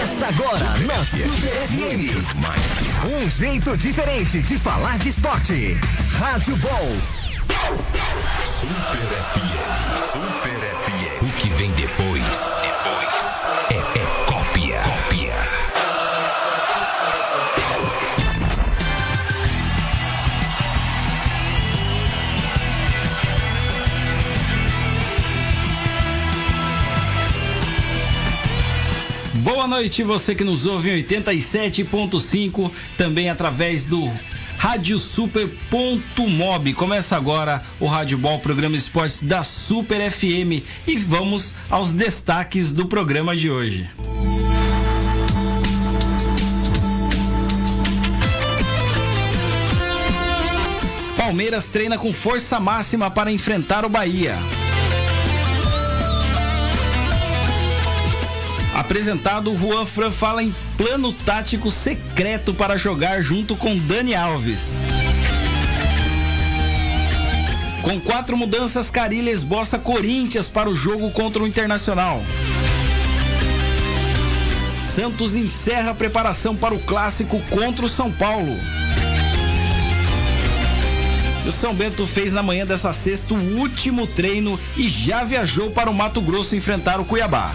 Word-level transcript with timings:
Começa 0.00 0.26
agora 0.28 0.78
na 0.78 1.04
Super 1.04 1.68
FM. 1.68 2.16
Um 3.04 3.28
jeito 3.28 3.76
diferente 3.76 4.40
de 4.40 4.58
falar 4.58 4.98
de 4.98 5.10
esporte. 5.10 5.76
Rádio 6.12 6.56
Ball. 6.56 6.88
Super 8.42 9.06
FM. 9.28 9.60
Super 10.12 10.58
FM. 10.58 11.22
O 11.22 11.32
que 11.38 11.48
vem 11.50 11.70
depois 11.72 12.49
Boa 29.60 29.68
noite, 29.68 30.02
você 30.02 30.34
que 30.34 30.42
nos 30.42 30.64
ouve 30.64 30.88
em 30.88 31.02
87.5, 31.02 32.72
também 32.96 33.28
através 33.28 33.84
do 33.84 34.10
Rádio 34.56 34.98
Super.mob. 34.98 36.72
Começa 36.72 37.14
agora 37.14 37.62
o 37.78 37.84
Rádio 37.84 38.16
Ball, 38.16 38.38
programa 38.38 38.74
esportes 38.74 39.22
da 39.22 39.42
Super 39.42 40.10
FM. 40.10 40.64
E 40.86 40.96
vamos 40.96 41.52
aos 41.68 41.92
destaques 41.92 42.72
do 42.72 42.86
programa 42.86 43.36
de 43.36 43.50
hoje. 43.50 43.90
Palmeiras 51.18 51.66
treina 51.66 51.98
com 51.98 52.14
força 52.14 52.58
máxima 52.58 53.10
para 53.10 53.30
enfrentar 53.30 53.84
o 53.84 53.90
Bahia. 53.90 54.38
Apresentado, 58.80 59.54
Juan 59.58 59.84
Fran 59.84 60.10
fala 60.10 60.42
em 60.42 60.54
plano 60.78 61.12
tático 61.12 61.70
secreto 61.70 62.54
para 62.54 62.78
jogar 62.78 63.20
junto 63.20 63.54
com 63.54 63.76
Dani 63.76 64.14
Alves. 64.14 64.70
Com 67.82 68.00
quatro 68.00 68.38
mudanças, 68.38 68.88
Carilha 68.88 69.30
esboça 69.30 69.78
Corinthians 69.78 70.48
para 70.48 70.70
o 70.70 70.74
jogo 70.74 71.10
contra 71.10 71.42
o 71.42 71.46
Internacional. 71.46 72.22
Santos 74.94 75.34
encerra 75.34 75.90
a 75.90 75.94
preparação 75.94 76.56
para 76.56 76.74
o 76.74 76.80
clássico 76.80 77.38
contra 77.50 77.84
o 77.84 77.88
São 77.88 78.10
Paulo. 78.10 78.56
O 81.46 81.52
São 81.52 81.74
Bento 81.74 82.06
fez 82.06 82.32
na 82.32 82.42
manhã 82.42 82.64
dessa 82.64 82.94
sexta 82.94 83.34
o 83.34 83.58
último 83.58 84.06
treino 84.06 84.58
e 84.74 84.88
já 84.88 85.22
viajou 85.22 85.70
para 85.70 85.90
o 85.90 85.94
Mato 85.94 86.22
Grosso 86.22 86.56
enfrentar 86.56 86.98
o 86.98 87.04
Cuiabá. 87.04 87.52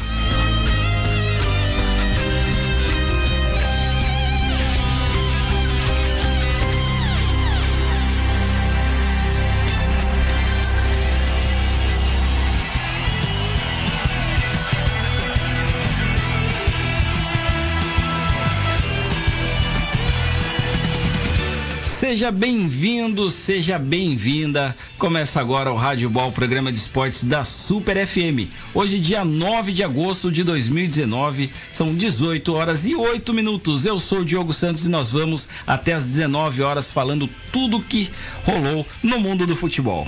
Seja 22.08 22.32
bem-vindo, 22.32 23.32
seja 23.32 23.80
bem-vinda. 23.80 24.78
Começa 24.96 25.42
agora 25.42 25.72
o 25.72 25.76
Rádio 25.76 26.08
Ball, 26.08 26.32
programa 26.32 26.72
de 26.72 26.78
esportes 26.78 27.24
da 27.24 27.44
Super 27.44 28.06
FM. 28.06 28.48
Hoje, 28.76 29.00
dia 29.00 29.26
9 29.26 29.72
de 29.72 29.84
agosto 29.84 30.32
de 30.32 30.44
2019, 30.44 31.50
são 31.72 31.96
18 31.96 32.54
horas 32.54 32.86
e 32.86 32.96
8 32.96 33.34
minutos. 33.34 33.88
Eu 33.88 34.00
sou 34.00 34.20
o 34.20 34.26
Diogo 34.26 34.54
Santos 34.54 34.86
e 34.86 34.90
nós 34.90 35.12
vamos 35.12 35.50
até 35.66 35.94
as 35.94 36.04
19 36.04 36.62
horas 36.62 36.92
falando 36.92 37.28
tudo 37.52 37.82
que 37.82 38.12
rolou 38.44 38.86
no 39.02 39.20
mundo 39.20 39.48
do 39.48 39.56
futebol. 39.56 40.08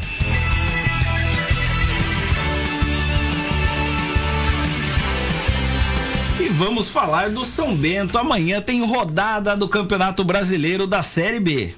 Vamos 6.57 6.89
falar 6.89 7.29
do 7.29 7.43
São 7.45 7.75
Bento. 7.75 8.17
Amanhã 8.17 8.59
tem 8.59 8.83
rodada 8.83 9.55
do 9.55 9.69
Campeonato 9.69 10.23
Brasileiro 10.23 10.88
da 10.88 11.03
Série 11.03 11.39
B. 11.39 11.75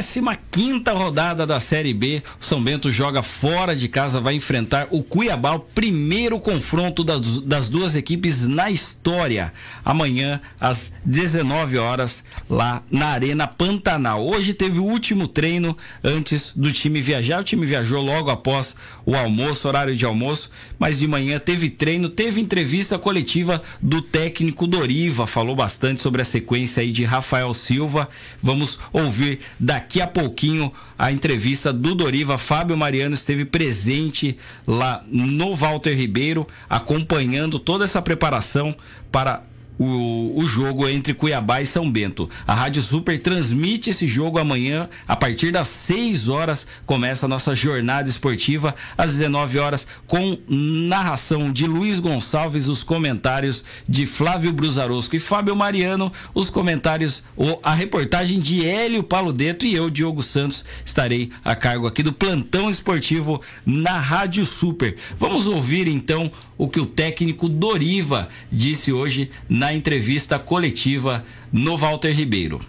Décima 0.00 0.34
quinta 0.50 0.92
rodada 0.92 1.46
da 1.46 1.60
Série 1.60 1.92
B, 1.92 2.22
o 2.40 2.42
São 2.42 2.62
Bento 2.62 2.90
joga 2.90 3.20
fora 3.20 3.76
de 3.76 3.86
casa, 3.86 4.18
vai 4.18 4.34
enfrentar 4.34 4.88
o 4.90 5.02
Cuiabá, 5.02 5.52
o 5.52 5.60
primeiro 5.60 6.40
confronto 6.40 7.04
das, 7.04 7.42
das 7.42 7.68
duas 7.68 7.94
equipes 7.94 8.46
na 8.46 8.70
história. 8.70 9.52
Amanhã, 9.84 10.40
às 10.58 10.90
19 11.04 11.76
horas, 11.76 12.24
lá 12.48 12.82
na 12.90 13.08
Arena 13.08 13.46
Pantanal. 13.46 14.26
Hoje 14.26 14.54
teve 14.54 14.78
o 14.78 14.84
último 14.84 15.28
treino 15.28 15.76
antes 16.02 16.50
do 16.56 16.72
time 16.72 17.02
viajar. 17.02 17.38
O 17.38 17.44
time 17.44 17.66
viajou 17.66 18.02
logo 18.02 18.30
após 18.30 18.74
o 19.04 19.14
almoço, 19.14 19.68
horário 19.68 19.94
de 19.94 20.06
almoço, 20.06 20.50
mas 20.78 21.00
de 21.00 21.06
manhã 21.06 21.38
teve 21.38 21.68
treino, 21.68 22.08
teve 22.08 22.40
entrevista 22.40 22.98
coletiva 22.98 23.62
do 23.82 24.00
técnico 24.00 24.66
Doriva, 24.66 25.26
falou 25.26 25.54
bastante 25.54 26.00
sobre 26.00 26.22
a 26.22 26.24
sequência 26.24 26.80
aí 26.82 26.90
de 26.90 27.04
Rafael 27.04 27.52
Silva. 27.52 28.08
Vamos 28.42 28.78
ouvir 28.94 29.40
daqui 29.58 29.89
a 29.98 30.06
pouquinho 30.06 30.70
a 30.98 31.10
entrevista 31.10 31.72
do 31.72 31.94
Doriva. 31.94 32.36
Fábio 32.36 32.76
Mariano 32.76 33.14
esteve 33.14 33.46
presente 33.46 34.36
lá 34.66 35.02
no 35.08 35.54
Walter 35.54 35.96
Ribeiro, 35.96 36.46
acompanhando 36.68 37.58
toda 37.58 37.84
essa 37.84 38.02
preparação 38.02 38.76
para 39.10 39.42
o, 39.80 40.38
o 40.38 40.44
jogo 40.44 40.86
entre 40.86 41.14
Cuiabá 41.14 41.62
e 41.62 41.66
São 41.66 41.90
Bento. 41.90 42.28
A 42.46 42.52
Rádio 42.52 42.82
Super 42.82 43.18
transmite 43.18 43.88
esse 43.88 44.06
jogo 44.06 44.38
amanhã, 44.38 44.90
a 45.08 45.16
partir 45.16 45.50
das 45.50 45.68
6 45.68 46.28
horas, 46.28 46.66
começa 46.84 47.24
a 47.24 47.28
nossa 47.28 47.54
jornada 47.54 48.06
esportiva, 48.06 48.74
às 48.98 49.12
19 49.12 49.58
horas, 49.58 49.86
com 50.06 50.36
narração 50.46 51.50
de 51.50 51.66
Luiz 51.66 51.98
Gonçalves, 51.98 52.68
os 52.68 52.84
comentários 52.84 53.64
de 53.88 54.04
Flávio 54.04 54.52
Brusarosco 54.52 55.16
e 55.16 55.20
Fábio 55.20 55.56
Mariano, 55.56 56.12
os 56.34 56.50
comentários, 56.50 57.24
a 57.62 57.72
reportagem 57.72 58.38
de 58.38 58.66
Hélio 58.66 59.02
Paludeto 59.02 59.64
e 59.64 59.74
eu, 59.74 59.88
Diogo 59.88 60.22
Santos, 60.22 60.62
estarei 60.84 61.30
a 61.42 61.56
cargo 61.56 61.86
aqui 61.86 62.02
do 62.02 62.12
plantão 62.12 62.68
esportivo 62.68 63.40
na 63.64 63.98
Rádio 63.98 64.44
Super. 64.44 64.96
Vamos 65.18 65.46
ouvir 65.46 65.88
então 65.88 66.30
o 66.58 66.68
que 66.68 66.78
o 66.78 66.84
técnico 66.84 67.48
Doriva 67.48 68.28
disse 68.52 68.92
hoje 68.92 69.30
na 69.48 69.69
entrevista 69.72 70.38
coletiva 70.38 71.24
no 71.52 71.76
Walter 71.76 72.12
Ribeiro. 72.12 72.60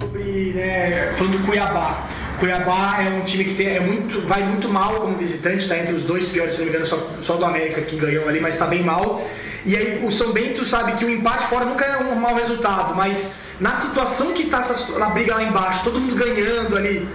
Sobre, 0.00 0.52
né, 0.52 1.14
falando 1.16 1.38
do 1.38 1.44
Cuiabá. 1.44 2.08
Cuiabá 2.38 2.98
é 3.02 3.10
um 3.10 3.24
time 3.24 3.44
que 3.44 3.54
tem, 3.54 3.68
é 3.68 3.80
muito, 3.80 4.20
vai 4.26 4.42
muito 4.42 4.68
mal 4.68 4.94
como 4.96 5.16
visitante, 5.16 5.58
está 5.58 5.78
entre 5.78 5.94
os 5.94 6.02
dois 6.02 6.26
piores, 6.26 6.54
se 6.54 6.58
não 6.58 6.64
me 6.64 6.70
engano, 6.70 6.86
só, 6.86 6.98
só 7.22 7.36
do 7.36 7.44
América 7.44 7.80
que 7.82 7.96
ganhou 7.96 8.28
ali, 8.28 8.40
mas 8.40 8.54
está 8.54 8.66
bem 8.66 8.82
mal. 8.82 9.24
E 9.64 9.76
aí 9.76 10.04
o 10.04 10.10
São 10.10 10.32
Bento 10.32 10.64
sabe 10.64 10.92
que 10.94 11.04
o 11.04 11.10
empate 11.10 11.46
fora 11.46 11.64
nunca 11.64 11.84
é 11.84 11.98
um 11.98 12.16
mau 12.16 12.34
resultado, 12.34 12.96
mas 12.96 13.30
na 13.60 13.74
situação 13.74 14.32
que 14.32 14.42
está 14.42 14.60
na 14.98 15.10
briga 15.10 15.36
lá 15.36 15.42
embaixo, 15.44 15.84
todo 15.84 16.00
mundo 16.00 16.16
ganhando 16.16 16.76
ali, 16.76 17.08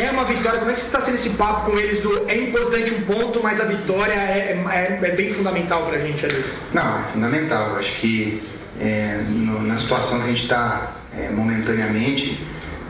é 0.00 0.10
uma 0.10 0.24
vitória. 0.24 0.58
Como 0.58 0.70
é 0.70 0.74
que 0.74 0.80
você 0.80 0.86
está 0.86 1.00
sendo 1.00 1.14
esse 1.14 1.30
papo 1.30 1.70
com 1.70 1.78
eles 1.78 2.00
do 2.00 2.28
é 2.28 2.36
importante 2.36 2.92
um 2.94 3.02
ponto, 3.02 3.40
mas 3.42 3.60
a 3.60 3.64
vitória 3.64 4.12
é, 4.12 4.52
é, 4.70 4.98
é 5.02 5.10
bem 5.12 5.32
fundamental 5.32 5.86
para 5.86 5.96
a 5.96 6.00
gente 6.00 6.24
ali? 6.24 6.44
Não, 6.72 7.00
é 7.00 7.12
fundamental. 7.12 7.76
Acho 7.76 7.92
que 8.00 8.42
é, 8.80 9.22
no, 9.28 9.62
na 9.62 9.76
situação 9.76 10.18
que 10.18 10.24
a 10.24 10.28
gente 10.28 10.42
está 10.42 10.92
é, 11.16 11.30
momentaneamente, 11.30 12.40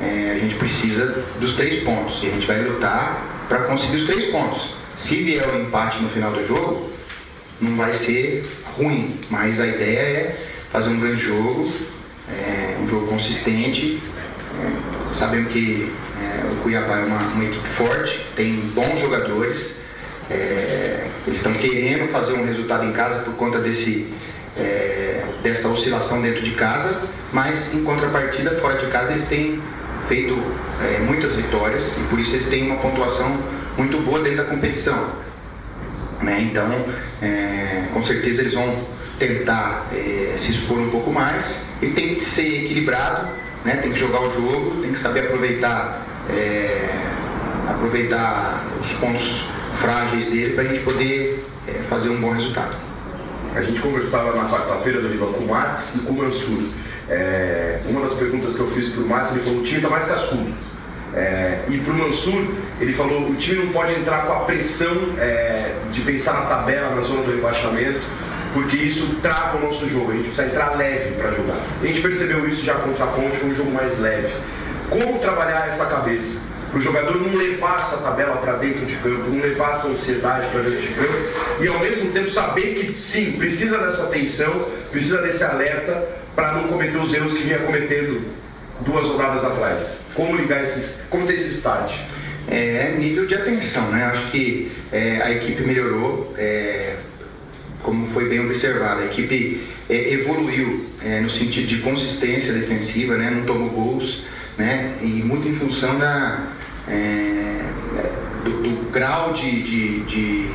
é, 0.01 0.33
a 0.37 0.39
gente 0.39 0.57
precisa 0.57 1.25
dos 1.39 1.55
três 1.55 1.83
pontos 1.85 2.23
e 2.23 2.27
a 2.27 2.31
gente 2.31 2.47
vai 2.47 2.63
lutar 2.63 3.47
para 3.49 3.59
conseguir 3.65 3.97
os 3.97 4.05
três 4.05 4.31
pontos. 4.31 4.75
Se 4.97 5.23
vier 5.23 5.47
o 5.49 5.61
empate 5.61 6.03
no 6.03 6.09
final 6.11 6.33
do 6.33 6.47
jogo, 6.47 6.93
não 7.61 7.77
vai 7.77 7.93
ser 7.93 8.45
ruim, 8.77 9.19
mas 9.31 9.61
a 9.61 9.67
ideia 9.67 10.01
é 10.01 10.37
fazer 10.73 10.89
um 10.89 10.99
grande 10.99 11.23
jogo, 11.23 11.73
é, 12.29 12.77
um 12.83 12.89
jogo 12.89 13.07
consistente. 13.07 14.01
sabemos 15.13 15.53
que 15.53 15.93
é, 15.93 16.06
o 16.53 16.63
Cuiabá 16.63 16.99
é 16.99 17.05
uma, 17.05 17.19
uma, 17.19 17.45
equipe 17.45 17.69
forte, 17.71 18.27
tem 18.35 18.55
bons 18.75 19.01
jogadores 19.01 19.77
é, 20.29 21.07
eles 21.27 21.39
estão 21.39 21.53
querendo 21.55 22.11
fazer 22.11 22.33
um 22.35 22.45
resultado 22.45 22.85
em 22.85 22.93
casa 22.93 23.21
por 23.21 23.35
conta 23.35 23.59
desse, 23.59 24.13
é, 24.57 25.25
dessa 25.43 25.69
oscilação 25.69 26.21
dentro 26.21 26.43
de 26.43 26.53
casa, 26.53 27.03
mas 27.33 27.73
em 27.73 27.85
contrapartida, 27.85 28.53
fora 28.53 28.79
de 28.79 28.87
casa, 28.91 29.13
eles 29.13 29.27
têm 29.27 29.63
feito 30.09 30.37
é, 30.81 30.99
muitas 30.99 31.35
vitórias 31.37 31.97
e 31.97 32.01
por 32.09 32.19
isso 32.19 32.35
eles 32.35 32.49
têm 32.49 32.67
uma 32.67 32.77
pontuação 32.77 33.41
muito 33.77 33.99
boa 33.99 34.21
dentro 34.21 34.39
da 34.39 34.45
competição. 34.45 35.11
Né? 36.23 36.49
Então, 36.51 36.71
é, 37.23 37.85
com 37.93 38.05
certeza 38.05 38.43
eles 38.43 38.55
vão 38.55 38.85
tentar 39.19 39.87
é, 39.93 40.35
se 40.39 40.51
expor 40.51 40.79
um 40.79 40.91
pouco 40.91 41.11
mais 41.11 41.63
e 41.81 41.89
tem 41.89 42.17
que 42.17 42.25
ser 42.25 42.65
equilibrado, 42.65 43.29
né? 43.67 43.77
tem 43.83 43.93
que 43.93 43.99
jogar 43.99 44.21
o 44.21 44.33
jogo, 44.33 44.81
tem 44.81 44.93
que 44.93 44.99
saber 44.99 45.27
aproveitar, 45.27 46.07
é, 46.31 46.89
aproveitar 47.69 48.65
os 48.81 48.93
pontos 48.93 49.45
frágeis 49.81 50.27
dele 50.27 50.55
para 50.55 50.65
a 50.65 50.67
gente 50.69 50.85
poder 50.85 51.45
é, 51.67 51.73
fazer 51.91 52.09
um 52.11 52.21
bom 52.21 52.33
resultado. 52.33 52.77
A 53.55 53.63
gente 53.63 53.81
conversava 53.81 54.35
na 54.35 54.49
quarta-feira 54.49 55.01
do 55.01 55.09
Liva 55.09 55.27
com 55.27 55.45
o 55.45 55.49
Max 55.49 55.95
e 55.97 55.99
com 56.01 56.13
o 56.13 56.17
Mansur. 56.17 56.69
É, 57.09 57.81
uma 57.89 58.03
das 58.03 58.15
perguntas 58.15 58.55
que 58.55 58.61
eu 58.61 58.71
fiz 58.71 58.91
para 58.91 59.03
o 59.03 59.09
Max, 59.09 59.31
ele 59.33 59.41
falou: 59.41 59.61
o 59.61 59.63
time 59.63 59.79
está 59.79 59.89
mais 59.89 60.05
cascudo. 60.05 60.53
É, 61.15 61.61
e 61.69 61.79
para 61.79 61.93
o 61.93 61.97
Mansur, 61.97 62.45
ele 62.81 62.93
falou: 62.93 63.31
o 63.31 63.35
time 63.35 63.65
não 63.65 63.73
pode 63.73 63.95
entrar 63.95 64.27
com 64.27 64.33
a 64.33 64.41
pressão 64.41 64.95
é, 65.19 65.75
de 65.91 66.03
pensar 66.03 66.35
na 66.35 66.43
tabela, 66.43 66.95
na 66.95 67.01
zona 67.01 67.23
do 67.23 67.31
rebaixamento, 67.31 68.01
porque 68.57 68.77
isso 68.77 69.07
trava 69.21 69.59
o 69.59 69.67
nosso 69.67 69.87
jogo. 69.87 70.13
A 70.13 70.15
gente 70.15 70.29
precisa 70.29 70.47
entrar 70.47 70.79
leve 70.79 71.11
para 71.17 71.31
jogar. 71.33 71.61
A 71.83 71.87
gente 71.87 72.01
percebeu 72.01 72.49
isso 72.49 72.65
já 72.65 72.75
contra 72.77 73.05
a 73.05 73.09
Ponte, 73.09 73.37
foi 73.37 73.51
um 73.51 73.55
jogo 73.55 73.71
mais 73.71 73.99
leve. 73.99 74.33
Como 74.89 75.19
trabalhar 75.19 75.69
essa 75.69 75.85
cabeça? 75.85 76.39
Para 76.71 76.79
o 76.79 76.81
jogador 76.81 77.21
não 77.21 77.37
levar 77.37 77.81
essa 77.81 77.99
tabela 77.99 78.39
para 78.39 78.55
dentro 78.55 78.87
de 78.87 78.97
campo, 78.97 79.29
não 79.29 79.43
levar 79.43 79.73
essa 79.73 79.89
ansiedade 79.89 80.49
para 80.49 80.63
dentro 80.63 80.81
de 80.81 80.89
campo 80.89 81.13
e 81.61 81.69
ao 81.69 81.79
mesmo 81.79 82.11
tempo 82.13 82.31
saber 82.31 82.75
que 82.75 83.01
sim, 83.01 83.33
precisa 83.33 83.77
dessa 83.77 84.05
atenção, 84.05 84.69
precisa 84.91 85.21
desse 85.21 85.45
alerta 85.45 86.09
para 86.35 86.53
não 86.53 86.67
cometer 86.67 86.97
os 86.97 87.13
erros 87.13 87.35
que 87.35 87.43
vinha 87.43 87.59
cometendo 87.59 88.23
duas 88.81 89.05
rodadas 89.05 89.45
atrás. 89.45 89.99
Como 90.15 90.35
ligar 90.35 90.65
esses, 90.65 91.03
como 91.11 91.27
ter 91.27 91.35
esse 91.35 91.59
start? 91.59 91.93
É 92.49 92.95
nível 92.99 93.27
de 93.27 93.35
atenção, 93.35 93.91
né? 93.91 94.05
Acho 94.07 94.31
que 94.31 94.73
é, 94.91 95.21
a 95.21 95.31
equipe 95.33 95.63
melhorou, 95.63 96.33
é, 96.39 96.95
como 97.83 98.09
foi 98.13 98.29
bem 98.29 98.41
observado, 98.41 99.03
a 99.03 99.07
equipe 99.07 99.67
é, 99.89 100.13
evoluiu 100.13 100.87
é, 101.03 101.21
no 101.21 101.31
sentido 101.31 101.67
de 101.67 101.79
consistência 101.79 102.53
defensiva, 102.53 103.17
né? 103.17 103.31
Não 103.31 103.45
tomou 103.45 103.71
gols, 103.71 104.23
né? 104.59 104.97
E 105.03 105.07
muito 105.07 105.47
em 105.49 105.55
função 105.55 105.99
da 105.99 106.53
é, 106.89 107.61
do, 108.45 108.63
do, 108.63 108.91
grau 108.91 109.33
de, 109.33 109.63
de, 109.63 110.01
de 110.05 110.51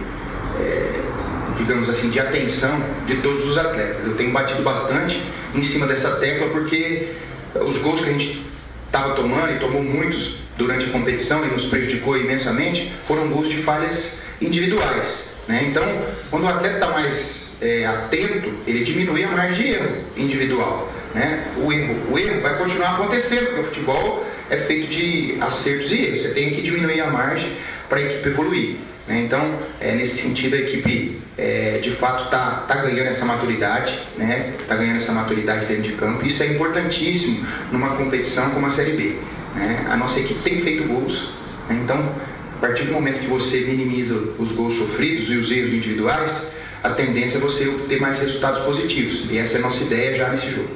digamos 1.57 1.89
assim, 1.89 2.09
de 2.09 2.19
atenção 2.19 2.81
de 3.05 3.17
todos 3.17 3.45
os 3.47 3.57
atletas. 3.57 4.05
Eu 4.05 4.15
tenho 4.15 4.31
batido 4.31 4.63
bastante 4.63 5.21
em 5.53 5.63
cima 5.63 5.85
dessa 5.85 6.11
tecla 6.17 6.49
porque 6.49 7.13
os 7.55 7.77
gols 7.77 8.01
que 8.01 8.09
a 8.09 8.13
gente 8.13 8.41
estava 8.85 9.15
tomando 9.15 9.53
e 9.53 9.59
tomou 9.59 9.83
muitos 9.83 10.35
durante 10.57 10.85
a 10.85 10.89
competição 10.89 11.45
e 11.45 11.49
nos 11.49 11.65
prejudicou 11.65 12.17
imensamente 12.17 12.91
foram 13.07 13.29
gols 13.29 13.49
de 13.49 13.63
falhas 13.63 14.19
individuais. 14.41 15.30
Né? 15.47 15.65
Então, 15.69 15.83
quando 16.29 16.43
o 16.43 16.47
atleta 16.47 16.75
está 16.75 16.89
mais 16.89 17.57
é, 17.61 17.85
atento, 17.85 18.53
ele 18.65 18.83
diminui 18.83 19.23
a 19.23 19.27
margem 19.29 19.55
de 19.55 19.73
erro 19.73 19.97
individual. 20.15 20.91
Né? 21.13 21.51
O, 21.57 21.71
erro, 21.71 22.11
o 22.11 22.17
erro 22.17 22.41
vai 22.41 22.57
continuar 22.57 22.95
acontecendo, 22.95 23.47
porque 23.47 23.61
o 23.61 23.65
futebol 23.65 24.25
é 24.49 24.57
feito 24.57 24.87
de 24.87 25.37
acertos 25.41 25.91
e 25.91 26.05
erros. 26.05 26.21
Você 26.21 26.29
tem 26.29 26.51
que 26.51 26.61
diminuir 26.61 27.01
a 27.01 27.07
margem 27.07 27.51
para 27.89 27.99
a 27.99 28.01
equipe 28.01 28.29
evoluir. 28.29 28.77
Né? 29.07 29.21
Então, 29.21 29.59
é, 29.79 29.93
nesse 29.95 30.21
sentido, 30.21 30.55
a 30.55 30.59
equipe 30.59 31.21
é, 31.37 31.79
de 31.81 31.91
fato 31.91 32.25
está 32.25 32.65
tá 32.67 32.75
ganhando 32.75 33.07
essa 33.07 33.25
maturidade, 33.25 33.91
está 33.93 34.23
né? 34.23 34.53
Tá 34.67 34.75
ganhando 34.75 34.97
essa 34.97 35.11
maturidade 35.11 35.65
dentro 35.65 35.83
de 35.83 35.93
campo. 35.93 36.25
Isso 36.25 36.43
é 36.43 36.47
importantíssimo 36.47 37.45
numa 37.71 37.95
competição 37.95 38.49
como 38.51 38.67
a 38.67 38.71
Série 38.71 38.93
B. 38.93 39.15
Né? 39.55 39.85
A 39.89 39.97
nossa 39.97 40.19
equipe 40.19 40.39
tem 40.41 40.61
feito 40.61 40.87
gols, 40.87 41.29
né? 41.67 41.79
então, 41.83 42.15
a 42.61 42.67
partir 42.67 42.83
do 42.83 42.93
momento 42.93 43.21
que 43.21 43.27
você 43.27 43.61
minimiza 43.61 44.13
os 44.37 44.51
gols 44.51 44.77
sofridos 44.77 45.27
e 45.27 45.35
os 45.35 45.49
erros 45.49 45.73
individuais, 45.73 46.45
a 46.83 46.91
tendência 46.91 47.39
é 47.39 47.41
você 47.41 47.65
ter 47.89 47.99
mais 47.99 48.19
resultados 48.19 48.63
positivos. 48.63 49.25
E 49.31 49.39
essa 49.39 49.57
é 49.57 49.59
a 49.59 49.61
nossa 49.63 49.83
ideia 49.83 50.15
já 50.15 50.29
nesse 50.29 50.51
jogo. 50.51 50.69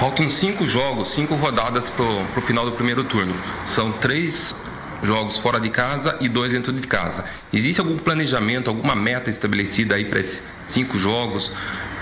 Faltam 0.00 0.30
cinco 0.30 0.66
jogos, 0.66 1.12
cinco 1.12 1.34
rodadas 1.34 1.90
para 1.90 2.02
o 2.02 2.40
final 2.46 2.64
do 2.64 2.72
primeiro 2.72 3.04
turno. 3.04 3.34
São 3.66 3.92
três 3.92 4.54
jogos 5.02 5.36
fora 5.36 5.60
de 5.60 5.68
casa 5.68 6.16
e 6.18 6.26
dois 6.26 6.52
dentro 6.52 6.72
de 6.72 6.86
casa. 6.86 7.26
Existe 7.52 7.80
algum 7.80 7.98
planejamento, 7.98 8.68
alguma 8.68 8.96
meta 8.96 9.28
estabelecida 9.28 9.96
aí 9.96 10.06
para 10.06 10.20
esses 10.20 10.42
cinco 10.66 10.98
jogos? 10.98 11.52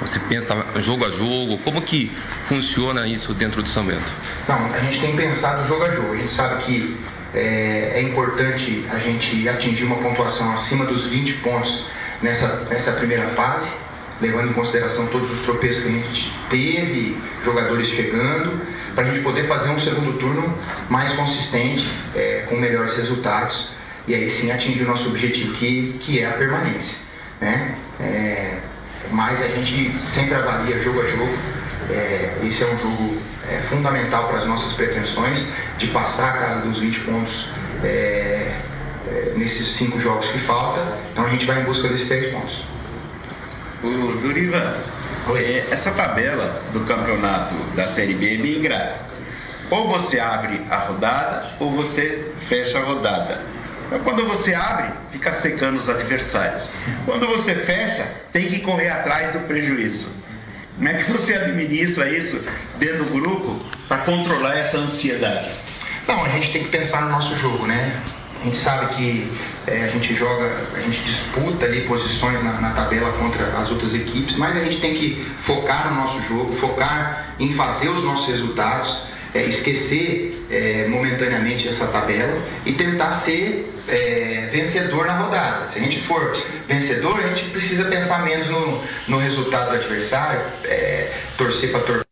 Você 0.00 0.19
pensa 0.19 0.54
jogo 0.81 1.06
a 1.06 1.10
jogo? 1.10 1.58
Como 1.58 1.81
que 1.81 2.12
funciona 2.48 3.06
isso 3.06 3.32
dentro 3.32 3.62
do 3.62 3.69
São 3.69 3.84
Bento? 3.84 4.12
Não, 4.46 4.66
a 4.72 4.78
gente 4.81 5.00
tem 5.00 5.16
pensado 5.16 5.66
jogo 5.66 5.84
a 5.84 5.90
jogo. 5.90 6.12
A 6.12 6.16
gente 6.16 6.32
sabe 6.32 6.62
que 6.64 6.96
é, 7.34 7.93
é 7.94 8.02
importante 8.02 8.84
a 8.90 8.98
gente 8.98 9.48
atingir 9.48 9.84
uma 9.84 9.96
pontuação 9.96 10.52
acima 10.52 10.84
dos 10.84 11.06
20 11.06 11.34
pontos 11.34 11.87
nessa, 12.22 12.66
nessa 12.69 12.93
primeira 12.93 13.28
fase, 13.28 13.69
levando 14.20 14.50
em 14.50 14.52
consideração 14.52 15.06
todos 15.06 15.31
os 15.31 15.40
tropeços 15.43 15.84
que 15.84 15.88
a 15.88 15.93
gente 15.93 16.32
teve, 16.50 17.19
jogadores 17.44 17.88
chegando 17.88 18.60
para 18.94 19.04
a 19.04 19.10
gente 19.10 19.22
poder 19.22 19.46
fazer 19.46 19.70
um 19.70 19.78
segundo 19.78 20.19
turno 20.19 20.58
mais 20.88 21.12
consistente, 21.12 21.87
é, 22.14 22.44
com 22.49 22.56
melhores 22.56 22.96
resultados 22.96 23.70
e 24.08 24.14
aí 24.14 24.31
sim 24.31 24.50
atingir 24.50 24.84
o 24.84 24.87
nosso 24.87 25.08
objetivo 25.08 25.52
que, 25.54 25.99
que 26.00 26.20
é 26.20 26.26
a 26.26 26.32
permanência. 26.32 26.96
Né? 27.40 27.76
É, 28.00 28.58
mas 29.11 29.43
a 29.43 29.49
gente 29.49 29.94
sempre 30.06 30.35
avalia 30.35 30.81
jogo 30.81 31.03
a 31.03 31.06
jogo. 31.06 31.38
É, 31.91 32.38
esse 32.43 32.62
é 32.62 32.67
um 32.67 32.79
jogo 32.79 33.23
é, 33.49 33.61
fundamental 33.69 34.26
para 34.29 34.38
as 34.38 34.47
nossas 34.47 34.73
pretensões 34.73 35.47
de 35.79 35.87
passar 35.88 36.35
a 36.35 36.38
casa 36.38 36.61
dos 36.62 36.79
20 36.79 37.00
pontos 37.00 37.49
é, 37.85 38.61
é, 39.08 39.32
nesses 39.37 39.69
cinco 39.69 40.00
jogos 40.00 40.29
que 40.29 40.38
faltam. 40.41 40.82
Então 41.12 41.25
a 41.25 41.29
gente 41.29 41.47
vai 41.47 41.61
em 41.61 41.64
busca 41.64 41.88
desses 41.88 42.08
três 42.08 42.32
pontos. 42.32 42.64
O 43.82 44.19
Durivan, 44.20 44.79
é, 45.37 45.67
essa 45.70 45.91
tabela 45.93 46.62
do 46.73 46.81
campeonato 46.81 47.55
da 47.75 47.88
Série 47.88 48.14
B 48.14 48.35
é 48.35 48.38
bem 48.38 48.61
grave. 48.61 49.06
Ou 49.70 49.88
você 49.88 50.19
abre 50.20 50.62
a 50.70 50.76
rodada 50.76 51.55
ou 51.59 51.73
você 51.73 52.32
fecha 52.49 52.79
a 52.79 52.82
rodada. 52.82 53.56
Então, 53.87 54.00
quando 54.00 54.27
você 54.27 54.53
abre, 54.55 54.91
fica 55.12 55.33
secando 55.33 55.79
os 55.79 55.88
adversários. 55.88 56.69
Quando 57.05 57.27
você 57.29 57.55
fecha, 57.55 58.09
tem 58.33 58.49
que 58.49 58.61
correr 58.61 58.88
atrás 58.88 59.33
do 59.33 59.40
prejuízo. 59.47 60.09
Como 60.76 60.88
é 60.88 60.95
que 60.95 61.11
você 61.11 61.35
administra 61.35 62.11
isso 62.11 62.38
dentro 62.78 63.05
do 63.05 63.12
grupo 63.12 63.64
para 63.88 63.99
controlar 63.99 64.59
essa 64.59 64.76
ansiedade? 64.76 65.50
Não, 66.07 66.25
a 66.25 66.28
gente 66.31 66.52
tem 66.52 66.64
que 66.64 66.71
pensar 66.71 67.02
no 67.02 67.11
nosso 67.11 67.35
jogo, 67.37 67.66
né? 67.66 68.02
A 68.40 68.45
gente 68.45 68.59
sabe 68.59 68.95
que 68.95 69.33
é, 69.66 69.85
a 69.85 69.88
gente 69.88 70.14
joga, 70.14 70.52
a 70.75 70.81
gente 70.81 71.02
disputa 71.05 71.64
ali 71.64 71.81
posições 71.83 72.43
na, 72.45 72.61
na, 72.61 72.71
tabela 72.71 73.12
contra 73.12 73.45
as 73.59 73.71
outras 73.71 73.95
equipes, 73.95 74.37
mas 74.37 74.57
a 74.57 74.61
gente 74.61 74.81
tem 74.81 74.95
que 74.95 75.26
focar 75.45 75.93
no 75.93 76.02
nosso 76.02 76.23
jogo, 76.28 76.55
focar 76.57 77.35
em 77.40 77.55
fazer 77.55 77.88
os 77.88 78.05
nossos 78.05 78.28
resultados, 78.28 79.02
é, 79.37 79.47
esquecer 79.47 80.47
é, 80.50 80.87
momentaneamente 80.88 81.69
essa 81.69 81.87
tabela 81.88 82.43
e 82.64 82.73
tentar 82.73 83.12
ser 83.14 83.71
é, 83.87 84.49
vencedor 84.50 85.07
na 85.07 85.19
rodada. 85.19 85.71
Se 85.71 85.78
a 85.78 85.83
gente 85.83 86.00
for 86.02 86.33
vencedor, 86.66 87.19
a 87.19 87.28
gente 87.28 87.50
precisa 87.50 87.85
pensar 87.85 88.25
menos 88.25 88.49
no, 88.49 88.83
no 89.09 89.19
resultado 89.19 89.71
do 89.71 89.76
adversário, 89.76 90.40
é, 90.64 91.12
torcer 91.37 91.71
para 91.71 91.81
torcer 91.81 92.07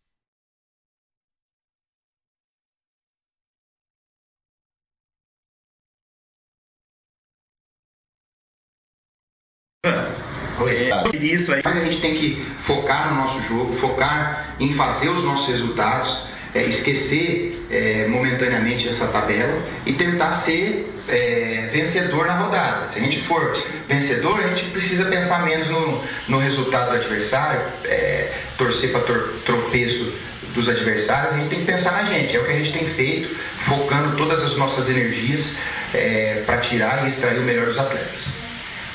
Mas 11.64 11.76
a 11.76 11.84
gente 11.84 12.00
tem 12.00 12.14
que 12.14 12.46
focar 12.64 13.12
no 13.12 13.22
nosso 13.22 13.42
jogo, 13.42 13.76
focar 13.76 14.54
em 14.58 14.72
fazer 14.72 15.08
os 15.08 15.22
nossos 15.24 15.48
resultados, 15.48 16.26
é, 16.54 16.64
esquecer 16.64 17.66
é, 17.70 18.06
momentaneamente 18.06 18.88
essa 18.88 19.08
tabela 19.08 19.60
e 19.84 19.92
tentar 19.94 20.32
ser 20.34 20.90
é, 21.08 21.68
vencedor 21.72 22.26
na 22.26 22.38
rodada. 22.38 22.90
Se 22.92 22.98
a 22.98 23.02
gente 23.02 23.20
for 23.22 23.56
vencedor, 23.88 24.38
a 24.38 24.48
gente 24.48 24.64
precisa 24.70 25.04
pensar 25.06 25.44
menos 25.44 25.68
no, 25.68 26.02
no 26.28 26.38
resultado 26.38 26.90
do 26.90 26.96
adversário, 26.96 27.60
é, 27.84 28.32
torcer 28.56 28.92
para 28.92 29.00
tropeço 29.44 30.12
dos 30.54 30.68
adversários, 30.68 31.34
a 31.34 31.38
gente 31.38 31.48
tem 31.48 31.60
que 31.60 31.66
pensar 31.66 31.92
na 31.92 32.04
gente. 32.04 32.36
É 32.36 32.40
o 32.40 32.44
que 32.44 32.52
a 32.52 32.56
gente 32.56 32.72
tem 32.72 32.86
feito, 32.86 33.36
focando 33.66 34.16
todas 34.16 34.42
as 34.42 34.56
nossas 34.56 34.88
energias 34.88 35.52
é, 35.92 36.42
para 36.46 36.58
tirar 36.58 37.04
e 37.04 37.08
extrair 37.08 37.38
o 37.38 37.42
melhor 37.42 37.66
dos 37.66 37.78
atletas. 37.78 38.28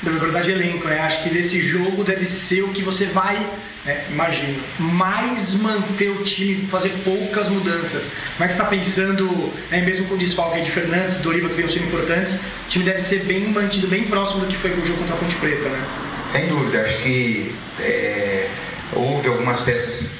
da 0.02 0.10
verdade 0.12 0.46
de 0.46 0.52
elenco, 0.52 0.88
né? 0.88 1.00
Acho 1.00 1.22
que 1.22 1.30
nesse 1.30 1.60
jogo 1.60 2.02
deve 2.02 2.24
ser 2.24 2.62
o 2.62 2.68
que 2.68 2.82
você 2.82 3.06
vai, 3.06 3.46
né, 3.90 4.04
imagino, 4.08 4.62
mais 4.78 5.54
manter 5.54 6.10
o 6.10 6.22
time, 6.22 6.66
fazer 6.68 6.90
poucas 7.04 7.48
mudanças. 7.48 8.04
Como 8.36 8.44
é 8.44 8.46
que 8.46 8.54
você 8.54 8.60
está 8.60 8.64
pensando, 8.64 9.52
né, 9.70 9.80
mesmo 9.80 10.06
com 10.06 10.14
o 10.14 10.18
desfalque 10.18 10.60
de 10.62 10.70
Fernandes, 10.70 11.18
Doriva, 11.18 11.48
que 11.48 11.56
veio 11.56 11.68
sendo 11.68 11.86
importantes, 11.86 12.34
o 12.34 12.68
time 12.68 12.84
deve 12.84 13.00
ser 13.00 13.24
bem 13.24 13.48
mantido, 13.48 13.88
bem 13.88 14.04
próximo 14.04 14.40
do 14.40 14.46
que 14.46 14.56
foi 14.56 14.70
o 14.70 14.86
jogo 14.86 15.00
contra 15.00 15.14
a 15.14 15.18
Ponte 15.18 15.34
Preta, 15.36 15.68
né? 15.68 15.84
Sem 16.30 16.46
dúvida, 16.46 16.82
acho 16.82 16.98
que 16.98 17.52
é, 17.80 18.48
houve 18.92 19.26
algumas 19.28 19.60
peças, 19.60 20.10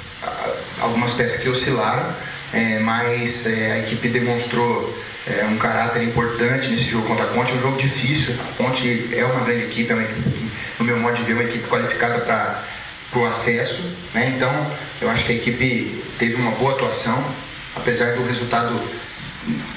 algumas 0.80 1.12
peças 1.12 1.40
que 1.40 1.48
oscilaram, 1.48 2.12
é, 2.52 2.80
mas 2.80 3.46
é, 3.46 3.72
a 3.72 3.78
equipe 3.78 4.08
demonstrou 4.08 4.92
é, 5.24 5.44
um 5.44 5.56
caráter 5.56 6.02
importante 6.02 6.68
nesse 6.68 6.90
jogo 6.90 7.06
contra 7.06 7.26
a 7.26 7.28
Ponte. 7.28 7.52
É 7.52 7.54
um 7.54 7.60
jogo 7.60 7.78
difícil. 7.78 8.34
A 8.40 8.52
Ponte 8.54 9.08
é 9.12 9.24
uma 9.24 9.44
grande 9.44 9.66
equipe, 9.66 9.92
é 9.92 9.94
uma 9.94 10.02
equipe 10.02 10.30
que, 10.30 10.50
no 10.80 10.84
meu 10.84 10.98
modo 10.98 11.14
de 11.16 11.22
ver, 11.22 11.32
é 11.32 11.34
uma 11.34 11.44
equipe 11.44 11.68
qualificada 11.68 12.18
para 12.20 12.64
o 13.18 13.24
acesso. 13.24 13.82
Né? 14.14 14.34
Então, 14.36 14.70
eu 15.00 15.10
acho 15.10 15.24
que 15.24 15.32
a 15.32 15.34
equipe 15.34 16.04
teve 16.18 16.34
uma 16.34 16.52
boa 16.52 16.72
atuação, 16.72 17.24
apesar 17.74 18.14
do 18.14 18.24
resultado. 18.24 18.80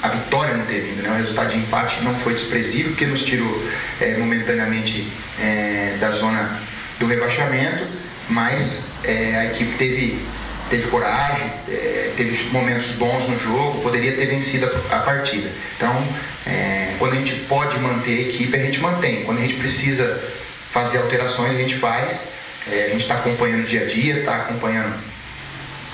A 0.02 0.08
vitória 0.08 0.54
não 0.54 0.66
ter 0.66 0.82
vindo, 0.82 1.02
né? 1.02 1.10
o 1.10 1.16
resultado 1.16 1.50
de 1.50 1.56
empate 1.56 2.02
não 2.02 2.14
foi 2.16 2.34
desprezível, 2.34 2.90
porque 2.92 3.06
nos 3.06 3.22
tirou 3.22 3.66
é, 3.98 4.14
momentaneamente 4.18 5.10
é, 5.40 5.96
da 5.98 6.10
zona 6.10 6.60
do 6.98 7.06
rebaixamento, 7.06 7.84
mas 8.28 8.84
é, 9.02 9.36
a 9.36 9.44
equipe 9.46 9.74
teve 9.78 10.22
teve 10.70 10.88
coragem, 10.88 11.52
é, 11.68 12.12
teve 12.16 12.50
momentos 12.50 12.86
bons 12.92 13.28
no 13.28 13.38
jogo, 13.38 13.80
poderia 13.80 14.12
ter 14.12 14.26
vencido 14.26 14.66
a, 14.66 14.96
a 14.96 15.00
partida. 15.00 15.50
Então, 15.76 16.06
é, 16.46 16.94
quando 16.98 17.12
a 17.12 17.16
gente 17.16 17.34
pode 17.46 17.78
manter 17.78 18.18
a 18.18 18.28
equipe, 18.28 18.56
a 18.56 18.62
gente 18.62 18.80
mantém. 18.80 19.24
Quando 19.24 19.38
a 19.38 19.42
gente 19.42 19.54
precisa 19.54 20.22
fazer 20.72 20.98
alterações, 20.98 21.52
a 21.52 21.58
gente 21.58 21.76
faz. 21.76 22.28
É, 22.66 22.84
a 22.84 22.88
gente 22.88 23.02
está 23.02 23.16
acompanhando 23.16 23.64
o 23.64 23.66
dia 23.66 23.82
a 23.82 23.86
dia, 23.86 24.20
está 24.20 24.36
acompanhando 24.36 24.98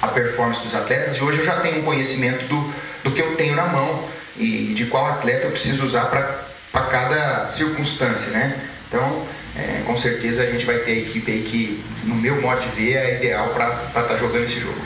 a 0.00 0.08
performance 0.08 0.62
dos 0.62 0.74
atletas 0.74 1.16
e 1.16 1.22
hoje 1.22 1.38
eu 1.38 1.44
já 1.44 1.60
tenho 1.60 1.80
um 1.80 1.84
conhecimento 1.84 2.46
do, 2.46 2.72
do 3.04 3.12
que 3.12 3.20
eu 3.20 3.36
tenho 3.36 3.56
na 3.56 3.66
mão 3.66 4.08
e 4.36 4.72
de 4.74 4.86
qual 4.86 5.06
atleta 5.06 5.46
eu 5.46 5.50
preciso 5.50 5.84
usar 5.84 6.06
para 6.06 6.82
cada 6.86 7.46
circunstância, 7.46 8.30
né? 8.30 8.70
Então, 8.88 9.26
é, 9.56 9.82
com 9.84 9.96
certeza 9.96 10.42
a 10.42 10.46
gente 10.46 10.64
vai 10.64 10.78
ter 10.78 10.92
a 10.92 10.96
equipe 10.96 11.30
aí 11.30 11.42
que, 11.42 11.84
no 12.04 12.14
meu 12.14 12.40
modo 12.40 12.60
de 12.60 12.68
ver, 12.70 12.96
é 12.96 13.16
ideal 13.16 13.50
para 13.50 13.86
estar 13.88 14.02
tá 14.04 14.16
jogando 14.16 14.44
esse 14.44 14.60
jogo. 14.60 14.80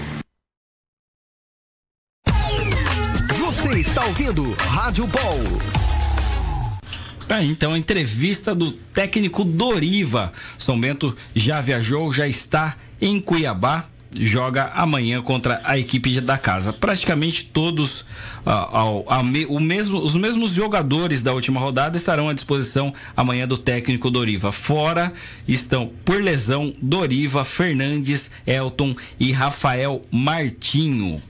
Você 3.45 3.81
está 3.81 4.05
ouvindo 4.07 4.53
Rádio 4.55 5.07
Ball. 5.07 5.84
Tá, 7.27 7.43
então 7.43 7.73
a 7.73 7.79
entrevista 7.79 8.55
do 8.55 8.71
técnico 8.71 9.45
Doriva. 9.45 10.33
São 10.59 10.79
Bento 10.79 11.17
já 11.35 11.61
viajou, 11.61 12.13
já 12.13 12.29
está 12.29 12.77
em 13.01 13.21
Cuiabá 13.21 13.89
joga 14.17 14.71
amanhã 14.75 15.21
contra 15.21 15.61
a 15.65 15.79
equipe 15.79 16.21
da 16.21 16.39
casa. 16.39 16.73
Praticamente 16.73 17.45
todos 17.45 18.05
ao, 18.45 19.05
ao, 19.09 19.25
mesmo, 19.61 19.99
os 19.99 20.15
mesmos 20.15 20.53
jogadores 20.53 21.23
da 21.23 21.33
última 21.33 21.61
rodada 21.61 21.97
estarão 21.97 22.29
à 22.29 22.33
disposição 22.33 22.93
amanhã 23.17 23.47
do 23.47 23.59
técnico 23.59 24.11
Doriva. 24.11 24.53
Fora 24.53 25.13
estão, 25.47 25.91
por 26.05 26.23
lesão, 26.23 26.75
Doriva, 26.81 27.45
Fernandes, 27.45 28.31
Elton 28.47 28.95
e 29.19 29.33
Rafael 29.33 30.03
Martinho. 30.11 31.21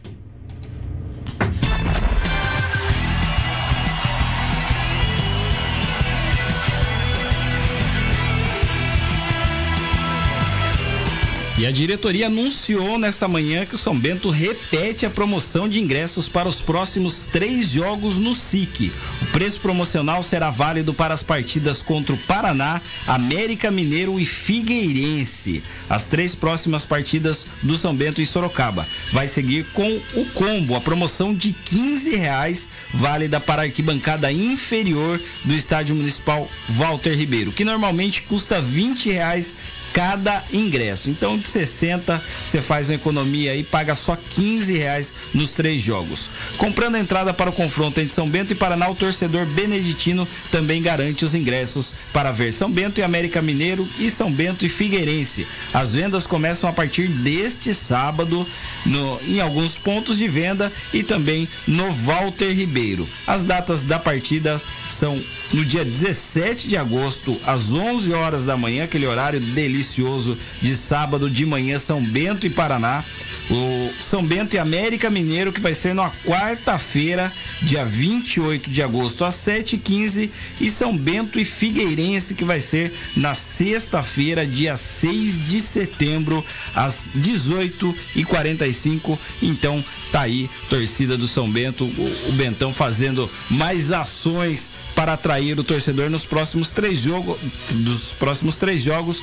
E 11.56 11.64
a 11.66 11.70
diretoria 11.70 12.26
anunciou 12.26 12.99
nesta 12.99 13.28
manhã 13.28 13.64
que 13.64 13.76
o 13.76 13.78
São 13.78 13.96
Bento 13.96 14.28
repete 14.28 15.06
a 15.06 15.11
promoção 15.11 15.68
de 15.68 15.78
ingressos 15.78 16.28
para 16.28 16.49
os 16.49 16.61
próximos 16.61 17.25
três 17.30 17.70
jogos 17.70 18.18
no 18.18 18.34
SIC. 18.34 18.92
O 19.23 19.26
preço 19.26 19.61
promocional 19.61 20.20
será 20.25 20.50
válido 20.50 20.92
para 20.92 21.14
as 21.14 21.23
partidas 21.23 21.80
contra 21.80 22.12
o 22.12 22.18
Paraná, 22.18 22.82
América 23.06 23.70
Mineiro 23.70 24.18
e 24.18 24.26
Figueirense. 24.26 25.62
As 25.88 26.02
três 26.02 26.34
próximas 26.34 26.84
partidas 26.84 27.46
do 27.62 27.76
São 27.76 27.94
Bento 27.94 28.20
em 28.20 28.26
Sorocaba. 28.26 28.84
Vai 29.12 29.28
seguir 29.28 29.64
com 29.66 30.00
o 30.14 30.25
combo, 30.34 30.75
a 30.75 30.80
promoção 30.80 31.32
de 31.32 31.52
15 31.52 32.16
reais, 32.16 32.68
válida 32.92 33.38
para 33.38 33.62
a 33.62 33.66
arquibancada 33.66 34.32
inferior 34.32 35.23
do 35.44 35.54
Estádio 35.54 35.94
Municipal 35.94 36.50
Walter 36.70 37.14
Ribeiro, 37.14 37.52
que 37.52 37.64
normalmente 37.64 38.23
custa 38.23 38.61
20 38.61 39.08
reais 39.11 39.54
cada 39.94 40.42
ingresso. 40.52 41.08
Então, 41.08 41.38
de 41.38 41.46
60, 41.46 42.20
você 42.44 42.60
faz 42.60 42.90
uma 42.90 42.96
economia 42.96 43.54
e 43.54 43.62
paga 43.62 43.94
só 43.94 44.16
15 44.16 44.76
reais 44.76 45.14
nos 45.32 45.52
três 45.52 45.80
jogos. 45.80 46.28
Comprando 46.58 46.96
a 46.96 47.00
entrada 47.00 47.32
para 47.32 47.48
o 47.48 47.52
confronto 47.52 48.00
entre 48.00 48.12
São 48.12 48.28
Bento 48.28 48.52
e 48.52 48.56
Paraná, 48.56 48.88
o 48.90 48.94
torcedor 48.96 49.46
beneditino 49.46 50.26
também 50.50 50.82
garante 50.82 51.24
os 51.24 51.32
ingressos 51.32 51.94
para 52.12 52.32
ver 52.32 52.52
São 52.52 52.70
Bento 52.70 52.98
e 52.98 53.04
América 53.04 53.40
Mineiro 53.40 53.88
e 53.96 54.10
São 54.10 54.32
Bento 54.32 54.66
e 54.66 54.68
Figueirense. 54.68 55.46
As 55.72 55.92
vendas 55.94 56.26
começam 56.26 56.68
a 56.68 56.72
partir 56.72 57.06
deste 57.06 57.72
sábado 57.72 58.44
no, 58.84 59.20
em 59.22 59.40
alguns 59.40 59.78
pontos 59.78 60.18
de 60.18 60.26
venda 60.26 60.72
e 60.92 61.04
também 61.04 61.48
no 61.68 61.92
Walter 61.92 62.52
Ribeiro. 62.52 63.08
As 63.24 63.44
datas 63.44 63.84
da 63.84 64.00
partida 64.00 64.60
são 64.88 65.22
no 65.52 65.64
dia 65.64 65.84
17 65.84 66.66
de 66.66 66.76
agosto, 66.76 67.40
às 67.46 67.72
11 67.72 68.12
horas 68.12 68.44
da 68.44 68.56
manhã, 68.56 68.84
aquele 68.84 69.06
horário 69.06 69.38
delicioso 69.85 70.38
de 70.61 70.76
sábado 70.76 71.31
de 71.31 71.45
manhã, 71.45 71.79
São 71.79 72.03
Bento 72.03 72.47
e 72.47 72.50
Paraná. 72.50 73.05
O 73.50 73.93
São 74.00 74.25
Bento 74.25 74.57
e 74.57 74.59
América 74.59 75.11
Mineiro, 75.11 75.53
que 75.53 75.61
vai 75.61 75.75
ser 75.75 75.95
na 75.95 76.11
quarta-feira, 76.25 77.31
dia 77.61 77.85
28 77.85 78.71
de 78.71 78.83
agosto, 78.83 79.23
às 79.23 79.35
7h15. 79.35 80.31
E 80.59 80.71
São 80.71 80.97
Bento 80.97 81.38
e 81.38 81.45
Figueirense, 81.45 82.35
que 82.35 82.45
vai 82.45 82.61
ser 82.61 82.95
na 83.14 83.35
sexta-feira, 83.35 84.47
dia 84.47 84.76
6 84.76 85.47
de 85.47 85.61
setembro, 85.61 86.43
às 86.75 87.07
18h45. 87.14 89.19
Então, 89.43 89.85
tá 90.11 90.23
aí, 90.23 90.49
torcida 90.71 91.19
do 91.19 91.29
São 91.29 91.50
Bento, 91.50 91.85
o, 91.85 92.33
Bentão 92.33 92.73
fazendo 92.73 93.31
mais 93.50 93.93
ações 93.93 94.71
para 94.95 95.12
atrair 95.14 95.59
o 95.59 95.64
torcedor 95.64 96.09
nos 96.09 96.25
próximos 96.25 96.73
três 96.73 97.00
jogos, 97.00 97.38
dos 97.71 98.12
próximos 98.12 98.57
três 98.57 98.83
jogos, 98.83 99.21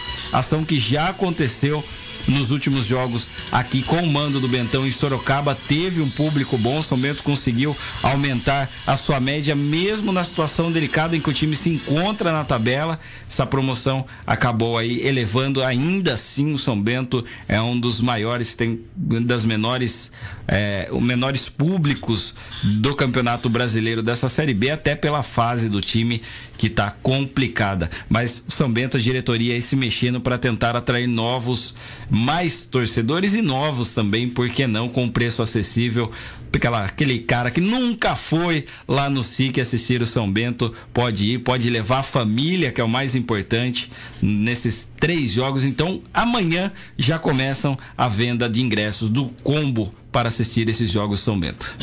ação 0.51 0.65
que 0.65 0.77
já 0.77 1.07
aconteceu 1.07 1.81
nos 2.31 2.51
últimos 2.51 2.85
jogos 2.85 3.29
aqui 3.51 3.81
com 3.81 3.97
o 3.97 4.11
mando 4.11 4.39
do 4.39 4.47
Bentão 4.47 4.87
em 4.87 4.91
Sorocaba 4.91 5.55
teve 5.55 6.01
um 6.01 6.09
público 6.09 6.57
bom. 6.57 6.81
São 6.81 6.97
Bento 6.97 7.23
conseguiu 7.23 7.75
aumentar 8.01 8.69
a 8.87 8.95
sua 8.95 9.19
média, 9.19 9.55
mesmo 9.55 10.11
na 10.11 10.23
situação 10.23 10.71
delicada 10.71 11.15
em 11.15 11.21
que 11.21 11.29
o 11.29 11.33
time 11.33 11.55
se 11.55 11.69
encontra 11.69 12.31
na 12.31 12.43
tabela. 12.43 12.99
Essa 13.27 13.45
promoção 13.45 14.05
acabou 14.25 14.77
aí 14.77 15.05
elevando 15.05 15.63
ainda 15.63 16.13
assim 16.13 16.53
o 16.53 16.57
São 16.57 16.79
Bento 16.79 17.23
é 17.47 17.61
um 17.61 17.79
dos 17.79 18.01
maiores, 18.01 18.55
tem 18.55 18.81
das 18.95 19.43
menores, 19.43 20.11
é, 20.47 20.89
menores 20.93 21.49
públicos 21.49 22.33
do 22.63 22.95
Campeonato 22.95 23.49
Brasileiro 23.49 24.01
dessa 24.01 24.29
Série 24.29 24.53
B, 24.53 24.69
até 24.69 24.95
pela 24.95 25.23
fase 25.23 25.69
do 25.69 25.81
time 25.81 26.21
que 26.57 26.67
está 26.67 26.91
complicada. 26.91 27.89
Mas 28.07 28.43
o 28.47 28.51
São 28.51 28.71
Bento, 28.71 28.95
a 28.95 28.99
diretoria 28.99 29.55
aí 29.55 29.61
se 29.61 29.75
mexendo 29.75 30.21
para 30.21 30.37
tentar 30.37 30.75
atrair 30.75 31.07
novos, 31.07 31.73
mais 32.21 32.63
torcedores 32.63 33.33
e 33.33 33.41
novos 33.41 33.93
também, 33.93 34.29
por 34.29 34.49
que 34.49 34.67
não, 34.67 34.87
com 34.87 35.09
preço 35.09 35.41
acessível. 35.41 36.11
Aquela, 36.53 36.85
aquele 36.85 37.19
cara 37.19 37.49
que 37.49 37.59
nunca 37.59 38.15
foi 38.15 38.65
lá 38.87 39.09
no 39.09 39.23
SIC 39.23 39.59
assistir 39.59 40.01
o 40.01 40.07
São 40.07 40.31
Bento, 40.31 40.73
pode 40.93 41.25
ir, 41.25 41.39
pode 41.39 41.69
levar 41.69 41.99
a 41.99 42.03
família, 42.03 42.71
que 42.71 42.79
é 42.79 42.83
o 42.83 42.89
mais 42.89 43.15
importante, 43.15 43.89
nesses 44.21 44.87
três 44.99 45.31
jogos. 45.31 45.63
Então, 45.63 46.01
amanhã 46.13 46.71
já 46.97 47.17
começam 47.17 47.77
a 47.97 48.07
venda 48.07 48.49
de 48.49 48.61
ingressos 48.61 49.09
do 49.09 49.29
combo 49.43 49.91
para 50.11 50.27
assistir 50.27 50.69
esses 50.69 50.91
jogos 50.91 51.21
São 51.21 51.39
Bento. 51.39 51.75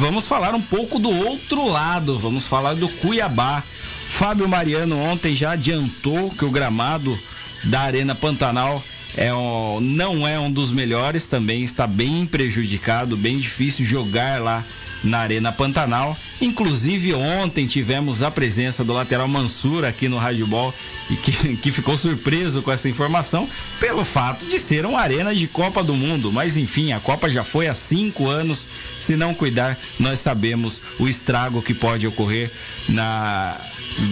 Vamos 0.00 0.26
falar 0.26 0.54
um 0.54 0.62
pouco 0.62 0.98
do 0.98 1.10
outro 1.10 1.68
lado, 1.68 2.18
vamos 2.18 2.46
falar 2.46 2.74
do 2.74 2.88
Cuiabá. 2.88 3.62
Fábio 4.08 4.48
Mariano 4.48 4.98
ontem 4.98 5.34
já 5.34 5.52
adiantou 5.52 6.30
que 6.30 6.44
o 6.44 6.50
gramado 6.50 7.16
da 7.64 7.80
Arena 7.80 8.14
Pantanal 8.14 8.82
é 9.16 9.32
um, 9.34 9.80
não 9.80 10.26
é 10.26 10.38
um 10.38 10.50
dos 10.50 10.70
melhores, 10.72 11.26
também 11.26 11.62
está 11.62 11.86
bem 11.86 12.26
prejudicado, 12.26 13.16
bem 13.16 13.36
difícil 13.36 13.84
jogar 13.84 14.40
lá 14.40 14.64
na 15.02 15.18
Arena 15.18 15.52
Pantanal. 15.52 16.16
Inclusive, 16.40 17.14
ontem 17.14 17.66
tivemos 17.66 18.22
a 18.22 18.30
presença 18.30 18.84
do 18.84 18.92
lateral 18.92 19.28
Mansur 19.28 19.84
aqui 19.84 20.08
no 20.08 20.18
Rádio 20.18 20.46
Ball 20.46 20.72
e 21.08 21.16
que, 21.16 21.56
que 21.56 21.72
ficou 21.72 21.96
surpreso 21.96 22.62
com 22.62 22.70
essa 22.70 22.88
informação 22.88 23.48
pelo 23.78 24.04
fato 24.04 24.44
de 24.46 24.58
ser 24.58 24.86
uma 24.86 25.00
arena 25.00 25.34
de 25.34 25.46
Copa 25.46 25.82
do 25.82 25.94
Mundo. 25.94 26.30
Mas 26.30 26.56
enfim, 26.56 26.92
a 26.92 27.00
Copa 27.00 27.28
já 27.28 27.42
foi 27.42 27.66
há 27.66 27.74
cinco 27.74 28.28
anos. 28.28 28.68
Se 28.98 29.16
não 29.16 29.34
cuidar, 29.34 29.78
nós 29.98 30.18
sabemos 30.18 30.80
o 30.98 31.08
estrago 31.08 31.62
que 31.62 31.74
pode 31.74 32.06
ocorrer 32.06 32.50
na 32.88 33.56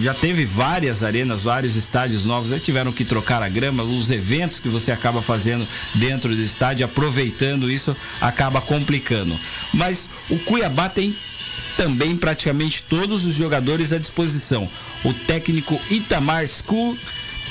já 0.03 0.15
teve 0.15 0.45
várias 0.45 1.03
arenas, 1.03 1.43
vários 1.43 1.77
estádios 1.77 2.25
novos, 2.25 2.53
aí 2.53 2.61
tiveram 2.61 2.93
que 2.93 3.05
trocar 3.05 3.43
a 3.43 3.49
grama, 3.49 3.83
os 3.83 4.11
eventos 4.11 4.61
que 4.61 4.69
você 4.69 4.93
acaba 4.93 5.23
fazendo 5.23 5.67
dentro 5.95 6.35
do 6.35 6.43
estádio, 6.43 6.85
aproveitando 6.85 7.71
isso, 7.71 7.97
acaba 8.21 8.61
complicando. 8.61 9.39
Mas 9.73 10.09
o 10.29 10.39
Cuiabá 10.39 10.89
tem 10.89 11.17
também 11.77 12.17
praticamente 12.17 12.83
todos 12.83 13.25
os 13.25 13.35
jogadores 13.35 13.93
à 13.93 13.99
disposição. 13.99 14.69
O 15.05 15.15
técnico 15.15 15.81
Itamar 15.91 16.47
School 16.47 16.99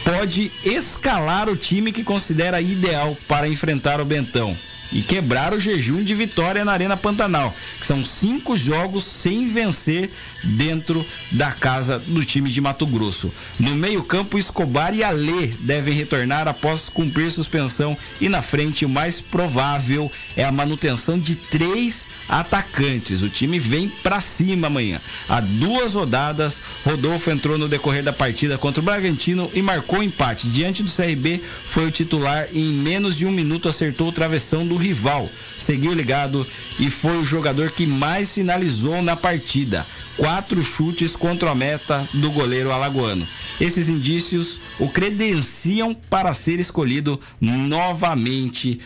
pode 0.03 0.51
escalar 0.63 1.49
o 1.49 1.55
time 1.55 1.91
que 1.91 2.03
considera 2.03 2.61
ideal 2.61 3.17
para 3.27 3.47
enfrentar 3.47 4.01
o 4.01 4.05
Bentão 4.05 4.57
e 4.91 5.01
quebrar 5.01 5.53
o 5.53 5.59
jejum 5.59 6.03
de 6.03 6.15
vitória 6.15 6.63
na 6.63 6.71
Arena 6.71 6.97
Pantanal, 6.97 7.55
que 7.79 7.85
são 7.85 8.03
cinco 8.03 8.55
jogos 8.55 9.03
sem 9.03 9.47
vencer 9.47 10.09
dentro 10.43 11.05
da 11.31 11.51
casa 11.51 11.99
do 11.99 12.23
time 12.23 12.49
de 12.49 12.61
Mato 12.61 12.85
Grosso. 12.85 13.31
No 13.59 13.75
meio-campo, 13.75 14.37
Escobar 14.37 14.95
e 14.95 15.03
Alê 15.03 15.47
devem 15.59 15.93
retornar 15.93 16.47
após 16.47 16.89
cumprir 16.89 17.31
suspensão 17.31 17.97
e 18.21 18.29
na 18.29 18.41
frente 18.41 18.85
o 18.85 18.89
mais 18.89 19.19
provável 19.19 20.11
é 20.35 20.43
a 20.43 20.51
manutenção 20.51 21.19
de 21.19 21.35
três 21.35 22.07
atacantes. 22.27 23.21
O 23.21 23.29
time 23.29 23.59
vem 23.59 23.89
para 23.89 24.21
cima 24.21 24.67
amanhã. 24.67 25.01
Há 25.27 25.39
duas 25.39 25.93
rodadas, 25.93 26.61
Rodolfo 26.85 27.29
entrou 27.31 27.57
no 27.57 27.67
decorrer 27.67 28.03
da 28.03 28.13
partida 28.13 28.57
contra 28.57 28.81
o 28.81 28.83
Bragantino 28.83 29.49
e 29.53 29.61
marcou 29.61 30.03
empate. 30.03 30.47
Diante 30.47 30.83
do 30.83 30.91
CRB, 30.91 31.41
foi 31.65 31.85
o 31.85 31.91
titular 31.91 32.47
e 32.51 32.61
em 32.69 32.73
menos 32.73 33.15
de 33.15 33.25
um 33.25 33.31
minuto 33.31 33.69
acertou 33.69 34.09
o 34.09 34.11
travessão 34.11 34.65
do 34.65 34.76
rival. 34.77 35.29
Seguiu 35.57 35.93
ligado 35.93 36.45
e 36.79 36.89
foi 36.89 37.17
o 37.17 37.25
jogador 37.25 37.71
que 37.71 37.85
mais 37.85 38.33
finalizou 38.33 39.01
na 39.01 39.15
partida. 39.15 39.85
Quatro 40.15 40.63
chutes 40.63 41.15
contra 41.15 41.51
a 41.51 41.55
meta 41.55 42.07
do 42.13 42.31
goleiro 42.31 42.71
alagoano. 42.71 43.27
Esses 43.59 43.89
indícios 43.89 44.59
o 44.79 44.89
credenciam 44.89 45.93
para 45.93 46.33
ser 46.33 46.59
escolhido 46.59 47.19
novamente 47.41 48.79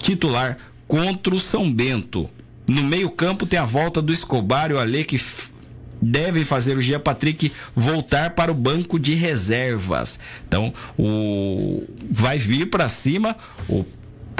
titular 0.00 0.56
contra 0.86 1.34
o 1.34 1.40
São 1.40 1.72
Bento. 1.72 2.28
No 2.68 2.82
meio-campo 2.82 3.46
tem 3.46 3.58
a 3.58 3.64
volta 3.64 4.00
do 4.00 4.12
Escobar 4.12 4.70
e 4.70 4.74
o 4.74 4.78
Ale 4.78 5.04
que 5.04 5.18
devem 6.02 6.44
fazer 6.44 6.76
o 6.76 6.82
Gia 6.82 6.98
Patrick 6.98 7.52
voltar 7.74 8.30
para 8.30 8.50
o 8.50 8.54
banco 8.54 8.98
de 8.98 9.14
reservas. 9.14 10.18
Então, 10.46 10.74
o 10.98 11.84
vai 12.10 12.38
vir 12.38 12.68
para 12.68 12.88
cima 12.88 13.36
o 13.68 13.84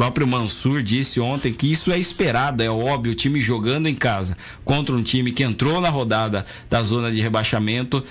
próprio 0.02 0.26
Mansur 0.26 0.82
disse 0.82 1.20
ontem 1.20 1.52
que 1.52 1.70
isso 1.70 1.92
é 1.92 1.98
esperado, 1.98 2.60
é 2.60 2.68
óbvio, 2.68 3.12
o 3.12 3.14
time 3.14 3.40
jogando 3.40 3.86
em 3.86 3.94
casa 3.94 4.36
contra 4.64 4.92
um 4.96 5.02
time 5.02 5.30
que 5.30 5.44
entrou 5.44 5.80
na 5.80 5.90
rodada 5.90 6.44
da 6.68 6.82
zona 6.82 7.12
de 7.12 7.20
rebaixamento, 7.20 8.02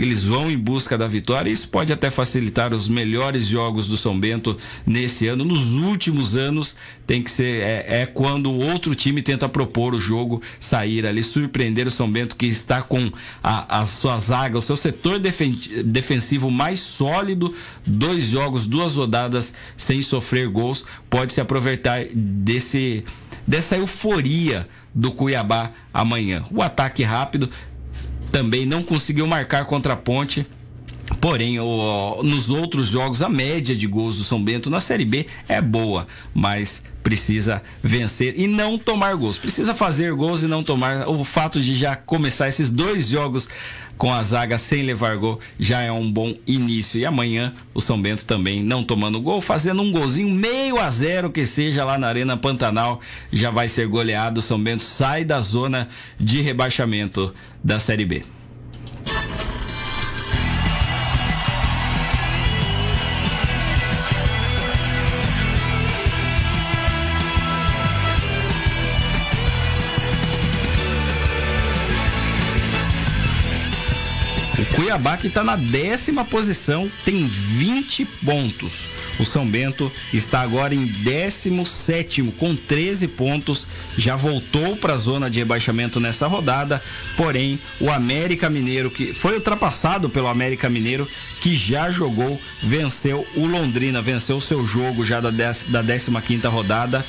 eles 0.00 0.22
vão 0.22 0.48
em 0.48 0.56
busca 0.56 0.96
da 0.96 1.08
vitória. 1.08 1.50
Isso 1.50 1.68
pode 1.68 1.92
até 1.92 2.08
facilitar 2.08 2.72
os 2.72 2.88
melhores 2.88 3.46
jogos 3.46 3.88
do 3.88 3.96
São 3.96 4.16
Bento 4.16 4.56
nesse 4.86 5.26
ano. 5.26 5.44
Nos 5.44 5.74
últimos 5.74 6.36
anos 6.36 6.76
tem 7.04 7.20
que 7.20 7.30
ser 7.30 7.62
é, 7.62 8.02
é 8.02 8.06
quando 8.06 8.48
o 8.48 8.70
outro 8.70 8.94
time 8.94 9.20
tenta 9.20 9.48
propor 9.48 9.92
o 9.92 10.00
jogo, 10.00 10.40
sair 10.60 11.04
ali, 11.04 11.20
surpreender 11.20 11.84
o 11.84 11.90
São 11.90 12.08
Bento 12.08 12.36
que 12.36 12.46
está 12.46 12.80
com 12.80 13.10
a, 13.42 13.80
a 13.80 13.84
sua 13.84 14.16
zaga, 14.18 14.56
o 14.56 14.62
seu 14.62 14.76
setor 14.76 15.18
defen 15.18 15.58
defensivo 15.84 16.48
mais 16.48 16.78
sólido, 16.78 17.52
dois 17.84 18.22
jogos, 18.22 18.66
duas 18.66 18.94
rodadas 18.94 19.52
sem 19.76 20.00
sofrer 20.00 20.46
gols, 20.46 20.84
pode 21.08 21.30
pode 21.30 21.32
se 21.40 21.42
aproveitar 21.42 22.04
desse 22.14 23.02
dessa 23.46 23.76
euforia 23.76 24.68
do 24.94 25.10
Cuiabá 25.10 25.70
amanhã. 25.92 26.44
O 26.52 26.62
ataque 26.62 27.02
rápido 27.02 27.50
também 28.30 28.64
não 28.64 28.82
conseguiu 28.82 29.26
marcar 29.26 29.64
contra 29.64 29.94
a 29.94 29.96
Ponte. 29.96 30.46
Porém, 31.20 31.58
o, 31.58 32.22
nos 32.22 32.50
outros 32.50 32.90
jogos, 32.90 33.20
a 33.20 33.28
média 33.28 33.74
de 33.74 33.86
gols 33.88 34.18
do 34.18 34.22
São 34.22 34.40
Bento 34.40 34.70
na 34.70 34.78
Série 34.78 35.04
B 35.04 35.26
é 35.48 35.60
boa, 35.60 36.06
mas 36.32 36.80
precisa 37.02 37.60
vencer 37.82 38.38
e 38.38 38.46
não 38.46 38.78
tomar 38.78 39.16
gols. 39.16 39.36
Precisa 39.36 39.74
fazer 39.74 40.12
gols 40.12 40.42
e 40.42 40.46
não 40.46 40.62
tomar. 40.62 41.08
O 41.08 41.24
fato 41.24 41.60
de 41.60 41.74
já 41.74 41.96
começar 41.96 42.46
esses 42.46 42.70
dois 42.70 43.08
jogos 43.08 43.48
com 44.00 44.10
a 44.10 44.22
zaga 44.22 44.58
sem 44.58 44.82
levar 44.82 45.18
gol 45.18 45.38
já 45.58 45.82
é 45.82 45.92
um 45.92 46.10
bom 46.10 46.34
início. 46.46 46.98
E 46.98 47.04
amanhã 47.04 47.52
o 47.74 47.82
São 47.82 48.00
Bento 48.00 48.24
também 48.24 48.62
não 48.62 48.82
tomando 48.82 49.20
gol, 49.20 49.42
fazendo 49.42 49.82
um 49.82 49.92
golzinho 49.92 50.30
meio 50.30 50.80
a 50.80 50.88
zero 50.88 51.28
que 51.28 51.44
seja 51.44 51.84
lá 51.84 51.98
na 51.98 52.08
Arena 52.08 52.34
Pantanal, 52.34 53.02
já 53.30 53.50
vai 53.50 53.68
ser 53.68 53.86
goleado. 53.86 54.38
O 54.38 54.42
São 54.42 54.58
Bento 54.58 54.82
sai 54.82 55.22
da 55.22 55.42
zona 55.42 55.86
de 56.18 56.40
rebaixamento 56.40 57.34
da 57.62 57.78
Série 57.78 58.06
B. 58.06 58.24
Cuiabá 74.74 75.16
que 75.16 75.26
está 75.26 75.42
na 75.42 75.56
décima 75.56 76.24
posição, 76.24 76.90
tem 77.04 77.26
20 77.26 78.04
pontos. 78.24 78.88
O 79.18 79.24
São 79.24 79.46
Bento 79.46 79.90
está 80.12 80.40
agora 80.40 80.74
em 80.74 80.86
17 80.86 82.22
com 82.38 82.54
13 82.54 83.08
pontos. 83.08 83.66
Já 83.98 84.14
voltou 84.14 84.76
para 84.76 84.94
a 84.94 84.96
zona 84.96 85.28
de 85.28 85.40
rebaixamento 85.40 85.98
nessa 85.98 86.26
rodada. 86.26 86.82
Porém, 87.16 87.58
o 87.80 87.90
América 87.90 88.48
Mineiro, 88.48 88.90
que 88.90 89.12
foi 89.12 89.34
ultrapassado 89.34 90.08
pelo 90.08 90.28
América 90.28 90.68
Mineiro, 90.68 91.06
que 91.40 91.54
já 91.54 91.90
jogou, 91.90 92.40
venceu 92.62 93.26
o 93.34 93.46
Londrina, 93.46 94.00
venceu 94.00 94.36
o 94.36 94.42
seu 94.42 94.64
jogo 94.64 95.04
já 95.04 95.20
da, 95.20 95.30
da 95.30 95.82
15 95.82 96.46
rodada 96.46 97.04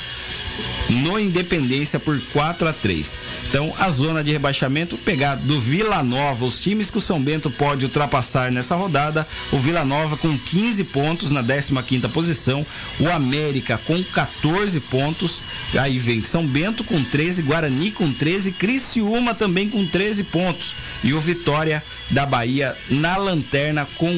no 0.90 1.20
Independência 1.20 2.00
por 2.00 2.20
4 2.34 2.68
a 2.68 2.74
3. 2.74 3.18
Então, 3.48 3.74
a 3.78 3.90
zona 3.90 4.24
de 4.24 4.32
rebaixamento 4.32 4.98
pegar 4.98 5.36
do 5.36 5.60
Vila 5.60 6.04
Nova, 6.04 6.46
os 6.46 6.60
times 6.62 6.90
que 6.90 6.98
o 6.98 7.02
São 7.02 7.22
Bento 7.22 7.50
pode 7.50 7.86
ultrapassar 7.86 8.52
nessa 8.52 8.76
rodada, 8.76 9.28
o 9.52 9.58
Vila 9.58 9.84
Nova 9.84 10.18
com 10.18 10.38
15 10.38 10.84
pontos 10.86 11.32
na 11.32 11.44
15ª 11.44 12.10
posição, 12.10 12.66
o 13.00 13.10
América 13.10 13.80
com 13.86 14.04
14 14.04 14.80
pontos, 14.80 15.42
aí 15.78 15.98
vem 16.00 16.22
São 16.22 16.46
Bento 16.46 16.84
com 16.84 17.04
13, 17.04 17.42
Guarani 17.42 17.92
com 17.92 18.12
13, 18.12 18.52
Criciúma 18.52 19.34
também 19.34 19.70
com 19.70 19.86
13 19.86 20.24
pontos 20.26 20.76
e 21.04 21.14
o 21.14 21.20
Vitória 21.20 21.84
da 22.10 22.26
Bahia 22.26 22.76
na 22.90 23.18
lanterna 23.18 23.88
com 23.98 24.12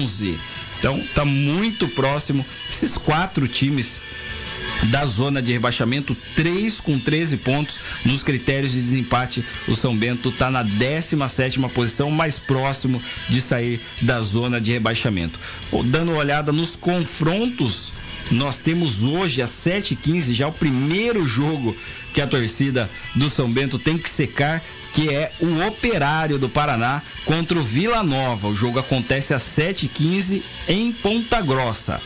11. 0.00 0.38
Então, 0.78 1.02
tá 1.14 1.24
muito 1.24 1.88
próximo 1.88 2.46
esses 2.70 2.96
quatro 2.96 3.48
times 3.48 3.98
da 4.86 5.04
zona 5.04 5.42
de 5.42 5.52
rebaixamento, 5.52 6.16
3 6.34 6.80
com 6.80 6.98
13 6.98 7.36
pontos 7.38 7.78
nos 8.04 8.22
critérios 8.22 8.72
de 8.72 8.80
desempate. 8.80 9.44
O 9.66 9.74
São 9.74 9.96
Bento 9.96 10.28
está 10.30 10.50
na 10.50 10.62
17 10.62 11.58
posição, 11.74 12.10
mais 12.10 12.38
próximo 12.38 13.02
de 13.28 13.40
sair 13.40 13.80
da 14.00 14.20
zona 14.20 14.60
de 14.60 14.72
rebaixamento. 14.72 15.38
Dando 15.84 16.12
uma 16.12 16.20
olhada 16.20 16.52
nos 16.52 16.76
confrontos 16.76 17.92
nós 18.30 18.58
temos 18.58 19.04
hoje 19.04 19.40
às 19.40 19.50
7h15 19.50 20.34
já 20.34 20.48
o 20.48 20.52
primeiro 20.52 21.24
jogo 21.26 21.74
que 22.12 22.20
a 22.20 22.26
torcida 22.26 22.90
do 23.14 23.30
São 23.30 23.50
Bento 23.50 23.78
tem 23.78 23.96
que 23.96 24.10
secar, 24.10 24.62
que 24.94 25.08
é 25.08 25.32
o 25.40 25.66
Operário 25.66 26.38
do 26.38 26.48
Paraná 26.48 27.02
contra 27.24 27.58
o 27.58 27.62
Vila 27.62 28.02
Nova. 28.02 28.48
O 28.48 28.54
jogo 28.54 28.78
acontece 28.78 29.32
às 29.32 29.42
7h15 29.42 30.42
em 30.66 30.92
Ponta 30.92 31.40
Grossa. 31.40 32.00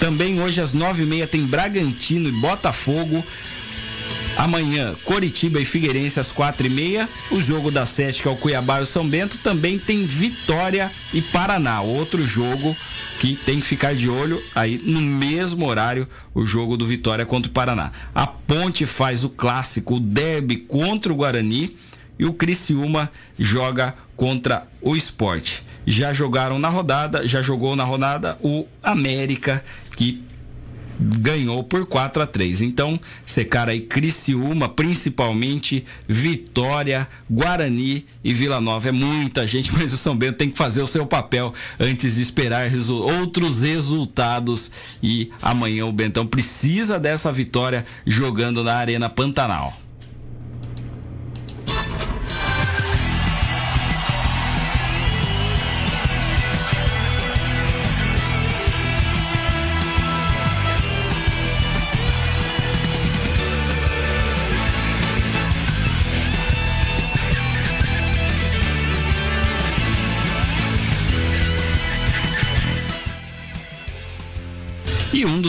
Também 0.00 0.40
hoje 0.40 0.62
às 0.62 0.72
nove 0.72 1.02
e 1.02 1.06
meia 1.06 1.26
tem 1.26 1.44
Bragantino 1.44 2.28
e 2.28 2.32
Botafogo. 2.32 3.22
Amanhã, 4.36 4.96
Coritiba 5.04 5.60
e 5.60 5.64
Figueirense 5.66 6.18
às 6.18 6.32
quatro 6.32 6.66
e 6.66 6.70
meia. 6.70 7.06
O 7.30 7.38
jogo 7.38 7.70
da 7.70 7.84
sete, 7.84 8.22
que 8.22 8.28
é 8.28 8.30
o 8.30 8.36
Cuiabá 8.36 8.80
e 8.80 8.82
o 8.82 8.86
São 8.86 9.06
Bento, 9.06 9.36
também 9.38 9.78
tem 9.78 10.06
Vitória 10.06 10.90
e 11.12 11.20
Paraná. 11.20 11.82
Outro 11.82 12.24
jogo 12.24 12.74
que 13.20 13.36
tem 13.36 13.60
que 13.60 13.66
ficar 13.66 13.94
de 13.94 14.08
olho 14.08 14.42
aí 14.54 14.80
no 14.82 15.02
mesmo 15.02 15.66
horário, 15.66 16.08
o 16.34 16.46
jogo 16.46 16.78
do 16.78 16.86
Vitória 16.86 17.26
contra 17.26 17.50
o 17.50 17.52
Paraná. 17.52 17.92
A 18.14 18.26
Ponte 18.26 18.86
faz 18.86 19.22
o 19.22 19.28
clássico, 19.28 19.96
o 19.96 20.00
derby 20.00 20.56
contra 20.56 21.12
o 21.12 21.16
Guarani 21.16 21.76
e 22.20 22.26
o 22.26 22.34
Criciúma 22.34 23.10
joga 23.38 23.94
contra 24.14 24.68
o 24.82 24.94
Esporte. 24.94 25.64
Já 25.86 26.12
jogaram 26.12 26.58
na 26.58 26.68
rodada, 26.68 27.26
já 27.26 27.40
jogou 27.40 27.74
na 27.74 27.82
rodada 27.82 28.38
o 28.42 28.66
América, 28.82 29.64
que 29.96 30.22
ganhou 31.00 31.64
por 31.64 31.86
4 31.86 32.22
a 32.22 32.26
3 32.26 32.60
Então, 32.60 33.00
secar 33.24 33.70
aí 33.70 33.80
Criciúma, 33.80 34.68
principalmente 34.68 35.86
Vitória, 36.06 37.08
Guarani 37.30 38.04
e 38.22 38.34
Vila 38.34 38.60
Nova. 38.60 38.90
É 38.90 38.92
muita 38.92 39.46
gente, 39.46 39.72
mas 39.74 39.90
o 39.94 39.96
São 39.96 40.14
Bento 40.14 40.36
tem 40.36 40.50
que 40.50 40.58
fazer 40.58 40.82
o 40.82 40.86
seu 40.86 41.06
papel 41.06 41.54
antes 41.78 42.16
de 42.16 42.20
esperar 42.20 42.68
resu 42.68 42.96
outros 42.96 43.62
resultados. 43.62 44.70
E 45.02 45.30
amanhã 45.40 45.86
o 45.86 45.92
Bentão 45.92 46.26
precisa 46.26 47.00
dessa 47.00 47.32
vitória 47.32 47.82
jogando 48.04 48.62
na 48.62 48.74
Arena 48.74 49.08
Pantanal. 49.08 49.74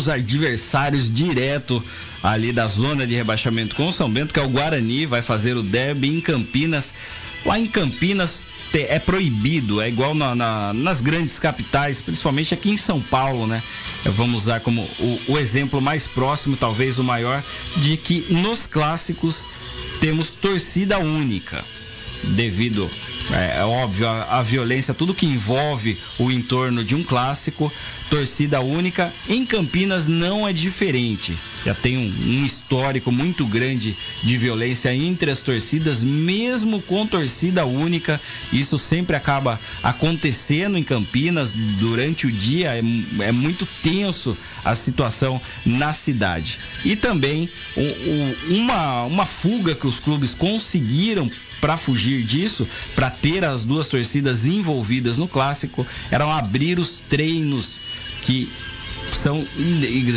Dos 0.01 0.09
adversários 0.09 1.11
direto 1.11 1.83
ali 2.23 2.51
da 2.51 2.65
zona 2.65 3.05
de 3.05 3.13
rebaixamento 3.13 3.75
com 3.75 3.87
o 3.87 3.91
São 3.91 4.11
Bento, 4.11 4.33
que 4.33 4.39
é 4.39 4.43
o 4.43 4.49
Guarani, 4.49 5.05
vai 5.05 5.21
fazer 5.21 5.55
o 5.55 5.61
derby 5.61 6.07
em 6.07 6.19
Campinas. 6.19 6.91
Lá 7.45 7.59
em 7.59 7.67
Campinas 7.67 8.47
é 8.73 8.97
proibido, 8.97 9.79
é 9.79 9.89
igual 9.89 10.15
na, 10.15 10.33
na, 10.33 10.73
nas 10.73 11.01
grandes 11.01 11.37
capitais, 11.37 12.01
principalmente 12.01 12.53
aqui 12.53 12.71
em 12.71 12.77
São 12.77 12.99
Paulo, 12.99 13.45
né? 13.45 13.61
Vamos 14.05 14.43
usar 14.43 14.61
como 14.61 14.81
o, 14.81 15.21
o 15.27 15.37
exemplo 15.37 15.79
mais 15.79 16.07
próximo, 16.07 16.57
talvez 16.57 16.97
o 16.97 17.03
maior, 17.03 17.43
de 17.77 17.97
que 17.97 18.25
nos 18.33 18.65
clássicos 18.65 19.47
temos 19.99 20.33
torcida 20.33 20.97
única 20.97 21.63
devido, 22.23 22.89
é, 23.31 23.59
é 23.59 23.65
óbvio, 23.65 24.07
a, 24.07 24.39
a, 24.39 24.41
violência, 24.43 24.93
tudo 24.93 25.13
que 25.13 25.25
envolve 25.25 25.97
o 26.17 26.31
entorno 26.31 26.83
de 26.83 26.95
um 26.95 27.03
clássico, 27.03 27.71
torcida 28.11 28.59
única. 28.59 29.11
Em 29.27 29.45
Campinas 29.45 30.05
não 30.05 30.45
é 30.45 30.51
diferente. 30.51 31.33
Já 31.65 31.73
tem 31.73 31.97
um, 31.97 32.41
um, 32.41 32.45
histórico 32.45 33.09
muito 33.09 33.45
grande 33.45 33.95
de 34.21 34.35
violência 34.35 34.93
entre 34.93 35.31
as 35.31 35.41
torcidas, 35.41 36.03
mesmo 36.03 36.81
com 36.81 37.07
torcida 37.07 37.65
única. 37.65 38.19
Isso 38.51 38.77
sempre 38.77 39.15
acaba 39.15 39.59
acontecendo 39.81 40.77
em 40.77 40.83
Campinas 40.83 41.53
durante 41.53 42.27
o 42.27 42.31
dia. 42.31 42.75
É, 42.75 42.81
é 43.23 43.31
muito 43.31 43.65
tenso 43.81 44.37
a 44.65 44.75
situação 44.75 45.39
na 45.65 45.93
cidade. 45.93 46.59
E 46.83 46.97
também 46.97 47.49
um, 47.77 47.81
um, 47.81 48.57
uma, 48.57 49.03
uma 49.03 49.25
fuga 49.25 49.73
que 49.73 49.87
os 49.87 49.99
clubes 49.99 50.33
conseguiram 50.33 51.31
para 51.61 51.77
fugir 51.77 52.23
disso, 52.23 52.67
para 52.95 53.11
ter 53.11 53.45
as 53.45 53.63
duas 53.63 53.87
torcidas 53.87 54.45
envolvidas 54.45 55.19
no 55.19 55.27
clássico, 55.27 55.85
eram 56.09 56.31
abrir 56.31 56.79
os 56.79 57.03
treinos 57.07 57.79
que 58.21 58.51
são 59.13 59.45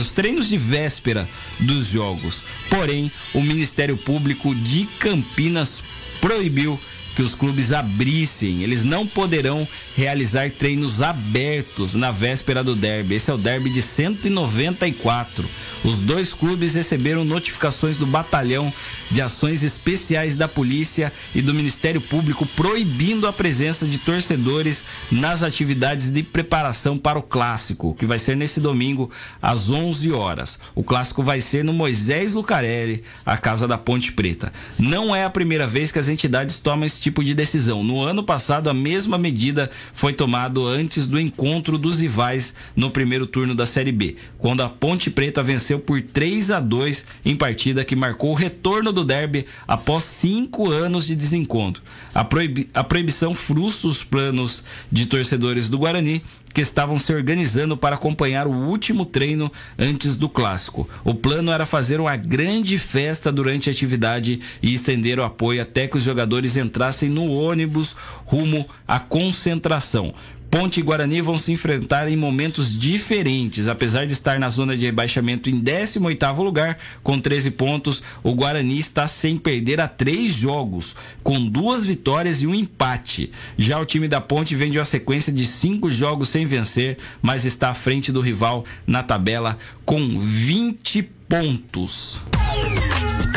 os 0.00 0.12
treinos 0.12 0.48
de 0.48 0.56
véspera 0.56 1.28
dos 1.60 1.86
jogos. 1.86 2.42
Porém, 2.70 3.10
o 3.32 3.40
Ministério 3.40 3.96
Público 3.96 4.54
de 4.54 4.86
Campinas 4.98 5.82
proibiu 6.20 6.78
que 7.14 7.22
os 7.22 7.34
clubes 7.34 7.72
abrissem. 7.72 8.62
Eles 8.62 8.82
não 8.82 9.06
poderão 9.06 9.66
realizar 9.96 10.50
treinos 10.50 11.00
abertos 11.00 11.94
na 11.94 12.10
véspera 12.10 12.64
do 12.64 12.74
derby. 12.74 13.14
Esse 13.14 13.30
é 13.30 13.34
o 13.34 13.38
derby 13.38 13.70
de 13.70 13.82
194. 13.82 15.48
Os 15.84 15.98
dois 15.98 16.32
clubes 16.32 16.72
receberam 16.72 17.26
notificações 17.26 17.98
do 17.98 18.06
Batalhão 18.06 18.72
de 19.10 19.20
Ações 19.20 19.62
Especiais 19.62 20.34
da 20.34 20.48
Polícia 20.48 21.12
e 21.34 21.42
do 21.42 21.52
Ministério 21.52 22.00
Público 22.00 22.46
proibindo 22.46 23.26
a 23.26 23.32
presença 23.32 23.86
de 23.86 23.98
torcedores 23.98 24.82
nas 25.10 25.42
atividades 25.42 26.10
de 26.10 26.22
preparação 26.22 26.96
para 26.96 27.18
o 27.18 27.22
clássico, 27.22 27.94
que 27.94 28.06
vai 28.06 28.18
ser 28.18 28.34
nesse 28.34 28.60
domingo 28.60 29.10
às 29.42 29.68
11 29.68 30.10
horas. 30.12 30.58
O 30.74 30.82
clássico 30.82 31.22
vai 31.22 31.42
ser 31.42 31.62
no 31.62 31.72
Moisés 31.72 32.32
Lucarelli, 32.32 33.04
a 33.26 33.36
casa 33.36 33.68
da 33.68 33.76
Ponte 33.76 34.10
Preta. 34.12 34.50
Não 34.78 35.14
é 35.14 35.24
a 35.24 35.30
primeira 35.30 35.66
vez 35.66 35.92
que 35.92 35.98
as 35.98 36.08
entidades 36.08 36.58
tomam 36.58 36.86
esse 36.86 37.00
tipo 37.04 37.22
de 37.22 37.34
decisão. 37.34 37.84
No 37.84 38.00
ano 38.00 38.22
passado, 38.22 38.70
a 38.70 38.74
mesma 38.74 39.18
medida 39.18 39.70
foi 39.92 40.14
tomada 40.14 40.58
antes 40.60 41.06
do 41.06 41.20
encontro 41.20 41.76
dos 41.76 42.00
rivais 42.00 42.54
no 42.74 42.90
primeiro 42.90 43.26
turno 43.26 43.54
da 43.54 43.66
Série 43.66 43.92
B, 43.92 44.16
quando 44.38 44.62
a 44.62 44.70
Ponte 44.70 45.10
Preta 45.10 45.42
venceu 45.42 45.78
por 45.78 46.00
3 46.00 46.50
a 46.50 46.60
2 46.60 47.04
em 47.24 47.36
partida 47.36 47.84
que 47.84 47.94
marcou 47.94 48.30
o 48.30 48.34
retorno 48.34 48.90
do 48.90 49.04
derby 49.04 49.44
após 49.68 50.02
cinco 50.04 50.70
anos 50.70 51.06
de 51.06 51.14
desencontro. 51.14 51.82
A, 52.14 52.24
proibi 52.24 52.68
a 52.72 52.82
proibição 52.82 53.34
frustra 53.34 53.88
os 53.88 54.02
planos 54.02 54.64
de 54.90 55.04
torcedores 55.04 55.68
do 55.68 55.78
Guarani 55.78 56.22
que 56.54 56.60
estavam 56.60 56.98
se 56.98 57.12
organizando 57.12 57.76
para 57.76 57.96
acompanhar 57.96 58.46
o 58.46 58.52
último 58.52 59.04
treino 59.04 59.50
antes 59.76 60.14
do 60.14 60.28
clássico. 60.28 60.88
O 61.04 61.12
plano 61.12 61.50
era 61.50 61.66
fazer 61.66 61.98
uma 62.00 62.16
grande 62.16 62.78
festa 62.78 63.32
durante 63.32 63.68
a 63.68 63.72
atividade 63.72 64.40
e 64.62 64.72
estender 64.72 65.18
o 65.18 65.24
apoio 65.24 65.60
até 65.60 65.88
que 65.88 65.96
os 65.96 66.04
jogadores 66.04 66.56
entrassem 66.56 67.10
no 67.10 67.26
ônibus 67.26 67.96
rumo 68.24 68.66
à 68.86 69.00
concentração. 69.00 70.14
Ponte 70.54 70.78
e 70.78 70.84
Guarani 70.84 71.20
vão 71.20 71.36
se 71.36 71.50
enfrentar 71.50 72.08
em 72.08 72.14
momentos 72.14 72.78
diferentes. 72.78 73.66
Apesar 73.66 74.06
de 74.06 74.12
estar 74.12 74.38
na 74.38 74.48
zona 74.48 74.76
de 74.76 74.84
rebaixamento 74.84 75.50
em 75.50 75.60
18º 75.60 76.44
lugar, 76.44 76.78
com 77.02 77.18
13 77.18 77.50
pontos, 77.50 78.00
o 78.22 78.32
Guarani 78.36 78.78
está 78.78 79.08
sem 79.08 79.36
perder 79.36 79.80
a 79.80 79.88
três 79.88 80.32
jogos, 80.32 80.94
com 81.24 81.44
duas 81.44 81.84
vitórias 81.84 82.40
e 82.40 82.46
um 82.46 82.54
empate. 82.54 83.32
Já 83.58 83.80
o 83.80 83.84
time 83.84 84.06
da 84.06 84.20
Ponte 84.20 84.54
vem 84.54 84.70
de 84.70 84.78
uma 84.78 84.84
sequência 84.84 85.32
de 85.32 85.44
cinco 85.44 85.90
jogos 85.90 86.28
sem 86.28 86.46
vencer, 86.46 86.98
mas 87.20 87.44
está 87.44 87.70
à 87.70 87.74
frente 87.74 88.12
do 88.12 88.20
rival 88.20 88.64
na 88.86 89.02
tabela 89.02 89.58
com 89.84 90.20
20 90.20 91.02
pontos. 91.28 92.20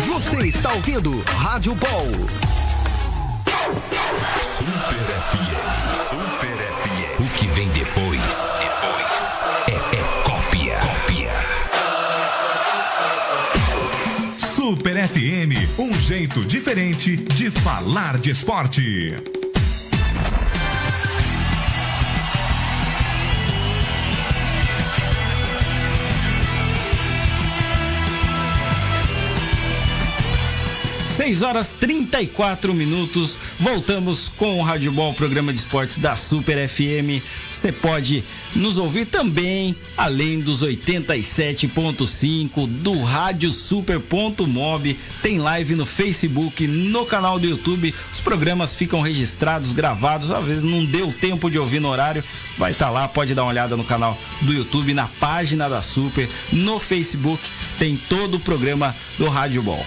Você 0.06 0.48
está 0.48 0.72
ouvindo 0.72 1.20
Rádio 1.22 1.74
Ball. 1.74 2.12
Super 4.44 4.94
FM. 5.32 5.87
Super 14.78 15.08
FM, 15.08 15.80
um 15.80 15.92
jeito 16.00 16.46
diferente 16.46 17.16
de 17.16 17.50
falar 17.50 18.20
de 18.20 18.30
esporte. 18.30 19.37
6 31.18 31.42
horas 31.42 31.74
34 31.80 32.72
minutos. 32.76 33.40
Voltamos 33.60 34.30
com 34.30 34.60
o 34.60 34.62
Rádio 34.62 34.94
programa 35.16 35.52
de 35.52 35.58
esportes 35.58 35.98
da 35.98 36.16
Super 36.16 36.70
FM. 36.70 37.24
Você 37.52 37.72
pode 37.72 38.24
nos 38.56 38.78
ouvir 38.78 39.08
também, 39.08 39.76
além 39.98 40.40
dos 40.40 40.62
87.5 40.62 42.68
do 42.68 43.02
Rádio 43.02 43.52
Super.mob. 43.52 44.96
Tem 45.24 45.40
live 45.40 45.74
no 45.74 45.88
Facebook, 45.88 46.68
no 46.68 47.04
canal 47.04 47.40
do 47.40 47.48
YouTube. 47.48 47.96
Os 48.14 48.20
programas 48.20 48.76
ficam 48.76 49.02
registrados, 49.02 49.74
gravados. 49.74 50.30
Às 50.30 50.46
vezes 50.46 50.64
não 50.64 50.86
deu 50.86 51.12
tempo 51.12 51.50
de 51.50 51.58
ouvir 51.58 51.80
no 51.80 51.90
horário. 51.90 52.24
Vai 52.60 52.74
estar 52.74 52.86
tá 52.86 52.92
lá, 52.92 53.08
pode 53.08 53.34
dar 53.34 53.42
uma 53.42 53.50
olhada 53.50 53.76
no 53.76 53.84
canal 53.84 54.16
do 54.42 54.54
YouTube, 54.54 54.94
na 54.94 55.08
página 55.08 55.68
da 55.68 55.82
Super, 55.82 56.30
no 56.52 56.78
Facebook. 56.78 57.44
Tem 57.80 57.98
todo 57.98 58.36
o 58.36 58.40
programa 58.40 58.96
do 59.18 59.28
Rádio 59.28 59.64
Bom. 59.64 59.84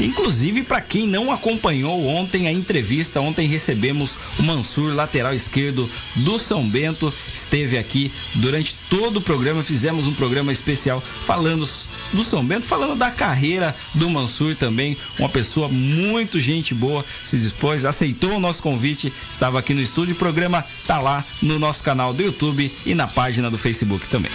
Inclusive, 0.00 0.62
para 0.62 0.80
quem 0.80 1.06
não 1.06 1.30
acompanhou 1.30 2.06
ontem 2.06 2.46
a 2.46 2.52
entrevista, 2.52 3.20
ontem 3.20 3.46
recebemos 3.46 4.16
o 4.38 4.42
Mansur, 4.42 4.94
lateral 4.94 5.34
esquerdo 5.34 5.88
do 6.16 6.38
São 6.38 6.68
Bento, 6.68 7.12
esteve 7.32 7.78
aqui 7.78 8.10
durante 8.34 8.74
todo 8.88 9.18
o 9.18 9.20
programa, 9.20 9.62
fizemos 9.62 10.06
um 10.06 10.14
programa 10.14 10.50
especial 10.50 11.02
falando 11.26 11.68
do 12.12 12.24
São 12.24 12.44
Bento, 12.44 12.66
falando 12.66 12.96
da 12.96 13.10
carreira 13.10 13.74
do 13.94 14.08
Mansur 14.08 14.54
também, 14.56 14.96
uma 15.18 15.28
pessoa 15.28 15.68
muito 15.68 16.40
gente 16.40 16.74
boa, 16.74 17.04
se 17.24 17.38
dispôs, 17.38 17.84
aceitou 17.84 18.32
o 18.32 18.40
nosso 18.40 18.62
convite, 18.62 19.12
estava 19.30 19.58
aqui 19.58 19.74
no 19.74 19.80
estúdio, 19.80 20.14
o 20.14 20.18
programa 20.18 20.64
tá 20.86 20.98
lá 20.98 21.24
no 21.40 21.58
nosso 21.58 21.82
canal 21.82 22.12
do 22.12 22.22
YouTube 22.22 22.72
e 22.84 22.94
na 22.94 23.06
página 23.06 23.50
do 23.50 23.58
Facebook 23.58 24.08
também. 24.08 24.32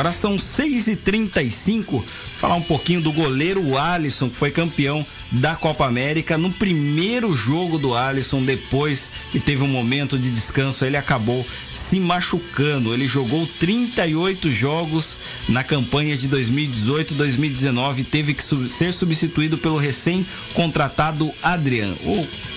Agora 0.00 0.12
são 0.12 0.36
6h35. 0.36 2.02
Falar 2.40 2.54
um 2.54 2.62
pouquinho 2.62 3.02
do 3.02 3.12
goleiro 3.12 3.76
Alisson, 3.76 4.30
que 4.30 4.36
foi 4.36 4.50
campeão 4.50 5.04
da 5.30 5.54
Copa 5.54 5.86
América. 5.86 6.38
No 6.38 6.50
primeiro 6.50 7.34
jogo 7.34 7.76
do 7.76 7.94
Alisson, 7.94 8.42
depois 8.42 9.10
que 9.30 9.38
teve 9.38 9.62
um 9.62 9.68
momento 9.68 10.18
de 10.18 10.30
descanso, 10.30 10.86
ele 10.86 10.96
acabou 10.96 11.44
se 11.70 12.00
machucando. 12.00 12.94
Ele 12.94 13.06
jogou 13.06 13.46
38 13.58 14.50
jogos 14.50 15.18
na 15.50 15.62
campanha 15.62 16.16
de 16.16 16.28
2018-2019 16.30 18.06
teve 18.06 18.32
que 18.32 18.42
ser 18.70 18.94
substituído 18.94 19.58
pelo 19.58 19.76
recém-contratado 19.76 21.30
Adrian. 21.42 21.94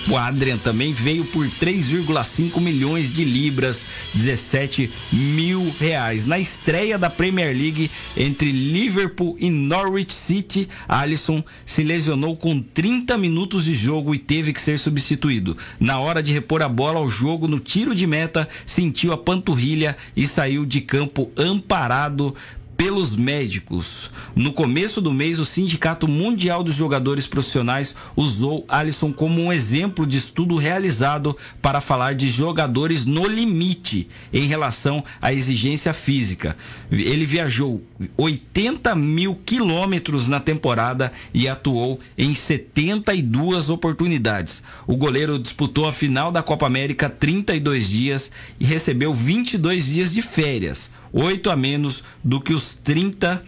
O 0.08 0.16
Adrian 0.16 0.58
também 0.58 0.92
veio 0.92 1.24
por 1.26 1.46
3,5 1.46 2.60
milhões 2.60 3.10
de 3.10 3.24
libras, 3.24 3.82
17 4.14 4.90
mil 5.12 5.74
reais. 5.78 6.24
Na 6.24 6.38
estreia 6.38 6.98
da 6.98 7.10
Premier 7.10 7.33
League 7.34 7.90
entre 8.16 8.50
Liverpool 8.50 9.36
e 9.38 9.50
Norwich 9.50 10.12
City, 10.12 10.68
Alisson 10.86 11.42
se 11.66 11.82
lesionou 11.82 12.36
com 12.36 12.60
30 12.60 13.16
minutos 13.18 13.64
de 13.64 13.74
jogo 13.74 14.14
e 14.14 14.18
teve 14.18 14.52
que 14.52 14.60
ser 14.60 14.78
substituído. 14.78 15.56
Na 15.80 15.98
hora 15.98 16.22
de 16.22 16.32
repor 16.32 16.62
a 16.62 16.68
bola 16.68 16.98
ao 16.98 17.08
jogo, 17.08 17.48
no 17.48 17.58
tiro 17.58 17.94
de 17.94 18.06
meta, 18.06 18.48
sentiu 18.64 19.12
a 19.12 19.18
panturrilha 19.18 19.96
e 20.16 20.26
saiu 20.26 20.64
de 20.64 20.80
campo 20.80 21.30
amparado 21.36 22.34
pelos 22.76 23.14
médicos. 23.16 24.10
No 24.34 24.52
começo 24.52 25.00
do 25.00 25.12
mês, 25.12 25.38
o 25.38 25.44
Sindicato 25.44 26.08
Mundial 26.08 26.62
dos 26.62 26.74
Jogadores 26.74 27.26
Profissionais 27.26 27.94
usou 28.16 28.64
Alisson 28.68 29.12
como 29.12 29.40
um 29.42 29.52
exemplo 29.52 30.06
de 30.06 30.16
estudo 30.16 30.56
realizado 30.56 31.36
para 31.60 31.80
falar 31.80 32.14
de 32.14 32.28
jogadores 32.28 33.04
no 33.04 33.26
limite 33.26 34.08
em 34.32 34.46
relação 34.46 35.04
à 35.20 35.32
exigência 35.32 35.92
física. 35.92 36.56
Ele 36.90 37.24
viajou 37.24 37.82
80 38.16 38.94
mil 38.94 39.34
quilômetros 39.44 40.28
na 40.28 40.40
temporada 40.40 41.12
e 41.32 41.48
atuou 41.48 42.00
em 42.16 42.34
72 42.34 43.70
oportunidades. 43.70 44.62
O 44.86 44.96
goleiro 44.96 45.38
disputou 45.38 45.86
a 45.86 45.92
final 45.92 46.30
da 46.30 46.42
Copa 46.42 46.66
América 46.66 47.08
32 47.08 47.88
dias 47.88 48.30
e 48.58 48.64
recebeu 48.64 49.14
22 49.14 49.86
dias 49.86 50.12
de 50.12 50.22
férias 50.22 50.90
oito 51.14 51.48
a 51.48 51.56
menos 51.56 52.02
do 52.22 52.40
que 52.40 52.52
os 52.52 52.74
30 52.74 53.42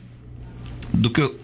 do 0.94 1.10
que 1.10 1.34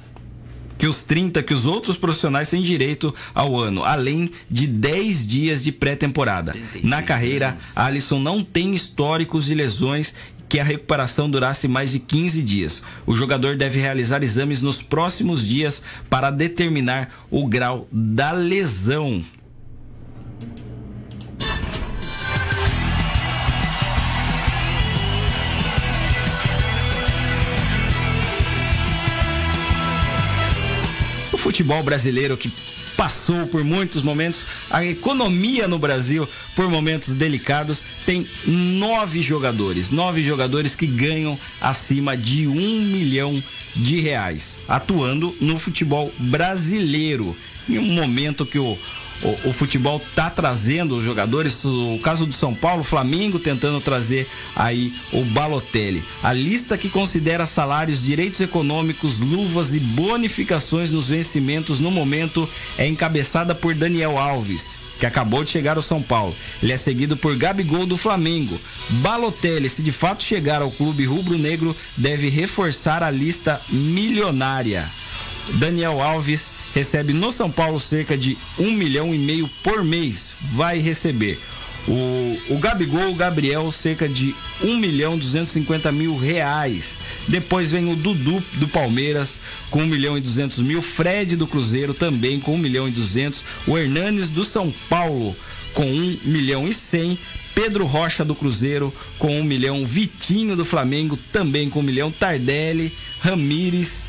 que 0.78 0.86
os 0.88 1.04
30 1.04 1.42
que 1.44 1.54
os 1.54 1.64
outros 1.64 1.96
profissionais 1.96 2.50
têm 2.50 2.60
direito 2.60 3.14
ao 3.32 3.56
ano, 3.56 3.84
além 3.84 4.28
de 4.50 4.66
10 4.66 5.26
dias 5.26 5.62
de 5.62 5.70
pré-temporada. 5.70 6.56
Na 6.82 7.00
carreira, 7.00 7.56
Alisson 7.76 8.18
não 8.18 8.42
tem 8.42 8.74
históricos 8.74 9.46
de 9.46 9.54
lesões 9.54 10.12
que 10.48 10.58
a 10.58 10.64
recuperação 10.64 11.30
durasse 11.30 11.68
mais 11.68 11.92
de 11.92 12.00
15 12.00 12.42
dias. 12.42 12.82
O 13.06 13.14
jogador 13.14 13.56
deve 13.56 13.78
realizar 13.78 14.24
exames 14.24 14.60
nos 14.60 14.82
próximos 14.82 15.46
dias 15.46 15.80
para 16.10 16.32
determinar 16.32 17.10
o 17.30 17.46
grau 17.46 17.86
da 17.92 18.32
lesão. 18.32 19.24
Futebol 31.52 31.82
brasileiro 31.82 32.34
que 32.34 32.50
passou 32.96 33.46
por 33.46 33.62
muitos 33.62 34.00
momentos, 34.00 34.46
a 34.70 34.82
economia 34.86 35.68
no 35.68 35.78
Brasil 35.78 36.26
por 36.56 36.66
momentos 36.70 37.12
delicados, 37.12 37.82
tem 38.06 38.26
nove 38.46 39.20
jogadores, 39.20 39.90
nove 39.90 40.22
jogadores 40.22 40.74
que 40.74 40.86
ganham 40.86 41.38
acima 41.60 42.16
de 42.16 42.46
um 42.46 42.80
milhão 42.80 43.42
de 43.76 44.00
reais, 44.00 44.56
atuando 44.66 45.36
no 45.42 45.58
futebol 45.58 46.10
brasileiro. 46.18 47.36
Em 47.68 47.78
um 47.78 47.92
momento 47.92 48.46
que 48.46 48.58
o 48.58 48.78
o, 49.22 49.48
o, 49.48 49.52
futebol 49.52 50.00
tá 50.14 50.28
trazendo 50.28 50.96
os 50.96 51.04
jogadores. 51.04 51.64
O 51.64 51.98
caso 52.02 52.26
do 52.26 52.34
São 52.34 52.54
Paulo, 52.54 52.82
Flamengo 52.82 53.38
tentando 53.38 53.80
trazer 53.80 54.28
aí 54.54 54.92
o 55.12 55.24
Balotelli. 55.24 56.04
A 56.22 56.32
lista 56.32 56.76
que 56.76 56.88
considera 56.88 57.46
salários, 57.46 58.02
direitos 58.02 58.40
econômicos, 58.40 59.20
luvas 59.20 59.74
e 59.74 59.80
bonificações 59.80 60.90
nos 60.90 61.08
vencimentos 61.08 61.78
no 61.78 61.90
momento 61.90 62.48
é 62.76 62.86
encabeçada 62.86 63.54
por 63.54 63.74
Daniel 63.74 64.18
Alves. 64.18 64.74
Que 64.98 65.06
acabou 65.06 65.42
de 65.42 65.50
chegar 65.50 65.76
ao 65.76 65.82
São 65.82 66.00
Paulo. 66.00 66.34
Ele 66.62 66.72
é 66.72 66.76
seguido 66.76 67.16
por 67.16 67.36
Gabigol 67.36 67.86
do 67.86 67.96
Flamengo. 67.96 68.60
Balotelli, 68.88 69.68
se 69.68 69.82
de 69.82 69.90
fato 69.90 70.22
chegar 70.22 70.62
ao 70.62 70.70
clube 70.70 71.04
rubro-negro, 71.04 71.76
deve 71.96 72.28
reforçar 72.28 73.02
a 73.02 73.10
lista 73.10 73.60
milionária. 73.68 74.88
Daniel 75.54 76.00
Alves 76.00 76.50
recebe 76.74 77.12
no 77.12 77.30
São 77.32 77.50
Paulo 77.50 77.78
cerca 77.80 78.16
de 78.16 78.38
um 78.58 78.72
milhão 78.72 79.14
e 79.14 79.18
meio 79.18 79.48
por 79.62 79.84
mês. 79.84 80.34
Vai 80.52 80.78
receber. 80.78 81.38
O, 81.88 82.54
o 82.54 82.58
Gabigol, 82.58 83.10
o 83.10 83.14
Gabriel, 83.14 83.72
cerca 83.72 84.08
de 84.08 84.36
1 84.62 84.76
milhão 84.78 85.18
250 85.18 85.90
mil 85.90 86.16
reais. 86.16 86.96
Depois 87.26 87.72
vem 87.72 87.92
o 87.92 87.96
Dudu 87.96 88.42
do 88.54 88.68
Palmeiras 88.68 89.40
com 89.68 89.82
1 89.82 89.86
milhão 89.86 90.16
e 90.16 90.20
200 90.20 90.60
mil. 90.60 90.80
Fred 90.80 91.34
do 91.36 91.46
Cruzeiro 91.46 91.92
também 91.92 92.38
com 92.38 92.54
1 92.54 92.58
milhão 92.58 92.88
e 92.88 92.92
200. 92.92 93.44
O 93.66 93.76
Hernanes 93.76 94.30
do 94.30 94.44
São 94.44 94.72
Paulo 94.88 95.36
com 95.72 95.84
1 95.84 96.20
milhão 96.24 96.68
e 96.68 96.72
100. 96.72 97.18
Pedro 97.52 97.84
Rocha 97.84 98.24
do 98.24 98.34
Cruzeiro 98.34 98.94
com 99.18 99.40
1 99.40 99.44
milhão. 99.44 99.84
Vitinho 99.84 100.54
do 100.54 100.64
Flamengo 100.64 101.18
também 101.32 101.68
com 101.68 101.80
1 101.80 101.82
milhão. 101.82 102.10
Tardelli, 102.12 102.96
Ramires 103.18 104.01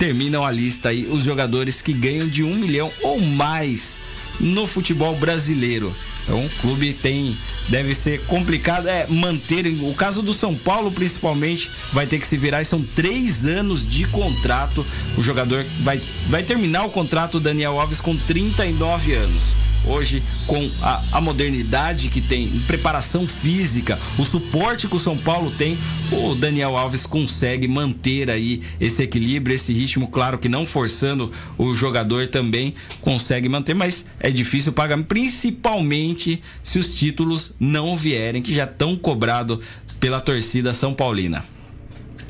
terminam 0.00 0.46
a 0.46 0.50
lista 0.50 0.88
aí 0.88 1.06
os 1.06 1.22
jogadores 1.22 1.82
que 1.82 1.92
ganham 1.92 2.26
de 2.26 2.42
um 2.42 2.54
milhão 2.54 2.90
ou 3.02 3.20
mais 3.20 3.98
no 4.40 4.66
futebol 4.66 5.14
brasileiro. 5.14 5.94
Então 6.30 6.46
o 6.46 6.50
clube 6.60 6.92
tem. 6.94 7.36
Deve 7.68 7.92
ser 7.92 8.20
complicado 8.26 8.88
é 8.88 9.04
manter. 9.08 9.66
O 9.82 9.92
caso 9.94 10.22
do 10.22 10.32
São 10.32 10.54
Paulo, 10.54 10.92
principalmente, 10.92 11.68
vai 11.92 12.06
ter 12.06 12.20
que 12.20 12.26
se 12.26 12.36
virar. 12.36 12.64
São 12.64 12.82
três 12.82 13.44
anos 13.44 13.86
de 13.86 14.06
contrato. 14.06 14.86
O 15.18 15.22
jogador 15.22 15.66
vai, 15.80 16.00
vai 16.28 16.44
terminar 16.44 16.84
o 16.84 16.90
contrato, 16.90 17.40
Daniel 17.40 17.80
Alves, 17.80 18.00
com 18.00 18.16
39 18.16 19.12
anos 19.12 19.56
hoje 19.84 20.22
com 20.46 20.70
a, 20.82 21.02
a, 21.12 21.20
modernidade 21.20 22.08
que 22.08 22.20
tem, 22.20 22.48
preparação 22.66 23.26
física, 23.26 23.98
o 24.18 24.24
suporte 24.24 24.88
que 24.88 24.96
o 24.96 24.98
São 24.98 25.16
Paulo 25.16 25.50
tem, 25.56 25.78
o 26.12 26.34
Daniel 26.34 26.76
Alves 26.76 27.06
consegue 27.06 27.66
manter 27.66 28.30
aí 28.30 28.60
esse 28.80 29.02
equilíbrio, 29.02 29.56
esse 29.56 29.72
ritmo, 29.72 30.08
claro 30.08 30.38
que 30.38 30.48
não 30.48 30.66
forçando 30.66 31.32
o 31.56 31.74
jogador 31.74 32.26
também 32.26 32.74
consegue 33.00 33.48
manter, 33.48 33.74
mas 33.74 34.04
é 34.18 34.30
difícil 34.30 34.72
pagar, 34.72 35.02
principalmente 35.04 36.19
se 36.62 36.78
os 36.78 36.94
títulos 36.94 37.54
não 37.58 37.96
vierem, 37.96 38.42
que 38.42 38.54
já 38.54 38.64
estão 38.64 38.96
cobrados 38.96 39.58
pela 39.98 40.20
torcida 40.20 40.74
São 40.74 40.94
Paulina. 40.94 41.44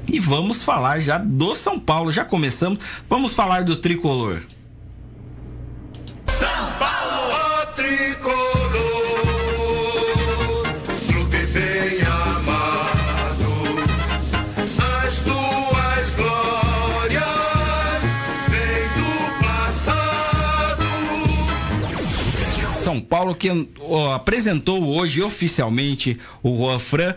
E 0.08 0.18
vamos 0.18 0.62
falar 0.62 1.00
já 1.00 1.18
do 1.18 1.54
São 1.54 1.78
Paulo, 1.78 2.10
já 2.10 2.24
começamos, 2.24 2.80
vamos 3.08 3.32
falar 3.32 3.64
do 3.64 3.76
tricolor. 3.76 4.42
São 6.26 6.72
Paulo! 6.78 7.00
São 22.90 23.00
Paulo 23.00 23.36
que 23.36 23.48
apresentou 24.16 24.84
hoje 24.84 25.22
oficialmente 25.22 26.18
o 26.42 26.56
Juan 26.58 26.78
Fran 26.80 27.14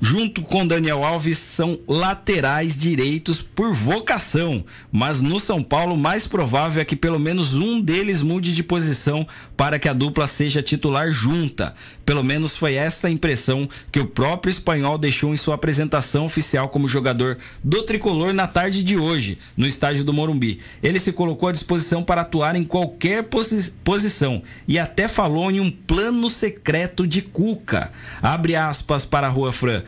junto 0.00 0.40
com 0.40 0.66
Daniel 0.66 1.04
Alves, 1.04 1.36
são 1.36 1.78
laterais 1.86 2.78
direitos 2.78 3.42
por 3.42 3.72
vocação. 3.72 4.64
Mas 4.90 5.20
no 5.20 5.38
São 5.38 5.62
Paulo, 5.62 5.96
mais 5.96 6.26
provável 6.26 6.80
é 6.80 6.84
que 6.84 6.96
pelo 6.96 7.18
menos 7.18 7.54
um 7.54 7.80
deles 7.80 8.22
mude 8.22 8.54
de 8.54 8.62
posição 8.62 9.26
para 9.56 9.78
que 9.78 9.88
a 9.88 9.92
dupla 9.92 10.26
seja 10.26 10.62
titular 10.62 11.10
junta. 11.10 11.74
Pelo 12.10 12.24
menos 12.24 12.56
foi 12.56 12.74
esta 12.74 13.06
a 13.06 13.10
impressão 13.10 13.68
que 13.92 14.00
o 14.00 14.04
próprio 14.04 14.50
espanhol 14.50 14.98
deixou 14.98 15.32
em 15.32 15.36
sua 15.36 15.54
apresentação 15.54 16.24
oficial 16.24 16.68
como 16.68 16.88
jogador 16.88 17.38
do 17.62 17.84
tricolor 17.84 18.32
na 18.32 18.48
tarde 18.48 18.82
de 18.82 18.96
hoje, 18.96 19.38
no 19.56 19.64
estádio 19.64 20.02
do 20.02 20.12
Morumbi. 20.12 20.58
Ele 20.82 20.98
se 20.98 21.12
colocou 21.12 21.48
à 21.48 21.52
disposição 21.52 22.02
para 22.02 22.22
atuar 22.22 22.56
em 22.56 22.64
qualquer 22.64 23.22
posi 23.22 23.70
posição 23.84 24.42
e 24.66 24.76
até 24.76 25.06
falou 25.06 25.52
em 25.52 25.60
um 25.60 25.70
plano 25.70 26.28
secreto 26.28 27.06
de 27.06 27.22
Cuca. 27.22 27.92
Abre 28.20 28.56
aspas 28.56 29.04
para 29.04 29.28
a 29.28 29.30
Rua 29.30 29.52
Fran. 29.52 29.84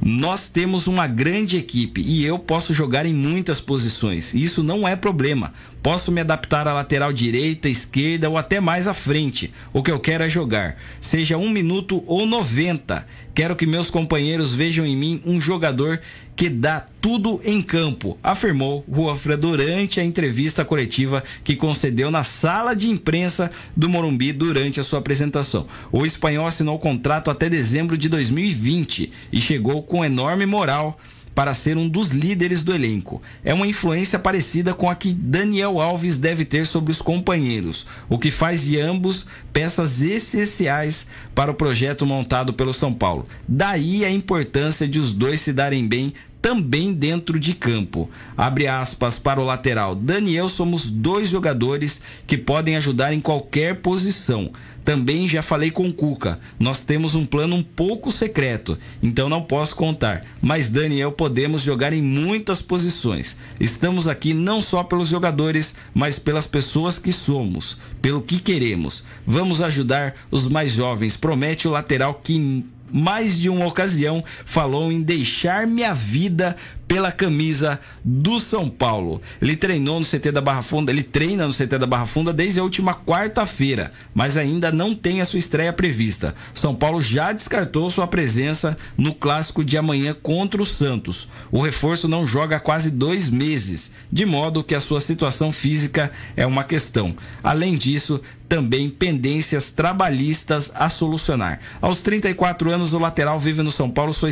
Nós 0.00 0.46
temos 0.46 0.86
uma 0.86 1.06
grande 1.06 1.56
equipe 1.56 2.00
e 2.00 2.24
eu 2.24 2.38
posso 2.38 2.72
jogar 2.72 3.04
em 3.04 3.14
muitas 3.14 3.60
posições. 3.60 4.32
Isso 4.32 4.62
não 4.62 4.86
é 4.86 4.94
problema. 4.94 5.52
Posso 5.84 6.10
me 6.10 6.22
adaptar 6.22 6.66
à 6.66 6.72
lateral 6.72 7.12
direita, 7.12 7.68
esquerda 7.68 8.30
ou 8.30 8.38
até 8.38 8.58
mais 8.58 8.88
à 8.88 8.94
frente. 8.94 9.52
O 9.70 9.82
que 9.82 9.90
eu 9.90 10.00
quero 10.00 10.24
é 10.24 10.30
jogar, 10.30 10.78
seja 10.98 11.36
um 11.36 11.50
minuto 11.50 12.02
ou 12.06 12.24
90. 12.24 13.06
Quero 13.34 13.54
que 13.54 13.66
meus 13.66 13.90
companheiros 13.90 14.54
vejam 14.54 14.86
em 14.86 14.96
mim 14.96 15.20
um 15.26 15.38
jogador 15.38 16.00
que 16.34 16.48
dá 16.48 16.86
tudo 17.02 17.38
em 17.44 17.60
campo, 17.60 18.18
afirmou 18.22 18.82
Ruafra 18.90 19.36
durante 19.36 20.00
a 20.00 20.04
entrevista 20.04 20.64
coletiva 20.64 21.22
que 21.44 21.54
concedeu 21.54 22.10
na 22.10 22.24
sala 22.24 22.74
de 22.74 22.88
imprensa 22.88 23.50
do 23.76 23.86
Morumbi 23.86 24.32
durante 24.32 24.80
a 24.80 24.82
sua 24.82 25.00
apresentação. 25.00 25.66
O 25.92 26.06
espanhol 26.06 26.46
assinou 26.46 26.76
o 26.76 26.80
contrato 26.80 27.30
até 27.30 27.50
dezembro 27.50 27.98
de 27.98 28.08
2020 28.08 29.12
e 29.30 29.38
chegou 29.38 29.82
com 29.82 30.02
enorme 30.02 30.46
moral 30.46 30.98
para 31.34 31.52
ser 31.52 31.76
um 31.76 31.88
dos 31.88 32.10
líderes 32.10 32.62
do 32.62 32.72
elenco. 32.72 33.20
É 33.44 33.52
uma 33.52 33.66
influência 33.66 34.18
parecida 34.18 34.72
com 34.72 34.88
a 34.88 34.94
que 34.94 35.12
Daniel 35.12 35.80
Alves 35.80 36.16
deve 36.16 36.44
ter 36.44 36.66
sobre 36.66 36.90
os 36.90 37.02
companheiros, 37.02 37.86
o 38.08 38.18
que 38.18 38.30
faz 38.30 38.62
de 38.62 38.78
ambos 38.78 39.26
peças 39.52 40.00
essenciais 40.00 41.06
para 41.34 41.50
o 41.50 41.54
projeto 41.54 42.06
montado 42.06 42.52
pelo 42.52 42.72
São 42.72 42.92
Paulo. 42.92 43.26
Daí 43.46 44.04
a 44.04 44.10
importância 44.10 44.86
de 44.86 44.98
os 44.98 45.12
dois 45.12 45.40
se 45.40 45.52
darem 45.52 45.86
bem 45.86 46.12
também 46.44 46.92
dentro 46.92 47.40
de 47.40 47.54
campo. 47.54 48.10
Abre 48.36 48.66
aspas 48.66 49.18
para 49.18 49.40
o 49.40 49.44
lateral. 49.44 49.94
Daniel 49.94 50.46
somos 50.50 50.90
dois 50.90 51.30
jogadores 51.30 52.02
que 52.26 52.36
podem 52.36 52.76
ajudar 52.76 53.14
em 53.14 53.20
qualquer 53.20 53.76
posição. 53.76 54.52
Também 54.84 55.26
já 55.26 55.40
falei 55.40 55.70
com 55.70 55.88
o 55.88 55.92
Cuca. 55.92 56.38
Nós 56.60 56.82
temos 56.82 57.14
um 57.14 57.24
plano 57.24 57.56
um 57.56 57.62
pouco 57.62 58.12
secreto, 58.12 58.78
então 59.02 59.30
não 59.30 59.40
posso 59.40 59.74
contar. 59.74 60.26
Mas 60.42 60.68
Daniel 60.68 61.10
podemos 61.10 61.62
jogar 61.62 61.94
em 61.94 62.02
muitas 62.02 62.60
posições. 62.60 63.34
Estamos 63.58 64.06
aqui 64.06 64.34
não 64.34 64.60
só 64.60 64.84
pelos 64.84 65.08
jogadores, 65.08 65.74
mas 65.94 66.18
pelas 66.18 66.44
pessoas 66.44 66.98
que 66.98 67.12
somos, 67.12 67.78
pelo 68.02 68.20
que 68.20 68.38
queremos. 68.38 69.04
Vamos 69.26 69.62
ajudar 69.62 70.14
os 70.30 70.46
mais 70.46 70.72
jovens. 70.72 71.16
Promete 71.24 71.66
o 71.66 71.70
lateral 71.70 72.20
que 72.22 72.66
mais 72.92 73.38
de 73.38 73.48
uma 73.48 73.64
ocasião 73.66 74.22
falou 74.44 74.92
em 74.92 75.00
deixar 75.00 75.66
minha 75.66 75.94
vida 75.94 76.54
pela 76.86 77.10
camisa 77.10 77.80
do 78.04 78.38
São 78.38 78.68
Paulo. 78.68 79.20
Ele 79.40 79.56
treinou 79.56 79.98
no 79.98 80.06
CT 80.06 80.32
da 80.32 80.40
Barra 80.40 80.62
Funda, 80.62 80.92
ele 80.92 81.02
treina 81.02 81.46
no 81.46 81.52
CT 81.52 81.78
da 81.78 81.86
Barra 81.86 82.06
Funda 82.06 82.32
desde 82.32 82.60
a 82.60 82.62
última 82.62 82.94
quarta-feira, 82.94 83.92
mas 84.14 84.36
ainda 84.36 84.70
não 84.70 84.94
tem 84.94 85.20
a 85.20 85.24
sua 85.24 85.38
estreia 85.38 85.72
prevista. 85.72 86.34
São 86.52 86.74
Paulo 86.74 87.00
já 87.00 87.32
descartou 87.32 87.88
sua 87.90 88.06
presença 88.06 88.76
no 88.96 89.14
clássico 89.14 89.64
de 89.64 89.76
amanhã 89.76 90.14
contra 90.14 90.62
o 90.62 90.66
Santos. 90.66 91.28
O 91.50 91.60
reforço 91.60 92.08
não 92.08 92.26
joga 92.26 92.56
há 92.56 92.60
quase 92.60 92.90
dois 92.90 93.28
meses, 93.28 93.90
de 94.10 94.24
modo 94.24 94.64
que 94.64 94.74
a 94.74 94.80
sua 94.80 95.00
situação 95.00 95.50
física 95.50 96.10
é 96.36 96.46
uma 96.46 96.64
questão. 96.64 97.16
Além 97.42 97.74
disso, 97.74 98.20
também 98.48 98.88
pendências 98.88 99.70
trabalhistas 99.70 100.70
a 100.74 100.88
solucionar. 100.88 101.60
Aos 101.80 102.02
34 102.02 102.70
anos, 102.70 102.92
o 102.92 102.98
lateral 102.98 103.38
vive 103.38 103.62
no 103.62 103.70
São 103.70 103.90
Paulo 103.90 104.12
sua 104.12 104.30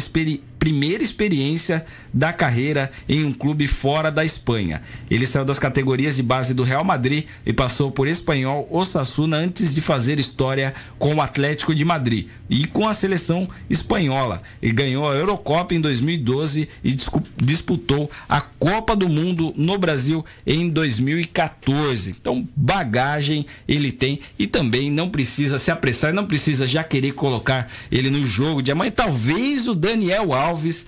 primeira 0.58 1.02
experiência 1.02 1.84
da 2.14 2.32
carreira 2.42 2.90
em 3.08 3.24
um 3.24 3.32
clube 3.32 3.68
fora 3.68 4.10
da 4.10 4.24
Espanha. 4.24 4.82
Ele 5.08 5.28
saiu 5.28 5.44
das 5.44 5.60
categorias 5.60 6.16
de 6.16 6.24
base 6.24 6.52
do 6.52 6.64
Real 6.64 6.82
Madrid 6.82 7.26
e 7.46 7.52
passou 7.52 7.92
por 7.92 8.08
Espanhol 8.08 8.66
Osasuna 8.68 9.36
antes 9.36 9.72
de 9.72 9.80
fazer 9.80 10.18
história 10.18 10.74
com 10.98 11.14
o 11.14 11.20
Atlético 11.20 11.72
de 11.72 11.84
Madrid 11.84 12.26
e 12.50 12.64
com 12.64 12.88
a 12.88 12.94
seleção 12.94 13.48
espanhola. 13.70 14.42
Ele 14.60 14.72
ganhou 14.72 15.08
a 15.08 15.14
Eurocopa 15.14 15.72
em 15.72 15.80
2012 15.80 16.68
e 16.82 16.96
disputou 17.36 18.10
a 18.28 18.40
Copa 18.40 18.96
do 18.96 19.08
Mundo 19.08 19.52
no 19.56 19.78
Brasil 19.78 20.24
em 20.44 20.68
2014. 20.68 22.10
Então, 22.10 22.48
bagagem 22.56 23.46
ele 23.68 23.92
tem 23.92 24.18
e 24.36 24.48
também 24.48 24.90
não 24.90 25.08
precisa 25.08 25.60
se 25.60 25.70
apressar, 25.70 26.12
não 26.12 26.26
precisa 26.26 26.66
já 26.66 26.82
querer 26.82 27.12
colocar 27.12 27.68
ele 27.88 28.10
no 28.10 28.26
jogo 28.26 28.60
de 28.60 28.72
amanhã. 28.72 28.90
Talvez 28.90 29.68
o 29.68 29.76
Daniel 29.76 30.32
Alves 30.32 30.86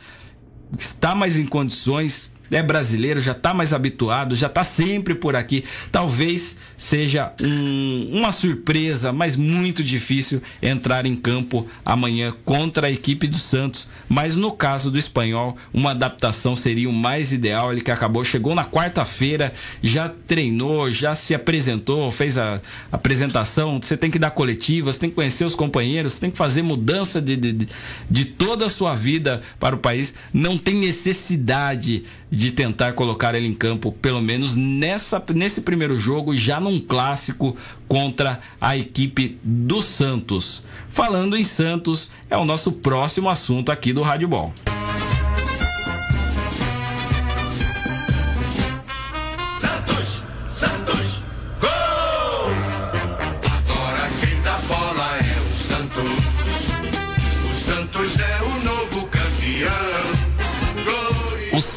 está 0.79 1.15
mais 1.15 1.37
em 1.37 1.47
condições 1.47 2.34
é 2.51 2.63
brasileiro, 2.63 3.21
já 3.21 3.33
está 3.33 3.55
mais 3.55 3.73
habituado, 3.73 4.37
já 4.37 4.47
está 4.47 4.63
sempre 4.63 5.15
por 5.15 5.35
aqui. 5.35 5.65
Talvez 5.91 6.57
seja 6.77 7.33
um, 7.41 8.11
uma 8.13 8.33
surpresa, 8.33 9.13
mas 9.13 9.37
muito 9.37 9.83
difícil 9.83 10.43
entrar 10.63 11.07
em 11.07 11.17
campo 11.17 11.67
amanhã 11.85 12.35
contra 12.45 12.89
a 12.89 12.91
equipe 12.91 13.27
do 13.27 13.39
Santos. 13.39 13.89
Mas 14.09 14.37
no 14.37 14.53
caso 14.53 14.91
do 14.91 14.99
espanhol, 14.99 15.57
uma 15.73 15.93
adaptação 15.93 16.55
seria 16.55 16.89
o 16.89 16.93
mais 16.93 17.33
ideal. 17.33 17.73
Ele 17.73 17.81
que 17.81 17.91
acabou, 17.91 18.25
chegou 18.25 18.55
na 18.55 18.65
quarta-feira, 18.65 19.53
já 19.83 20.09
treinou, 20.09 20.91
já 20.91 21.15
se 21.15 21.35
apresentou, 21.35 22.11
fez 22.11 22.37
a 22.37 22.61
apresentação. 22.93 23.81
Você 23.81 23.97
tem 23.97 24.11
que 24.11 24.19
dar 24.19 24.31
coletiva, 24.31 24.93
você 24.93 25.01
tem 25.01 25.09
que 25.11 25.17
conhecer 25.17 25.45
os 25.45 25.55
companheiros, 25.55 26.15
você 26.15 26.21
tem 26.21 26.31
que 26.31 26.39
fazer 26.39 26.63
mudança 26.63 27.21
de, 27.21 27.37
de, 27.37 27.69
de 28.11 28.25
toda 28.25 28.67
a 28.67 28.71
sua 28.71 28.95
vida 28.95 29.43
para 29.59 29.75
o 29.75 29.79
país. 29.79 30.15
Não 30.33 30.59
tem 30.59 30.75
necessidade 30.75 32.05
de 32.35 32.51
tentar 32.51 32.93
colocar 32.93 33.35
ele 33.35 33.47
em 33.47 33.55
campo, 33.55 33.93
pelo 33.93 34.21
menos 34.21 34.57
nessa, 34.57 35.23
nesse 35.35 35.61
primeiro 35.61 35.97
jogo, 35.99 36.37
já 36.37 36.61
num 36.61 36.81
clássico 36.81 37.57
contra 37.89 38.41
a 38.61 38.77
equipe 38.77 39.39
do 39.43 39.81
Santos. 39.81 40.65
Falando 40.89 41.37
em 41.37 41.45
Santos, 41.45 42.11
é 42.29 42.37
o 42.37 42.45
nosso 42.45 42.73
próximo 42.73 43.31
assunto 43.31 43.71
aqui 43.71 43.93
do 43.93 44.03
Rádio 44.03 44.29
Ball. 44.29 44.53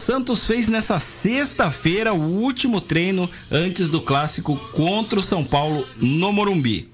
Santos 0.08 0.46
fez 0.46 0.70
nessa 0.70 1.00
sexta-feira 1.00 2.14
o 2.14 2.40
último 2.40 2.80
treino 2.80 3.30
antes 3.52 3.90
do 3.90 4.00
clássico 4.00 4.56
contra 4.72 5.20
o 5.20 5.22
São 5.22 5.44
Paulo 5.44 5.86
no 5.98 6.32
Morumbi 6.32 6.90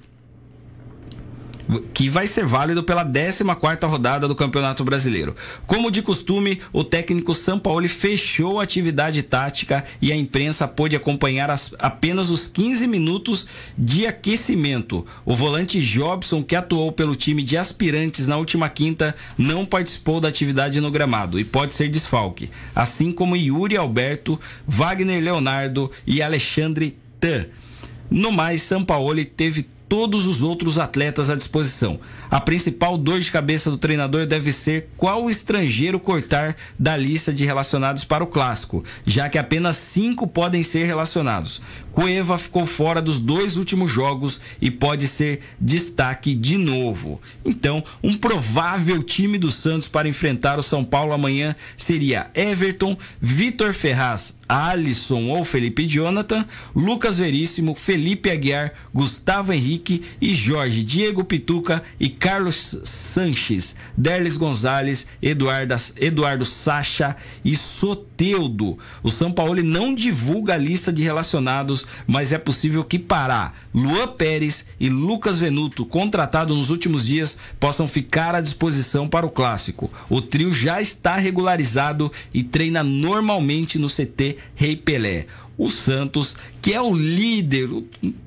que 1.94 2.10
vai 2.10 2.28
ser 2.28 2.46
válido 2.46 2.84
pela 2.84 3.04
14 3.04 3.44
rodada 3.86 4.28
do 4.28 4.36
Campeonato 4.36 4.84
Brasileiro. 4.84 5.36
Como 5.66 5.92
de 5.92 6.02
costume, 6.02 6.60
o 6.72 6.84
técnico 6.84 7.34
Sampaoli 7.34 7.88
fechou 7.88 8.60
a 8.60 8.64
atividade 8.64 9.24
tática 9.24 9.84
e 10.02 10.12
a 10.12 10.16
imprensa 10.16 10.68
pôde 10.68 10.96
acompanhar 10.96 11.50
as, 11.50 11.74
apenas 11.80 12.30
os 12.30 12.48
15 12.48 12.88
minutos 12.88 13.48
de 13.78 14.06
aquecimento. 14.06 15.06
O 15.26 15.36
volante 15.36 15.80
Jobson, 15.82 16.44
que 16.44 16.56
atuou 16.56 16.92
pelo 16.92 17.16
time 17.16 17.44
de 17.44 17.58
aspirantes 17.58 18.28
na 18.28 18.38
última 18.38 18.70
quinta, 18.70 19.16
não 19.38 19.66
participou 19.66 20.20
da 20.20 20.28
atividade 20.28 20.80
no 20.82 20.92
gramado 20.92 21.40
e 21.40 21.44
pode 21.44 21.74
ser 21.74 21.90
desfalque, 21.90 22.50
assim 22.76 23.12
como 23.12 23.36
Yuri 23.36 23.78
Alberto, 23.78 24.40
Wagner 24.68 25.22
Leonardo 25.22 25.92
e 26.06 26.22
Alexandre 26.22 26.98
Tan. 27.20 27.46
No 28.10 28.32
mais, 28.32 28.62
Sampaoli 28.62 29.26
teve 29.26 29.68
todos 29.94 30.26
os 30.26 30.42
outros 30.42 30.80
atletas 30.80 31.30
à 31.30 31.36
disposição. 31.36 32.00
A 32.32 32.42
principal 32.42 32.98
dor 32.98 33.20
de 33.20 33.32
cabeça 33.32 33.70
do 33.70 33.78
treinador 33.78 34.26
deve 34.26 34.52
ser 34.52 34.90
qual 34.98 35.30
estrangeiro 35.30 36.00
cortar 36.00 36.56
da 36.80 36.98
lista 36.98 37.32
de 37.32 37.46
relacionados 37.46 38.04
para 38.04 38.24
o 38.24 38.28
clássico, 38.28 38.84
já 39.06 39.30
que 39.30 39.38
apenas 39.38 39.78
cinco 39.78 40.26
podem 40.26 40.64
ser 40.64 40.88
relacionados. 40.88 41.62
Cueva 41.92 42.40
ficou 42.40 42.66
fora 42.66 43.04
dos 43.04 43.20
dois 43.20 43.56
últimos 43.56 43.92
jogos 43.92 44.42
e 44.60 44.72
pode 44.72 45.08
ser 45.08 45.42
destaque 45.62 46.34
de 46.34 46.58
novo. 46.58 47.22
Então, 47.46 47.84
um 48.04 48.18
provável 48.18 49.04
time 49.04 49.38
do 49.38 49.52
Santos 49.52 49.88
para 49.88 50.10
enfrentar 50.10 50.58
o 50.58 50.64
São 50.64 50.84
Paulo 50.84 51.14
amanhã 51.14 51.56
seria 51.78 52.32
Everton, 52.34 52.98
Vitor 53.22 53.76
Ferraz, 53.76 54.34
Alisson 54.48 55.30
ou 55.30 55.44
Felipe 55.44 55.88
Jonathan, 55.88 56.46
Lucas 56.76 57.18
Veríssimo, 57.18 57.76
Felipe 57.76 58.30
Aguiar, 58.30 58.74
Gustavo 58.94 59.54
Henrique 59.54 60.02
e 60.22 60.34
Jorge, 60.34 60.84
Diego 60.84 61.24
Pituca 61.24 61.84
e 62.00 62.10
Carlos 62.10 62.78
Sanches, 62.84 63.76
Derlis 63.98 64.38
Gonzalez, 64.38 65.08
Eduardo, 65.22 65.76
Eduardo 65.98 66.46
Sacha 66.46 67.16
e 67.44 67.56
Soteudo. 67.56 68.78
O 69.02 69.10
São 69.10 69.32
Paulo 69.32 69.62
não 69.64 69.94
divulga 69.94 70.54
a 70.54 70.58
lista 70.58 70.92
de 70.92 71.02
relacionados, 71.02 71.86
mas 72.06 72.32
é 72.32 72.38
possível 72.38 72.84
que 72.84 73.00
Pará, 73.00 73.54
Luan 73.74 74.08
Pérez 74.08 74.66
e 74.80 74.90
Lucas 74.90 75.38
Venuto, 75.38 75.86
contratados 75.86 76.56
nos 76.56 76.70
últimos 76.70 77.06
dias, 77.06 77.38
possam 77.60 77.88
ficar 77.88 78.36
à 78.36 78.42
disposição 78.42 79.08
para 79.08 79.26
o 79.26 79.30
clássico. 79.30 79.92
O 80.10 80.22
trio 80.22 80.54
já 80.54 80.82
está 80.82 81.16
regularizado 81.16 82.12
e 82.34 82.44
treina 82.44 82.84
normalmente 82.84 83.78
no 83.80 83.88
CT 83.88 84.33
Rei 84.56 84.76
Pelé. 84.76 85.26
O 85.56 85.70
Santos, 85.70 86.36
que 86.62 86.74
é 86.74 86.82
o 86.82 86.96
líder 86.96 87.70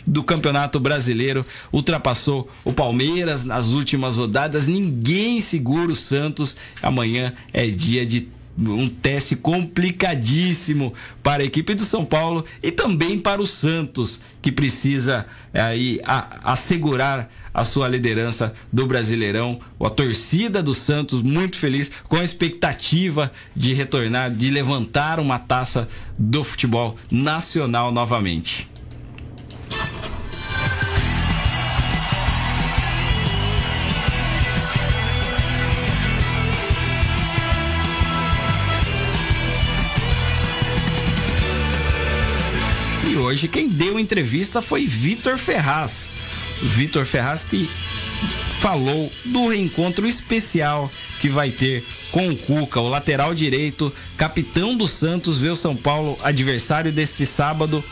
do 0.07 0.23
Campeonato 0.23 0.79
Brasileiro, 0.79 1.45
ultrapassou 1.73 2.49
o 2.65 2.73
Palmeiras 2.73 3.45
nas 3.45 3.69
últimas 3.69 4.17
rodadas. 4.17 4.69
Ninguém 4.69 5.41
segura 5.41 5.91
o 5.91 5.97
Santos. 5.97 6.57
Amanhã 6.81 7.35
é 7.53 7.67
dia 7.67 8.07
de 8.07 8.29
um 8.59 8.89
teste 8.89 9.37
complicadíssimo 9.37 10.95
para 11.23 11.43
a 11.43 11.47
equipe 11.47 11.75
do 11.75 11.83
São 11.83 12.05
Paulo 12.05 12.45
e 12.63 12.73
também 12.73 13.19
para 13.19 13.43
o 13.43 13.47
Santos, 13.47 14.21
que 14.41 14.51
precisa 14.51 15.27
aí 15.53 16.01
a, 16.05 16.53
assegurar 16.53 17.31
a 17.53 17.65
sua 17.65 17.89
liderança 17.89 18.55
do 18.73 18.87
Brasileirão. 18.87 19.59
A 19.81 19.91
torcida 19.91 20.63
do 20.63 20.75
Santos 20.75 21.23
muito 21.23 21.57
feliz 21.57 21.91
com 22.09 22.17
a 22.17 22.25
expectativa 22.25 23.33
de 23.55 23.75
retornar, 23.75 24.31
de 24.31 24.51
levantar 24.51 25.21
uma 25.21 25.39
taça 25.39 25.89
do 26.19 26.43
futebol 26.45 26.97
nacional 27.11 27.93
novamente. 27.93 28.69
Hoje 43.37 43.49
quem 43.49 43.69
deu 43.69 44.01
entrevista 44.01 44.63
foi 44.63 44.87
Vitor 44.87 45.37
Ferraz. 45.37 46.09
Vitor 46.63 47.05
Ferraz 47.05 47.45
que 47.45 47.69
falou 48.61 49.13
do 49.27 49.49
reencontro 49.49 50.07
especial 50.07 50.91
que 51.21 51.29
vai 51.29 51.51
ter 51.51 51.85
com 52.11 52.31
o 52.31 52.35
Cuca, 52.35 52.81
o 52.81 52.89
lateral 52.89 53.35
direito, 53.35 53.93
capitão 54.17 54.75
do 54.75 54.87
Santos, 54.87 55.39
vê 55.39 55.51
o 55.51 55.57
São 55.57 55.77
Paulo 55.77 56.17
adversário 56.23 56.91
deste 56.91 57.27
sábado 57.27 57.85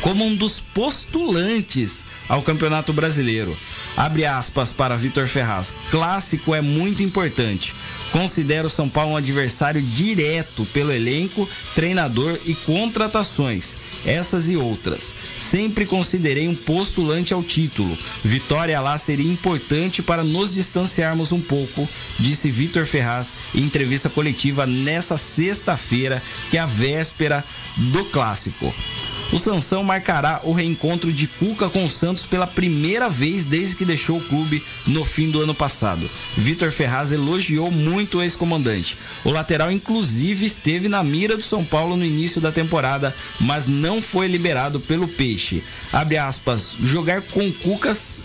como 0.00 0.24
um 0.24 0.34
dos 0.34 0.60
postulantes 0.60 2.02
ao 2.26 2.40
Campeonato 2.40 2.90
Brasileiro. 2.90 3.54
Abre 3.94 4.24
aspas 4.24 4.72
para 4.72 4.96
Vitor 4.96 5.28
Ferraz. 5.28 5.74
Clássico 5.90 6.54
é 6.54 6.62
muito 6.62 7.02
importante. 7.02 7.74
Considero 8.10 8.68
o 8.68 8.70
São 8.70 8.88
Paulo 8.88 9.12
um 9.12 9.16
adversário 9.16 9.82
direto 9.82 10.64
pelo 10.72 10.90
elenco, 10.90 11.46
treinador 11.74 12.38
e 12.46 12.54
contratações 12.54 13.76
essas 14.04 14.48
e 14.48 14.56
outras. 14.56 15.14
Sempre 15.38 15.86
considerei 15.86 16.48
um 16.48 16.54
postulante 16.54 17.32
ao 17.32 17.42
título. 17.42 17.96
Vitória 18.22 18.80
lá 18.80 18.96
seria 18.98 19.30
importante 19.30 20.02
para 20.02 20.24
nos 20.24 20.54
distanciarmos 20.54 21.32
um 21.32 21.40
pouco, 21.40 21.88
disse 22.18 22.50
Vitor 22.50 22.86
Ferraz 22.86 23.34
em 23.54 23.62
entrevista 23.62 24.08
coletiva 24.08 24.66
nessa 24.66 25.16
sexta-feira, 25.16 26.22
que 26.50 26.56
é 26.56 26.60
a 26.60 26.66
véspera 26.66 27.44
do 27.76 28.04
clássico. 28.06 28.72
O 29.32 29.38
Sansão 29.38 29.82
marcará 29.82 30.40
o 30.44 30.52
reencontro 30.52 31.12
de 31.12 31.26
Cuca 31.26 31.68
com 31.68 31.84
o 31.84 31.88
Santos 31.88 32.24
pela 32.24 32.46
primeira 32.46 33.08
vez 33.08 33.44
desde 33.44 33.74
que 33.74 33.84
deixou 33.84 34.18
o 34.18 34.24
clube 34.24 34.62
no 34.86 35.04
fim 35.04 35.28
do 35.28 35.40
ano 35.40 35.54
passado. 35.54 36.08
Vitor 36.36 36.70
Ferraz 36.70 37.10
elogiou 37.10 37.70
muito 37.70 38.18
o 38.18 38.22
ex-comandante. 38.22 38.96
O 39.24 39.30
lateral, 39.30 39.72
inclusive, 39.72 40.46
esteve 40.46 40.88
na 40.88 41.02
mira 41.02 41.36
do 41.36 41.42
São 41.42 41.64
Paulo 41.64 41.96
no 41.96 42.04
início 42.04 42.40
da 42.40 42.52
temporada, 42.52 43.12
mas 43.40 43.66
não 43.66 43.93
foi 44.00 44.26
liberado 44.26 44.80
pelo 44.80 45.08
Peixe. 45.08 45.62
Abre 45.92 46.16
aspas, 46.16 46.76
jogar 46.80 47.22
com 47.22 47.52
Cucas. 47.52 48.20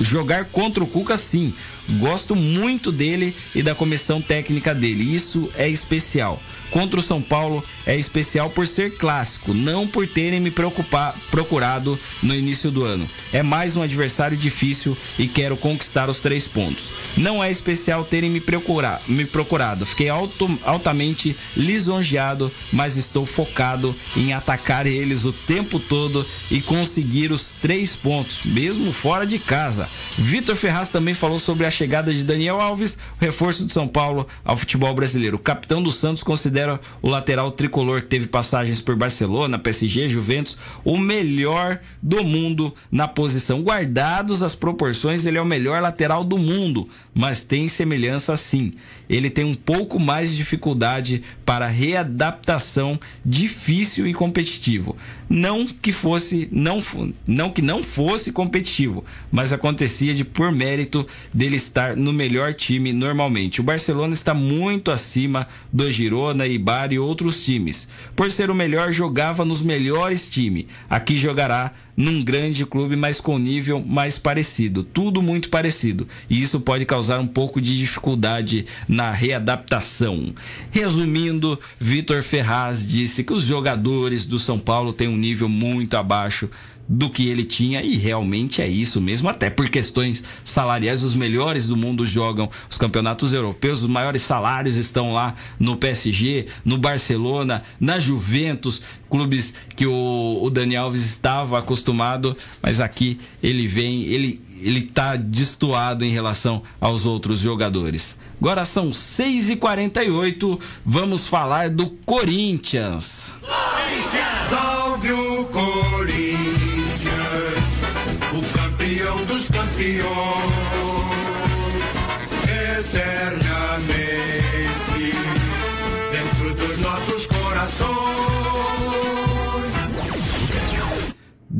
Jogar 0.00 0.46
contra 0.46 0.82
o 0.82 0.86
Cuca, 0.88 1.16
sim. 1.16 1.54
Gosto 1.98 2.34
muito 2.34 2.90
dele 2.90 3.34
e 3.54 3.62
da 3.62 3.74
comissão 3.74 4.20
técnica 4.20 4.74
dele. 4.74 5.14
Isso 5.14 5.50
é 5.56 5.68
especial 5.68 6.40
contra 6.74 6.98
o 6.98 7.02
São 7.02 7.22
Paulo 7.22 7.62
é 7.86 7.96
especial 7.96 8.50
por 8.50 8.66
ser 8.66 8.96
clássico, 8.96 9.54
não 9.54 9.86
por 9.86 10.08
terem 10.08 10.40
me 10.40 10.50
preocupar, 10.50 11.14
procurado 11.30 11.96
no 12.20 12.34
início 12.34 12.68
do 12.68 12.82
ano. 12.82 13.06
É 13.32 13.44
mais 13.44 13.76
um 13.76 13.82
adversário 13.82 14.36
difícil 14.36 14.98
e 15.16 15.28
quero 15.28 15.56
conquistar 15.56 16.10
os 16.10 16.18
três 16.18 16.48
pontos. 16.48 16.92
Não 17.16 17.44
é 17.44 17.48
especial 17.48 18.04
terem 18.04 18.28
me, 18.28 18.40
procurar, 18.40 19.00
me 19.06 19.24
procurado, 19.24 19.86
fiquei 19.86 20.08
alto, 20.08 20.58
altamente 20.64 21.36
lisonjeado, 21.56 22.50
mas 22.72 22.96
estou 22.96 23.24
focado 23.24 23.94
em 24.16 24.32
atacar 24.32 24.84
eles 24.84 25.24
o 25.24 25.32
tempo 25.32 25.78
todo 25.78 26.26
e 26.50 26.60
conseguir 26.60 27.30
os 27.30 27.52
três 27.62 27.94
pontos, 27.94 28.42
mesmo 28.44 28.92
fora 28.92 29.24
de 29.24 29.38
casa. 29.38 29.88
Vitor 30.18 30.56
Ferraz 30.56 30.88
também 30.88 31.14
falou 31.14 31.38
sobre 31.38 31.66
a 31.66 31.70
chegada 31.74 32.14
de 32.14 32.24
Daniel 32.24 32.60
Alves, 32.60 32.96
reforço 33.20 33.66
de 33.66 33.72
São 33.72 33.86
Paulo 33.86 34.26
ao 34.44 34.56
futebol 34.56 34.94
brasileiro. 34.94 35.36
O 35.36 35.40
capitão 35.40 35.82
do 35.82 35.92
Santos 35.92 36.22
considera 36.22 36.44
considera 36.44 36.80
o 37.02 37.08
lateral 37.08 37.50
tricolor 37.50 38.02
que 38.02 38.08
teve 38.08 38.26
passagens 38.26 38.80
por 38.80 38.94
Barcelona, 38.94 39.58
PSG, 39.58 40.08
Juventus, 40.08 40.56
o 40.84 40.96
melhor 40.96 41.80
do 42.02 42.22
mundo 42.22 42.74
na 42.90 43.08
posição. 43.08 43.62
Guardados 43.62 44.42
as 44.42 44.54
proporções, 44.54 45.26
ele 45.26 45.38
é 45.38 45.42
o 45.42 45.46
melhor 45.46 45.82
lateral 45.82 46.22
do 46.22 46.38
mundo, 46.38 46.88
mas 47.12 47.42
tem 47.42 47.68
semelhança 47.68 48.36
sim. 48.36 48.74
Ele 49.08 49.28
tem 49.28 49.44
um 49.44 49.54
pouco 49.54 49.98
mais 49.98 50.30
de 50.30 50.36
dificuldade 50.36 51.22
para 51.44 51.66
readaptação 51.66 52.98
difícil 53.24 54.06
e 54.06 54.14
competitivo. 54.14 54.96
Não 55.28 55.66
que 55.66 55.92
fosse, 55.92 56.48
não, 56.52 56.80
não 57.26 57.50
que 57.50 57.62
não 57.62 57.82
fosse 57.82 58.30
competitivo, 58.30 59.04
mas 59.32 59.52
acontecia 59.52 60.14
de 60.14 60.24
por 60.24 60.52
mérito 60.52 61.06
dele 61.32 61.56
estar 61.64 61.96
no 61.96 62.12
melhor 62.12 62.54
time 62.54 62.92
normalmente. 62.92 63.60
O 63.60 63.64
Barcelona 63.64 64.14
está 64.14 64.32
muito 64.32 64.90
acima 64.90 65.46
do 65.72 65.90
Girona 65.90 66.46
Eibar 66.46 66.92
e 66.92 66.98
outros 66.98 67.44
times. 67.44 67.88
Por 68.14 68.30
ser 68.30 68.50
o 68.50 68.54
melhor, 68.54 68.92
jogava 68.92 69.44
nos 69.44 69.62
melhores 69.62 70.28
times. 70.28 70.66
Aqui 70.88 71.16
jogará 71.16 71.72
num 71.96 72.22
grande 72.22 72.66
clube, 72.66 72.96
mas 72.96 73.20
com 73.20 73.38
nível 73.38 73.82
mais 73.84 74.18
parecido. 74.18 74.82
Tudo 74.82 75.22
muito 75.22 75.48
parecido. 75.48 76.08
E 76.28 76.40
isso 76.40 76.60
pode 76.60 76.84
causar 76.84 77.20
um 77.20 77.26
pouco 77.26 77.60
de 77.60 77.76
dificuldade 77.76 78.66
na 78.88 79.10
readaptação. 79.10 80.34
Resumindo, 80.70 81.58
Vitor 81.78 82.22
Ferraz 82.22 82.86
disse 82.86 83.24
que 83.24 83.32
os 83.32 83.44
jogadores 83.44 84.26
do 84.26 84.38
São 84.38 84.58
Paulo 84.58 84.92
têm 84.92 85.08
um 85.08 85.16
nível 85.16 85.48
muito 85.48 85.96
abaixo 85.96 86.50
do 86.88 87.08
que 87.08 87.28
ele 87.28 87.44
tinha 87.44 87.82
e 87.82 87.96
realmente 87.96 88.60
é 88.60 88.68
isso 88.68 89.00
mesmo, 89.00 89.28
até 89.28 89.48
por 89.48 89.68
questões 89.68 90.22
salariais, 90.44 91.02
os 91.02 91.14
melhores 91.14 91.66
do 91.66 91.76
mundo 91.76 92.06
jogam 92.06 92.48
os 92.68 92.76
campeonatos 92.76 93.32
europeus, 93.32 93.82
os 93.82 93.88
maiores 93.88 94.22
salários 94.22 94.76
estão 94.76 95.12
lá 95.12 95.34
no 95.58 95.76
PSG, 95.76 96.46
no 96.64 96.76
Barcelona, 96.76 97.62
na 97.80 97.98
Juventus, 97.98 98.82
clubes 99.08 99.54
que 99.76 99.86
o, 99.86 100.40
o 100.42 100.50
Dani 100.50 100.76
Alves 100.76 101.04
estava 101.04 101.58
acostumado, 101.58 102.36
mas 102.62 102.80
aqui 102.80 103.18
ele 103.42 103.66
vem, 103.66 104.02
ele 104.04 104.42
ele 104.60 104.82
tá 104.82 105.14
destoado 105.16 106.04
em 106.04 106.10
relação 106.10 106.62
aos 106.80 107.04
outros 107.04 107.40
jogadores. 107.40 108.16
Agora 108.40 108.64
são 108.64 108.88
6h48, 108.88 110.60
vamos 110.84 111.26
falar 111.26 111.70
do 111.70 111.88
Corinthians. 111.88 113.32
Corinthians! 113.40 113.83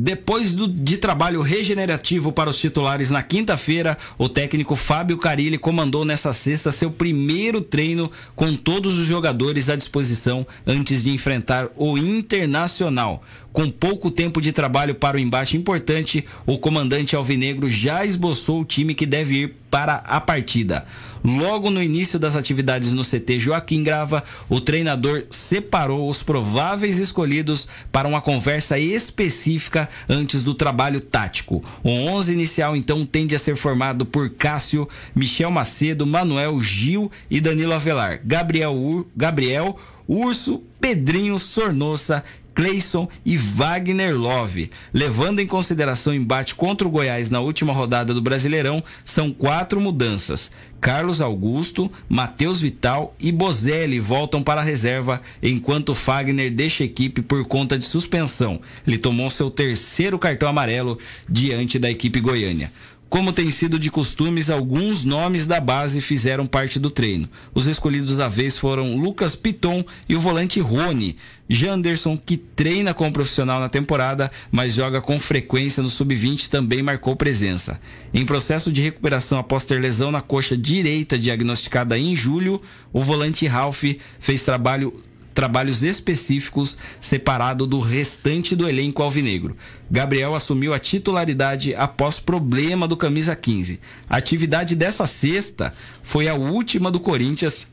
Depois 0.05 0.53
do, 0.53 0.67
de 0.67 0.97
trabalho 0.97 1.41
regenerativo 1.41 2.31
para 2.31 2.47
os 2.47 2.59
titulares 2.59 3.09
na 3.09 3.23
quinta-feira, 3.23 3.97
o 4.19 4.29
técnico 4.29 4.75
Fábio 4.75 5.17
Carilli 5.17 5.57
comandou 5.57 6.05
nessa 6.05 6.31
sexta 6.31 6.71
seu 6.71 6.91
primeiro 6.91 7.59
treino 7.59 8.11
com 8.35 8.53
todos 8.53 8.99
os 8.99 9.07
jogadores 9.07 9.67
à 9.67 9.75
disposição 9.75 10.45
antes 10.63 11.03
de 11.03 11.09
enfrentar 11.09 11.69
o 11.75 11.97
Internacional. 11.97 13.23
Com 13.51 13.67
pouco 13.67 14.11
tempo 14.11 14.39
de 14.39 14.51
trabalho 14.51 14.93
para 14.93 15.17
o 15.17 15.19
embate 15.19 15.57
importante, 15.57 16.23
o 16.45 16.59
comandante 16.59 17.15
Alvinegro 17.15 17.67
já 17.67 18.05
esboçou 18.05 18.61
o 18.61 18.65
time 18.65 18.93
que 18.93 19.07
deve 19.07 19.35
ir 19.35 19.55
para 19.71 19.95
a 20.05 20.21
partida. 20.21 20.85
Logo 21.25 21.71
no 21.71 21.81
início 21.81 22.19
das 22.19 22.35
atividades 22.35 22.93
no 22.93 23.01
CT 23.01 23.39
Joaquim 23.39 23.81
Grava, 23.81 24.23
o 24.47 24.61
treinador 24.61 25.23
separou 25.31 26.07
os 26.07 26.21
prováveis 26.21 26.99
escolhidos 26.99 27.67
para 27.91 28.07
uma 28.07 28.21
conversa 28.21 28.77
específica 28.77 29.89
antes 30.07 30.43
do 30.43 30.53
trabalho 30.53 31.01
tático. 31.01 31.63
O 31.83 31.89
11 31.89 32.31
inicial 32.31 32.75
então 32.75 33.03
tende 33.07 33.33
a 33.33 33.39
ser 33.39 33.55
formado 33.55 34.05
por 34.05 34.29
Cássio, 34.29 34.87
Michel 35.15 35.49
Macedo, 35.49 36.05
Manuel 36.05 36.61
Gil 36.61 37.11
e 37.27 37.41
Danilo 37.41 37.73
Avelar, 37.73 38.21
Gabriel, 38.23 38.75
Ur, 38.75 39.07
Gabriel 39.17 39.75
Urso, 40.07 40.61
Pedrinho 40.79 41.39
Sornossa 41.39 42.23
Cleison 42.55 43.09
e 43.25 43.35
Wagner 43.35 44.17
Love. 44.17 44.71
Levando 44.93 45.41
em 45.41 45.45
consideração 45.45 46.13
o 46.13 46.15
embate 46.15 46.55
contra 46.55 46.87
o 46.87 46.91
Goiás 46.91 47.29
na 47.29 47.41
última 47.41 47.73
rodada 47.73 48.13
do 48.13 48.21
Brasileirão, 48.21 48.81
são 49.03 49.31
quatro 49.31 49.79
mudanças. 49.81 50.49
Carlos 50.79 51.19
Augusto, 51.19 51.91
Matheus 52.07 52.61
Vital 52.61 53.13
e 53.19 53.31
Bozelli 53.31 53.99
voltam 53.99 54.43
para 54.43 54.61
a 54.61 54.63
reserva, 54.63 55.21
enquanto 55.41 55.95
Fagner 55.95 56.51
deixa 56.51 56.83
a 56.83 56.85
equipe 56.85 57.21
por 57.21 57.43
conta 57.45 57.77
de 57.77 57.85
suspensão. 57.85 58.61
Ele 58.85 58.97
tomou 58.97 59.29
seu 59.29 59.49
terceiro 59.49 60.19
cartão 60.19 60.47
amarelo 60.47 60.97
diante 61.27 61.79
da 61.79 61.89
equipe 61.89 62.19
goiânia. 62.19 62.71
Como 63.07 63.31
tem 63.31 63.49
sido 63.51 63.77
de 63.77 63.91
costumes, 63.91 64.49
alguns 64.49 65.03
nomes 65.03 65.45
da 65.45 65.59
base 65.59 66.01
fizeram 66.01 66.45
parte 66.45 66.79
do 66.79 66.89
treino. 66.89 67.29
Os 67.53 67.67
escolhidos 67.67 68.17
da 68.17 68.27
vez 68.27 68.57
foram 68.57 68.97
Lucas 68.97 69.35
Piton 69.35 69.85
e 70.09 70.15
o 70.15 70.19
volante 70.19 70.59
Rony. 70.59 71.15
Janderson, 71.47 72.17
que 72.17 72.35
treina 72.35 72.93
como 72.93 73.13
profissional 73.13 73.59
na 73.59 73.69
temporada, 73.69 74.31
mas 74.51 74.73
joga 74.73 74.99
com 75.01 75.19
frequência 75.19 75.83
no 75.83 75.89
sub-20, 75.89 76.49
também 76.49 76.81
marcou 76.81 77.15
presença. 77.15 77.79
Em 78.11 78.25
processo 78.25 78.71
de 78.71 78.81
recuperação 78.81 79.37
após 79.37 79.63
ter 79.63 79.79
lesão 79.79 80.11
na 80.11 80.21
coxa 80.21 80.57
direita 80.57 81.17
diagnosticada 81.17 81.97
em 81.97 82.15
julho, 82.15 82.59
o 82.91 82.99
volante 82.99 83.45
Ralph 83.45 83.83
fez 84.19 84.41
trabalho 84.41 84.91
trabalhos 85.35 85.83
específicos 85.83 86.77
separado 86.99 87.67
do 87.67 87.79
restante 87.79 88.55
do 88.55 88.67
elenco 88.67 89.03
alvinegro. 89.03 89.55
Gabriel 89.91 90.33
assumiu 90.33 90.73
a 90.73 90.79
titularidade 90.79 91.75
após 91.75 92.19
problema 92.19 92.87
do 92.87 92.95
camisa 92.97 93.35
15. 93.35 93.79
A 94.09 94.17
atividade 94.17 94.75
dessa 94.75 95.05
sexta 95.05 95.73
foi 96.01 96.29
a 96.29 96.33
última 96.33 96.89
do 96.89 97.01
Corinthians 97.01 97.67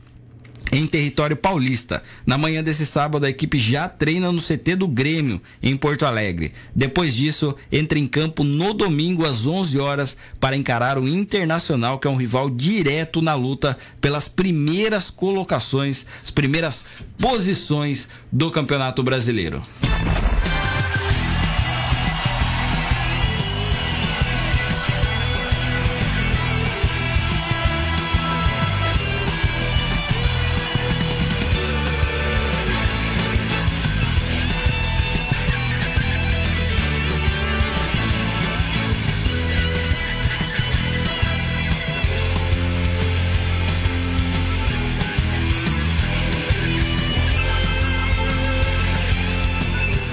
em 0.71 0.87
território 0.87 1.35
paulista. 1.35 2.01
Na 2.25 2.37
manhã 2.37 2.63
desse 2.63 2.85
sábado, 2.85 3.25
a 3.25 3.29
equipe 3.29 3.57
já 3.57 3.87
treina 3.87 4.31
no 4.31 4.41
CT 4.41 4.75
do 4.75 4.87
Grêmio, 4.87 5.41
em 5.61 5.75
Porto 5.77 6.05
Alegre. 6.05 6.51
Depois 6.75 7.15
disso, 7.15 7.55
entra 7.71 7.99
em 7.99 8.07
campo 8.07 8.43
no 8.43 8.73
domingo 8.73 9.25
às 9.25 9.45
11 9.45 9.79
horas 9.79 10.17
para 10.39 10.55
encarar 10.55 10.97
o 10.97 11.07
Internacional, 11.07 11.99
que 11.99 12.07
é 12.07 12.11
um 12.11 12.15
rival 12.15 12.49
direto 12.49 13.21
na 13.21 13.35
luta 13.35 13.77
pelas 14.01 14.27
primeiras 14.27 15.09
colocações, 15.09 16.05
as 16.23 16.31
primeiras 16.31 16.85
posições 17.17 18.07
do 18.31 18.51
Campeonato 18.51 19.03
Brasileiro. 19.03 19.61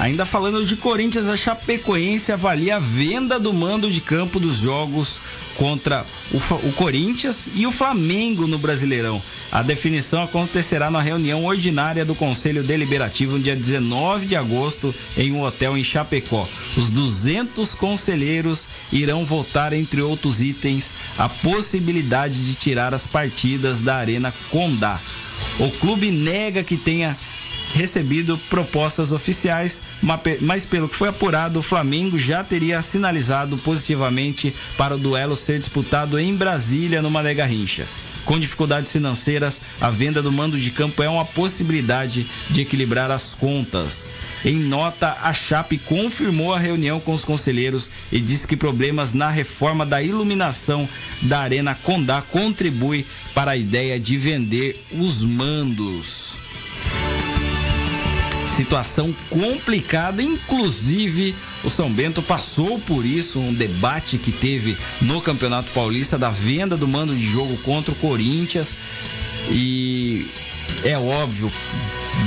Ainda 0.00 0.24
falando 0.24 0.64
de 0.64 0.76
Corinthians, 0.76 1.28
a 1.28 1.36
Chapecoense 1.36 2.32
avalia 2.32 2.76
a 2.76 2.78
venda 2.78 3.38
do 3.38 3.52
mando 3.52 3.90
de 3.90 4.00
campo 4.00 4.40
dos 4.40 4.56
jogos 4.56 5.20
contra 5.58 6.06
o, 6.32 6.38
o, 6.68 6.72
Corinthians 6.72 7.46
e 7.54 7.66
o 7.66 7.70
Flamengo 7.70 8.46
no 8.46 8.58
Brasileirão. 8.58 9.22
A 9.52 9.62
definição 9.62 10.22
acontecerá 10.22 10.90
na 10.90 11.02
reunião 11.02 11.44
ordinária 11.44 12.02
do 12.02 12.14
Conselho 12.14 12.62
Deliberativo 12.62 13.36
no 13.36 13.44
dia 13.44 13.54
19 13.54 14.24
de 14.24 14.36
agosto 14.36 14.94
em 15.18 15.32
um 15.32 15.42
hotel 15.42 15.76
em 15.76 15.84
Chapecó. 15.84 16.48
Os 16.78 16.88
200 16.88 17.74
conselheiros 17.74 18.66
irão 18.90 19.22
votar, 19.22 19.74
entre 19.74 20.00
outros 20.00 20.40
itens, 20.40 20.94
a 21.18 21.28
possibilidade 21.28 22.42
de 22.46 22.54
tirar 22.54 22.94
as 22.94 23.06
partidas 23.06 23.82
da 23.82 23.96
Arena 23.96 24.32
Condá. 24.48 24.98
O 25.58 25.70
clube 25.70 26.10
nega 26.10 26.64
que 26.64 26.78
tenha 26.78 27.18
recebido 27.72 28.38
propostas 28.50 29.12
oficiais, 29.12 29.80
mas 30.40 30.66
pelo 30.66 30.88
que 30.88 30.96
foi 30.96 31.08
apurado, 31.08 31.60
o 31.60 31.62
Flamengo 31.62 32.18
já 32.18 32.42
teria 32.42 32.82
sinalizado 32.82 33.56
positivamente 33.58 34.54
para 34.76 34.94
o 34.94 34.98
duelo 34.98 35.36
ser 35.36 35.58
disputado 35.58 36.18
em 36.18 36.34
Brasília, 36.34 37.02
no 37.02 37.10
Mané 37.10 37.34
Garrincha. 37.34 37.86
Com 38.24 38.38
dificuldades 38.38 38.92
financeiras, 38.92 39.62
a 39.80 39.90
venda 39.90 40.22
do 40.22 40.30
mando 40.30 40.58
de 40.58 40.70
campo 40.70 41.02
é 41.02 41.08
uma 41.08 41.24
possibilidade 41.24 42.26
de 42.50 42.60
equilibrar 42.60 43.10
as 43.10 43.34
contas. 43.34 44.12
Em 44.44 44.58
nota, 44.58 45.16
a 45.22 45.32
Chape 45.32 45.78
confirmou 45.78 46.54
a 46.54 46.58
reunião 46.58 47.00
com 47.00 47.12
os 47.12 47.24
conselheiros 47.24 47.90
e 48.12 48.20
disse 48.20 48.46
que 48.46 48.56
problemas 48.56 49.12
na 49.12 49.28
reforma 49.28 49.84
da 49.84 50.02
iluminação 50.02 50.88
da 51.22 51.40
Arena 51.40 51.74
Condá 51.74 52.22
contribui 52.22 53.06
para 53.34 53.52
a 53.52 53.56
ideia 53.56 53.98
de 53.98 54.16
vender 54.16 54.82
os 54.92 55.22
mandos 55.22 56.38
situação 58.56 59.14
complicada, 59.28 60.22
inclusive 60.22 61.34
o 61.64 61.70
São 61.70 61.90
Bento 61.90 62.22
passou 62.22 62.78
por 62.78 63.04
isso, 63.04 63.38
um 63.38 63.54
debate 63.54 64.18
que 64.18 64.32
teve 64.32 64.76
no 65.00 65.20
Campeonato 65.20 65.70
Paulista 65.72 66.18
da 66.18 66.30
venda 66.30 66.76
do 66.76 66.86
mando 66.86 67.14
de 67.14 67.26
jogo 67.26 67.56
contra 67.58 67.92
o 67.92 67.96
Corinthians. 67.96 68.76
E 69.50 70.26
é 70.84 70.96
óbvio, 70.96 71.50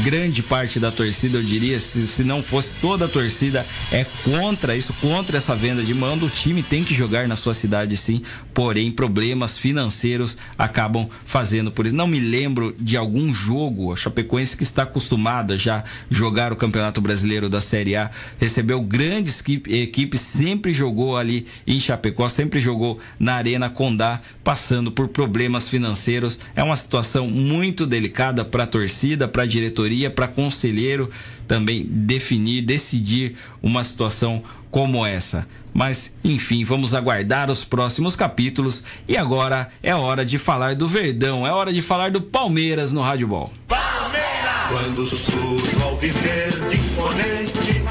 grande 0.04 0.42
parte 0.42 0.80
da 0.80 0.92
torcida, 0.92 1.38
eu 1.38 1.44
diria, 1.44 1.80
se, 1.80 2.08
se 2.08 2.24
não 2.24 2.42
fosse 2.42 2.74
toda 2.76 3.06
a 3.06 3.08
torcida, 3.08 3.66
é 3.92 4.04
contra 4.24 4.76
isso, 4.76 4.94
contra 4.94 5.38
essa 5.38 5.56
venda 5.56 5.84
de 5.84 5.94
mando. 5.94 6.26
O 6.26 6.30
time 6.30 6.64
tem 6.64 6.84
que 6.84 6.94
jogar 6.94 7.28
na 7.28 7.36
sua 7.36 7.54
cidade, 7.54 7.96
sim, 7.96 8.22
porém, 8.54 8.92
problemas 8.92 9.58
financeiros 9.58 10.38
acabam 10.58 11.08
fazendo 11.26 11.72
por 11.72 11.86
isso. 11.86 11.96
Não 11.96 12.08
me 12.08 12.20
lembro 12.20 12.76
de 12.80 12.98
algum 12.98 13.34
jogo, 13.34 13.94
a 13.94 13.96
Chapecoense 13.96 14.58
que 14.58 14.64
está 14.64 14.84
acostumada 14.84 15.58
já 15.58 15.84
jogar 16.10 16.52
o 16.52 16.56
Campeonato 16.56 17.00
Brasileiro 17.02 17.50
da 17.50 17.62
Série 17.62 17.96
A, 17.96 18.10
recebeu 18.38 18.82
grandes 18.82 19.42
equipes, 19.68 20.22
sempre 20.22 20.74
jogou 20.74 21.18
ali 21.18 21.46
em 21.68 21.80
Chapecó, 21.80 22.28
sempre 22.28 22.60
jogou 22.60 23.00
na 23.20 23.36
Arena 23.36 23.70
Condá, 23.70 24.22
passando 24.44 24.92
por 24.92 25.08
problemas 25.08 25.68
financeiros. 25.68 26.40
É 26.56 26.64
uma 26.64 26.76
situação 26.76 27.28
muito 27.28 27.86
delicada 27.86 28.33
para 28.46 28.64
a 28.64 28.68
torcida, 28.68 29.28
para 29.28 29.44
a 29.44 29.46
diretoria 29.46 30.10
para 30.10 30.30
conselheiro 30.30 31.10
também 31.46 31.86
definir, 31.86 32.62
decidir 32.62 33.36
uma 33.62 33.84
situação 33.84 34.42
como 34.72 35.06
essa. 35.06 35.46
Mas, 35.74 36.12
enfim, 36.24 36.64
vamos 36.64 36.94
aguardar 36.94 37.52
os 37.52 37.64
próximos 37.64 38.16
capítulos. 38.16 38.84
E 39.08 39.16
agora 39.16 39.68
é 39.84 39.94
hora 39.94 40.26
de 40.26 40.38
falar 40.38 40.76
do 40.76 40.88
Verdão, 40.88 41.46
é 41.46 41.52
hora 41.52 41.72
de 41.72 41.82
falar 41.82 42.12
do 42.12 42.22
Palmeiras 42.22 42.92
no 42.92 43.02
Rádio 43.02 43.28
Ball. 43.28 43.54
Palmeiras! 43.68 44.70
Quando 44.70 45.06
surge 45.06 45.84
ao 45.84 45.96
viver 45.98 46.52
de 46.70 46.76
imponente, 46.76 47.84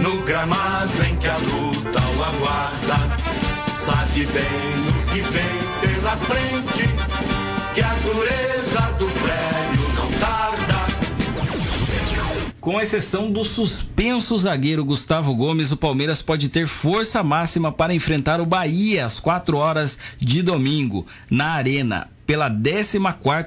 no 0.00 0.22
gramado 0.22 0.92
em 1.04 1.16
que 1.16 1.26
a 1.26 1.36
luta 1.36 2.00
o 2.16 2.24
aguarda, 2.24 3.16
sabe 3.78 4.26
bem 4.26 4.88
o 4.88 5.06
que 5.12 5.20
vem 5.20 5.94
pela 5.94 6.16
frente, 6.16 6.88
que 7.74 7.80
a 7.82 7.94
dureza 7.94 8.57
com 12.68 12.78
exceção 12.78 13.32
do 13.32 13.42
suspenso 13.44 14.36
zagueiro 14.36 14.84
Gustavo 14.84 15.34
Gomes, 15.34 15.72
o 15.72 15.76
Palmeiras 15.78 16.20
pode 16.20 16.50
ter 16.50 16.66
força 16.66 17.22
máxima 17.22 17.72
para 17.72 17.94
enfrentar 17.94 18.42
o 18.42 18.44
Bahia 18.44 19.06
às 19.06 19.18
4 19.18 19.56
horas 19.56 19.98
de 20.18 20.42
domingo, 20.42 21.06
na 21.30 21.52
Arena 21.52 22.10
pela 22.28 22.50
14 22.50 22.98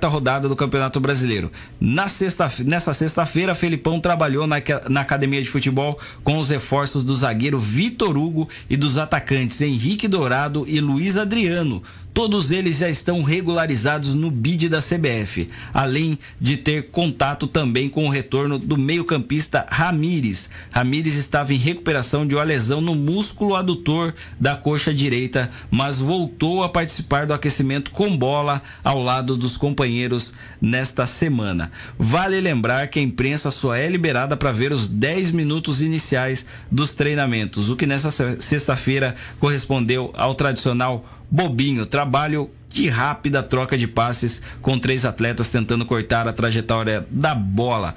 rodada 0.07 0.49
do 0.49 0.55
Campeonato 0.55 0.99
Brasileiro. 0.99 1.51
Na 1.79 2.07
sexta, 2.07 2.51
nessa 2.65 2.91
sexta-feira, 2.93 3.53
Felipão 3.53 3.99
trabalhou 3.99 4.47
na, 4.47 4.55
na 4.89 5.01
academia 5.01 5.39
de 5.39 5.51
futebol 5.51 5.99
com 6.23 6.39
os 6.39 6.49
reforços 6.49 7.03
do 7.03 7.15
zagueiro 7.15 7.59
Vitor 7.59 8.17
Hugo 8.17 8.49
e 8.67 8.75
dos 8.75 8.97
atacantes 8.97 9.61
Henrique 9.61 10.07
Dourado 10.07 10.65
e 10.67 10.81
Luiz 10.81 11.15
Adriano. 11.15 11.83
Todos 12.13 12.51
eles 12.51 12.77
já 12.77 12.89
estão 12.89 13.23
regularizados 13.23 14.13
no 14.13 14.29
bid 14.29 14.67
da 14.67 14.81
CBF, 14.81 15.47
além 15.73 16.19
de 16.41 16.57
ter 16.57 16.89
contato 16.89 17.47
também 17.47 17.87
com 17.87 18.05
o 18.05 18.09
retorno 18.09 18.59
do 18.59 18.77
meio-campista 18.77 19.65
Ramires. 19.69 20.49
Ramires 20.71 21.15
estava 21.15 21.53
em 21.53 21.57
recuperação 21.57 22.27
de 22.27 22.35
uma 22.35 22.43
lesão 22.43 22.81
no 22.81 22.95
músculo 22.95 23.55
adutor 23.55 24.13
da 24.37 24.55
coxa 24.55 24.93
direita, 24.93 25.49
mas 25.69 25.99
voltou 25.99 26.63
a 26.63 26.69
participar 26.69 27.25
do 27.25 27.33
aquecimento 27.33 27.91
com 27.91 28.15
bola 28.15 28.61
ao 28.83 29.01
lado 29.01 29.37
dos 29.37 29.57
companheiros 29.57 30.33
nesta 30.61 31.05
semana. 31.05 31.71
Vale 31.97 32.39
lembrar 32.39 32.87
que 32.87 32.99
a 32.99 33.01
imprensa 33.01 33.51
só 33.51 33.73
é 33.73 33.87
liberada 33.87 34.35
para 34.37 34.51
ver 34.51 34.71
os 34.71 34.87
10 34.87 35.31
minutos 35.31 35.81
iniciais 35.81 36.45
dos 36.71 36.93
treinamentos, 36.93 37.69
o 37.69 37.75
que 37.75 37.85
nessa 37.85 38.11
sexta-feira 38.39 39.15
correspondeu 39.39 40.11
ao 40.15 40.35
tradicional 40.35 41.05
bobinho, 41.29 41.85
trabalho 41.85 42.49
de 42.69 42.87
rápida 42.89 43.43
troca 43.43 43.77
de 43.77 43.87
passes 43.87 44.41
com 44.61 44.79
três 44.79 45.05
atletas 45.05 45.49
tentando 45.49 45.85
cortar 45.85 46.27
a 46.27 46.33
trajetória 46.33 47.05
da 47.09 47.35
bola. 47.35 47.95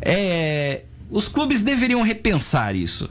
É, 0.00 0.84
os 1.10 1.28
clubes 1.28 1.62
deveriam 1.62 2.02
repensar 2.02 2.74
isso. 2.74 3.10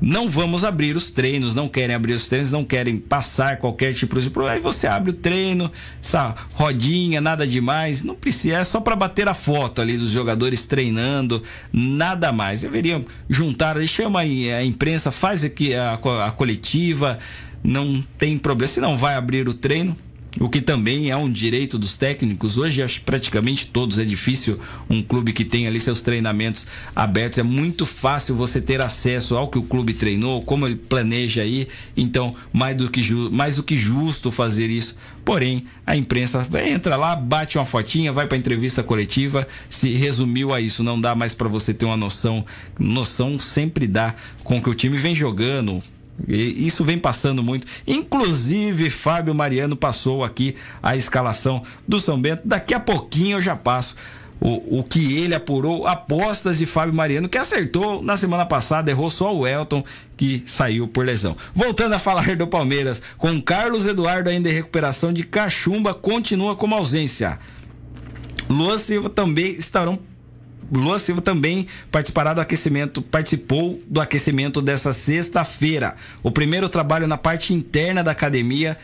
Não 0.00 0.28
vamos 0.28 0.64
abrir 0.64 0.96
os 0.96 1.10
treinos, 1.10 1.54
não 1.54 1.68
querem 1.68 1.94
abrir 1.94 2.12
os 2.12 2.28
treinos, 2.28 2.52
não 2.52 2.64
querem 2.64 2.96
passar 2.96 3.58
qualquer 3.58 3.94
tipo 3.94 4.20
de 4.20 4.30
problema. 4.30 4.56
Aí 4.56 4.62
você 4.62 4.86
abre 4.86 5.10
o 5.10 5.14
treino, 5.14 5.70
essa 6.02 6.34
rodinha, 6.54 7.20
nada 7.20 7.46
demais, 7.46 8.02
não 8.02 8.14
precisa, 8.14 8.56
é 8.56 8.64
só 8.64 8.80
para 8.80 8.94
bater 8.94 9.28
a 9.28 9.34
foto 9.34 9.80
ali 9.80 9.96
dos 9.96 10.10
jogadores 10.10 10.66
treinando, 10.66 11.42
nada 11.72 12.32
mais. 12.32 12.60
Deveriam 12.60 13.04
juntar, 13.28 13.76
chama 13.86 14.20
a 14.20 14.64
imprensa, 14.64 15.10
faz 15.10 15.44
aqui 15.44 15.74
a, 15.74 15.94
a 16.24 16.30
coletiva, 16.30 17.18
não 17.62 18.02
tem 18.18 18.36
problema. 18.38 18.68
Se 18.68 18.80
não 18.80 18.96
vai 18.96 19.14
abrir 19.14 19.48
o 19.48 19.54
treino, 19.54 19.96
o 20.38 20.48
que 20.48 20.60
também 20.60 21.10
é 21.10 21.16
um 21.16 21.30
direito 21.30 21.78
dos 21.78 21.96
técnicos. 21.96 22.58
Hoje, 22.58 22.82
acho 22.82 23.00
praticamente 23.00 23.66
todos 23.68 23.98
é 23.98 24.04
difícil 24.04 24.58
um 24.88 25.02
clube 25.02 25.32
que 25.32 25.44
tem 25.44 25.66
ali 25.66 25.80
seus 25.80 26.02
treinamentos 26.02 26.66
abertos. 26.94 27.38
É 27.38 27.42
muito 27.42 27.86
fácil 27.86 28.34
você 28.34 28.60
ter 28.60 28.80
acesso 28.80 29.36
ao 29.36 29.48
que 29.48 29.58
o 29.58 29.62
clube 29.62 29.94
treinou, 29.94 30.42
como 30.42 30.66
ele 30.66 30.76
planeja 30.76 31.42
aí. 31.42 31.68
Então, 31.96 32.34
mais 32.52 32.76
do 32.76 32.90
que, 32.90 33.02
ju 33.02 33.30
mais 33.30 33.56
do 33.56 33.62
que 33.62 33.76
justo 33.76 34.30
fazer 34.30 34.68
isso. 34.68 34.96
Porém, 35.24 35.64
a 35.84 35.96
imprensa 35.96 36.46
entra 36.64 36.96
lá, 36.96 37.16
bate 37.16 37.58
uma 37.58 37.64
fotinha, 37.64 38.12
vai 38.12 38.26
para 38.26 38.36
entrevista 38.36 38.82
coletiva, 38.82 39.46
se 39.68 39.92
resumiu 39.94 40.52
a 40.52 40.60
isso. 40.60 40.82
Não 40.82 41.00
dá 41.00 41.14
mais 41.14 41.34
para 41.34 41.48
você 41.48 41.74
ter 41.74 41.84
uma 41.84 41.96
noção. 41.96 42.44
Noção 42.78 43.38
sempre 43.38 43.86
dá 43.86 44.14
com 44.44 44.62
que 44.62 44.70
o 44.70 44.74
time 44.74 44.96
vem 44.96 45.14
jogando, 45.14 45.82
e 46.26 46.66
isso 46.66 46.84
vem 46.84 46.98
passando 46.98 47.42
muito. 47.42 47.66
Inclusive, 47.86 48.90
Fábio 48.90 49.34
Mariano 49.34 49.76
passou 49.76 50.24
aqui 50.24 50.56
a 50.82 50.96
escalação 50.96 51.62
do 51.86 52.00
São 52.00 52.20
Bento. 52.20 52.42
Daqui 52.44 52.74
a 52.74 52.80
pouquinho 52.80 53.36
eu 53.36 53.40
já 53.40 53.54
passo 53.54 53.94
o, 54.40 54.80
o 54.80 54.84
que 54.84 55.18
ele 55.18 55.34
apurou. 55.34 55.86
Apostas 55.86 56.58
de 56.58 56.66
Fábio 56.66 56.94
Mariano, 56.94 57.28
que 57.28 57.38
acertou 57.38 58.02
na 58.02 58.16
semana 58.16 58.46
passada, 58.46 58.90
errou 58.90 59.10
só 59.10 59.34
o 59.34 59.46
Elton, 59.46 59.84
que 60.16 60.42
saiu 60.46 60.88
por 60.88 61.04
lesão. 61.04 61.36
Voltando 61.54 61.94
a 61.94 61.98
falar 61.98 62.36
do 62.36 62.46
Palmeiras, 62.46 63.00
com 63.18 63.40
Carlos 63.40 63.86
Eduardo 63.86 64.30
ainda 64.30 64.48
em 64.48 64.54
recuperação 64.54 65.12
de 65.12 65.24
cachumba, 65.24 65.94
continua 65.94 66.56
como 66.56 66.74
ausência. 66.74 67.38
Luan 68.48 68.78
Silva 68.78 69.10
também 69.10 69.52
estarão 69.52 69.98
Lua 70.72 70.98
Silva 70.98 71.20
também 71.20 71.66
participará 71.90 72.34
do 72.34 72.40
aquecimento, 72.40 73.00
participou 73.00 73.80
do 73.86 74.00
aquecimento 74.00 74.60
dessa 74.60 74.92
sexta-feira. 74.92 75.96
O 76.22 76.30
primeiro 76.30 76.68
trabalho 76.68 77.06
na 77.06 77.16
parte 77.16 77.54
interna 77.54 78.02
da 78.02 78.10
academia 78.10 78.76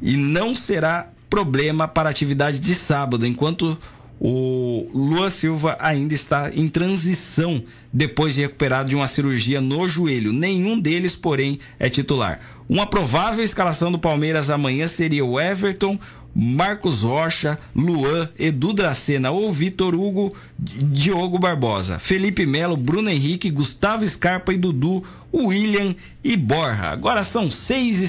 e 0.00 0.16
não 0.16 0.54
será 0.54 1.08
problema 1.28 1.86
para 1.86 2.08
a 2.08 2.10
atividade 2.10 2.58
de 2.58 2.74
sábado, 2.74 3.26
enquanto 3.26 3.78
o 4.20 4.88
Lua 4.92 5.30
Silva 5.30 5.76
ainda 5.78 6.12
está 6.12 6.50
em 6.52 6.66
transição 6.66 7.62
depois 7.92 8.34
de 8.34 8.40
recuperado 8.40 8.88
de 8.88 8.96
uma 8.96 9.06
cirurgia 9.06 9.60
no 9.60 9.88
joelho. 9.88 10.32
Nenhum 10.32 10.78
deles, 10.78 11.14
porém, 11.14 11.60
é 11.78 11.88
titular. 11.88 12.40
Uma 12.68 12.86
provável 12.86 13.44
escalação 13.44 13.92
do 13.92 13.98
Palmeiras 13.98 14.50
amanhã 14.50 14.86
seria 14.86 15.24
o 15.24 15.40
Everton, 15.40 15.98
Marcos 16.40 17.02
Rocha, 17.02 17.58
Luan, 17.74 18.28
Edu 18.38 18.72
Dracena 18.72 19.32
ou 19.32 19.50
Vitor 19.50 19.92
Hugo, 19.92 20.32
Diogo 20.56 21.36
Barbosa, 21.36 21.98
Felipe 21.98 22.46
Melo, 22.46 22.76
Bruno 22.76 23.10
Henrique, 23.10 23.50
Gustavo 23.50 24.06
Scarpa 24.06 24.52
e 24.52 24.56
Dudu, 24.56 25.02
William 25.34 25.96
e 26.22 26.36
Borra. 26.36 26.90
Agora 26.90 27.24
são 27.24 27.50
6 27.50 28.02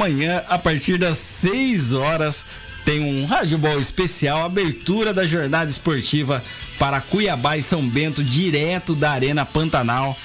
Amanhã, 0.00 0.42
a 0.48 0.58
partir 0.58 0.96
das 0.96 1.18
6 1.18 1.92
horas, 1.92 2.42
tem 2.86 3.00
um 3.00 3.28
Ball 3.58 3.78
especial, 3.78 4.42
abertura 4.42 5.12
da 5.12 5.26
jornada 5.26 5.70
esportiva 5.70 6.42
para 6.78 7.02
Cuiabá 7.02 7.58
e 7.58 7.62
São 7.62 7.86
Bento, 7.86 8.24
direto 8.24 8.94
da 8.94 9.10
Arena 9.10 9.44
Pantanal 9.44 10.16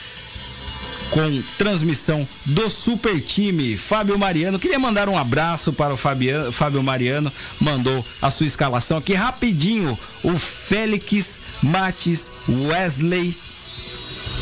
com 1.12 1.42
transmissão 1.58 2.26
do 2.46 2.70
super 2.70 3.22
time 3.22 3.76
Fábio 3.76 4.18
Mariano. 4.18 4.58
Queria 4.58 4.80
mandar 4.80 5.10
um 5.10 5.18
abraço 5.18 5.74
para 5.74 5.94
o 5.94 5.98
Fabiano, 5.98 6.54
Fábio 6.54 6.82
Mariano, 6.82 7.30
mandou 7.60 8.04
a 8.22 8.32
sua 8.32 8.46
escalação 8.46 8.98
aqui 8.98 9.14
rapidinho. 9.14 10.00
O 10.24 10.38
Félix 10.38 11.42
Mates, 11.62 12.32
Wesley, 12.48 13.38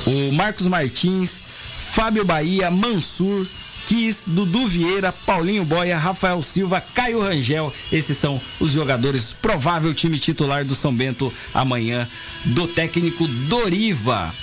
o 0.06 0.32
Marcos 0.32 0.68
Martins, 0.68 1.42
Fábio 1.76 2.24
Bahia, 2.24 2.70
Mansur, 2.70 3.48
Kiss, 3.88 4.26
Dudu 4.28 4.68
Vieira, 4.68 5.12
Paulinho 5.12 5.64
Boia, 5.64 5.98
Rafael 5.98 6.42
Silva, 6.42 6.82
Caio 6.82 7.22
Rangel. 7.22 7.74
Esses 7.92 8.18
são 8.18 8.42
os 8.60 8.72
jogadores, 8.72 9.34
provável 9.34 9.94
time 9.94 10.20
titular 10.20 10.66
do 10.66 10.76
São 10.76 10.96
Bento 10.96 11.32
amanhã, 11.54 12.08
do 12.46 12.68
técnico 12.68 13.28
Doriva. 13.28 14.34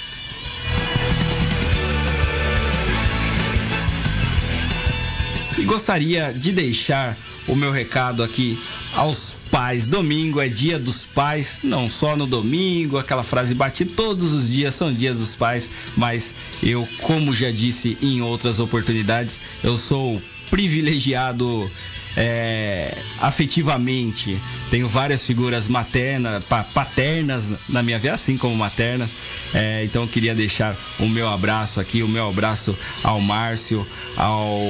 E 5.58 5.64
gostaria 5.64 6.32
de 6.32 6.52
deixar 6.52 7.18
o 7.46 7.56
meu 7.56 7.70
recado 7.70 8.22
aqui 8.22 8.58
aos 8.94 9.34
pais. 9.50 9.86
Domingo 9.86 10.40
é 10.40 10.48
dia 10.48 10.78
dos 10.78 11.04
pais, 11.04 11.60
não 11.62 11.90
só 11.90 12.16
no 12.16 12.26
domingo, 12.26 12.98
aquela 12.98 13.22
frase 13.22 13.54
bate 13.54 13.84
todos 13.84 14.32
os 14.32 14.48
dias 14.48 14.74
são 14.74 14.92
dias 14.92 15.18
dos 15.18 15.34
pais, 15.34 15.70
mas 15.96 16.34
eu, 16.62 16.88
como 17.02 17.34
já 17.34 17.50
disse 17.50 17.98
em 18.00 18.22
outras 18.22 18.58
oportunidades, 18.58 19.40
eu 19.62 19.76
sou 19.76 20.22
privilegiado 20.50 21.70
é, 22.16 22.96
afetivamente. 23.20 24.40
Tenho 24.70 24.88
várias 24.88 25.24
figuras 25.24 25.68
maternas, 25.68 26.44
paternas 26.72 27.52
na 27.68 27.82
minha 27.82 27.98
vida, 27.98 28.14
assim 28.14 28.36
como 28.36 28.54
maternas. 28.54 29.16
É, 29.52 29.84
então 29.84 30.02
eu 30.02 30.08
queria 30.08 30.34
deixar 30.34 30.76
o 30.98 31.08
meu 31.08 31.28
abraço 31.28 31.80
aqui, 31.80 32.02
o 32.02 32.08
meu 32.08 32.28
abraço 32.28 32.76
ao 33.02 33.20
Márcio, 33.20 33.86
ao 34.16 34.60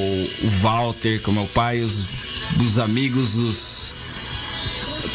Walter, 0.61 1.21
com 1.21 1.33
meu 1.33 1.47
pai, 1.47 1.81
os, 1.81 2.07
os 2.59 2.79
amigos, 2.79 3.37
os 3.37 3.70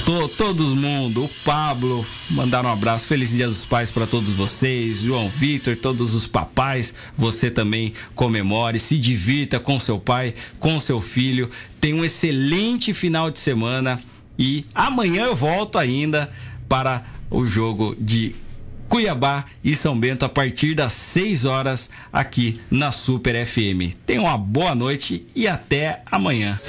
to, 0.05 0.27
todo 0.27 0.75
mundo, 0.75 1.25
o 1.25 1.29
Pablo, 1.43 2.05
mandar 2.29 2.65
um 2.65 2.71
abraço, 2.71 3.07
feliz 3.07 3.31
dia 3.31 3.47
dos 3.47 3.65
pais 3.65 3.91
para 3.91 4.07
todos 4.07 4.31
vocês, 4.31 4.99
João 4.99 5.29
Vitor, 5.29 5.75
todos 5.75 6.13
os 6.13 6.25
papais, 6.25 6.93
você 7.17 7.51
também 7.51 7.93
comemore, 8.13 8.79
se 8.79 8.97
divirta 8.97 9.59
com 9.59 9.79
seu 9.79 9.99
pai, 9.99 10.33
com 10.59 10.79
seu 10.79 11.01
filho, 11.01 11.49
tenha 11.79 11.95
um 11.95 12.05
excelente 12.05 12.93
final 12.93 13.29
de 13.29 13.39
semana 13.39 14.01
e 14.37 14.65
amanhã 14.73 15.25
eu 15.25 15.35
volto 15.35 15.77
ainda 15.77 16.31
para 16.67 17.03
o 17.29 17.45
jogo 17.45 17.95
de 17.99 18.35
Cuiabá 18.87 19.45
e 19.63 19.75
São 19.75 19.99
Bento 19.99 20.23
a 20.23 20.29
partir 20.29 20.75
das 20.75 20.93
6 20.93 21.45
horas 21.45 21.89
aqui 22.11 22.59
na 22.69 22.91
Super 22.91 23.45
FM. 23.45 23.95
Tenha 24.05 24.21
uma 24.21 24.37
boa 24.37 24.75
noite 24.75 25.25
e 25.35 25.47
até 25.47 26.01
amanhã. 26.05 26.59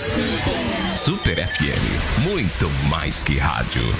Super 1.07 1.37
FM, 1.37 2.25
muito 2.25 2.69
mais 2.89 3.23
que 3.23 3.39
rádio. 3.39 3.97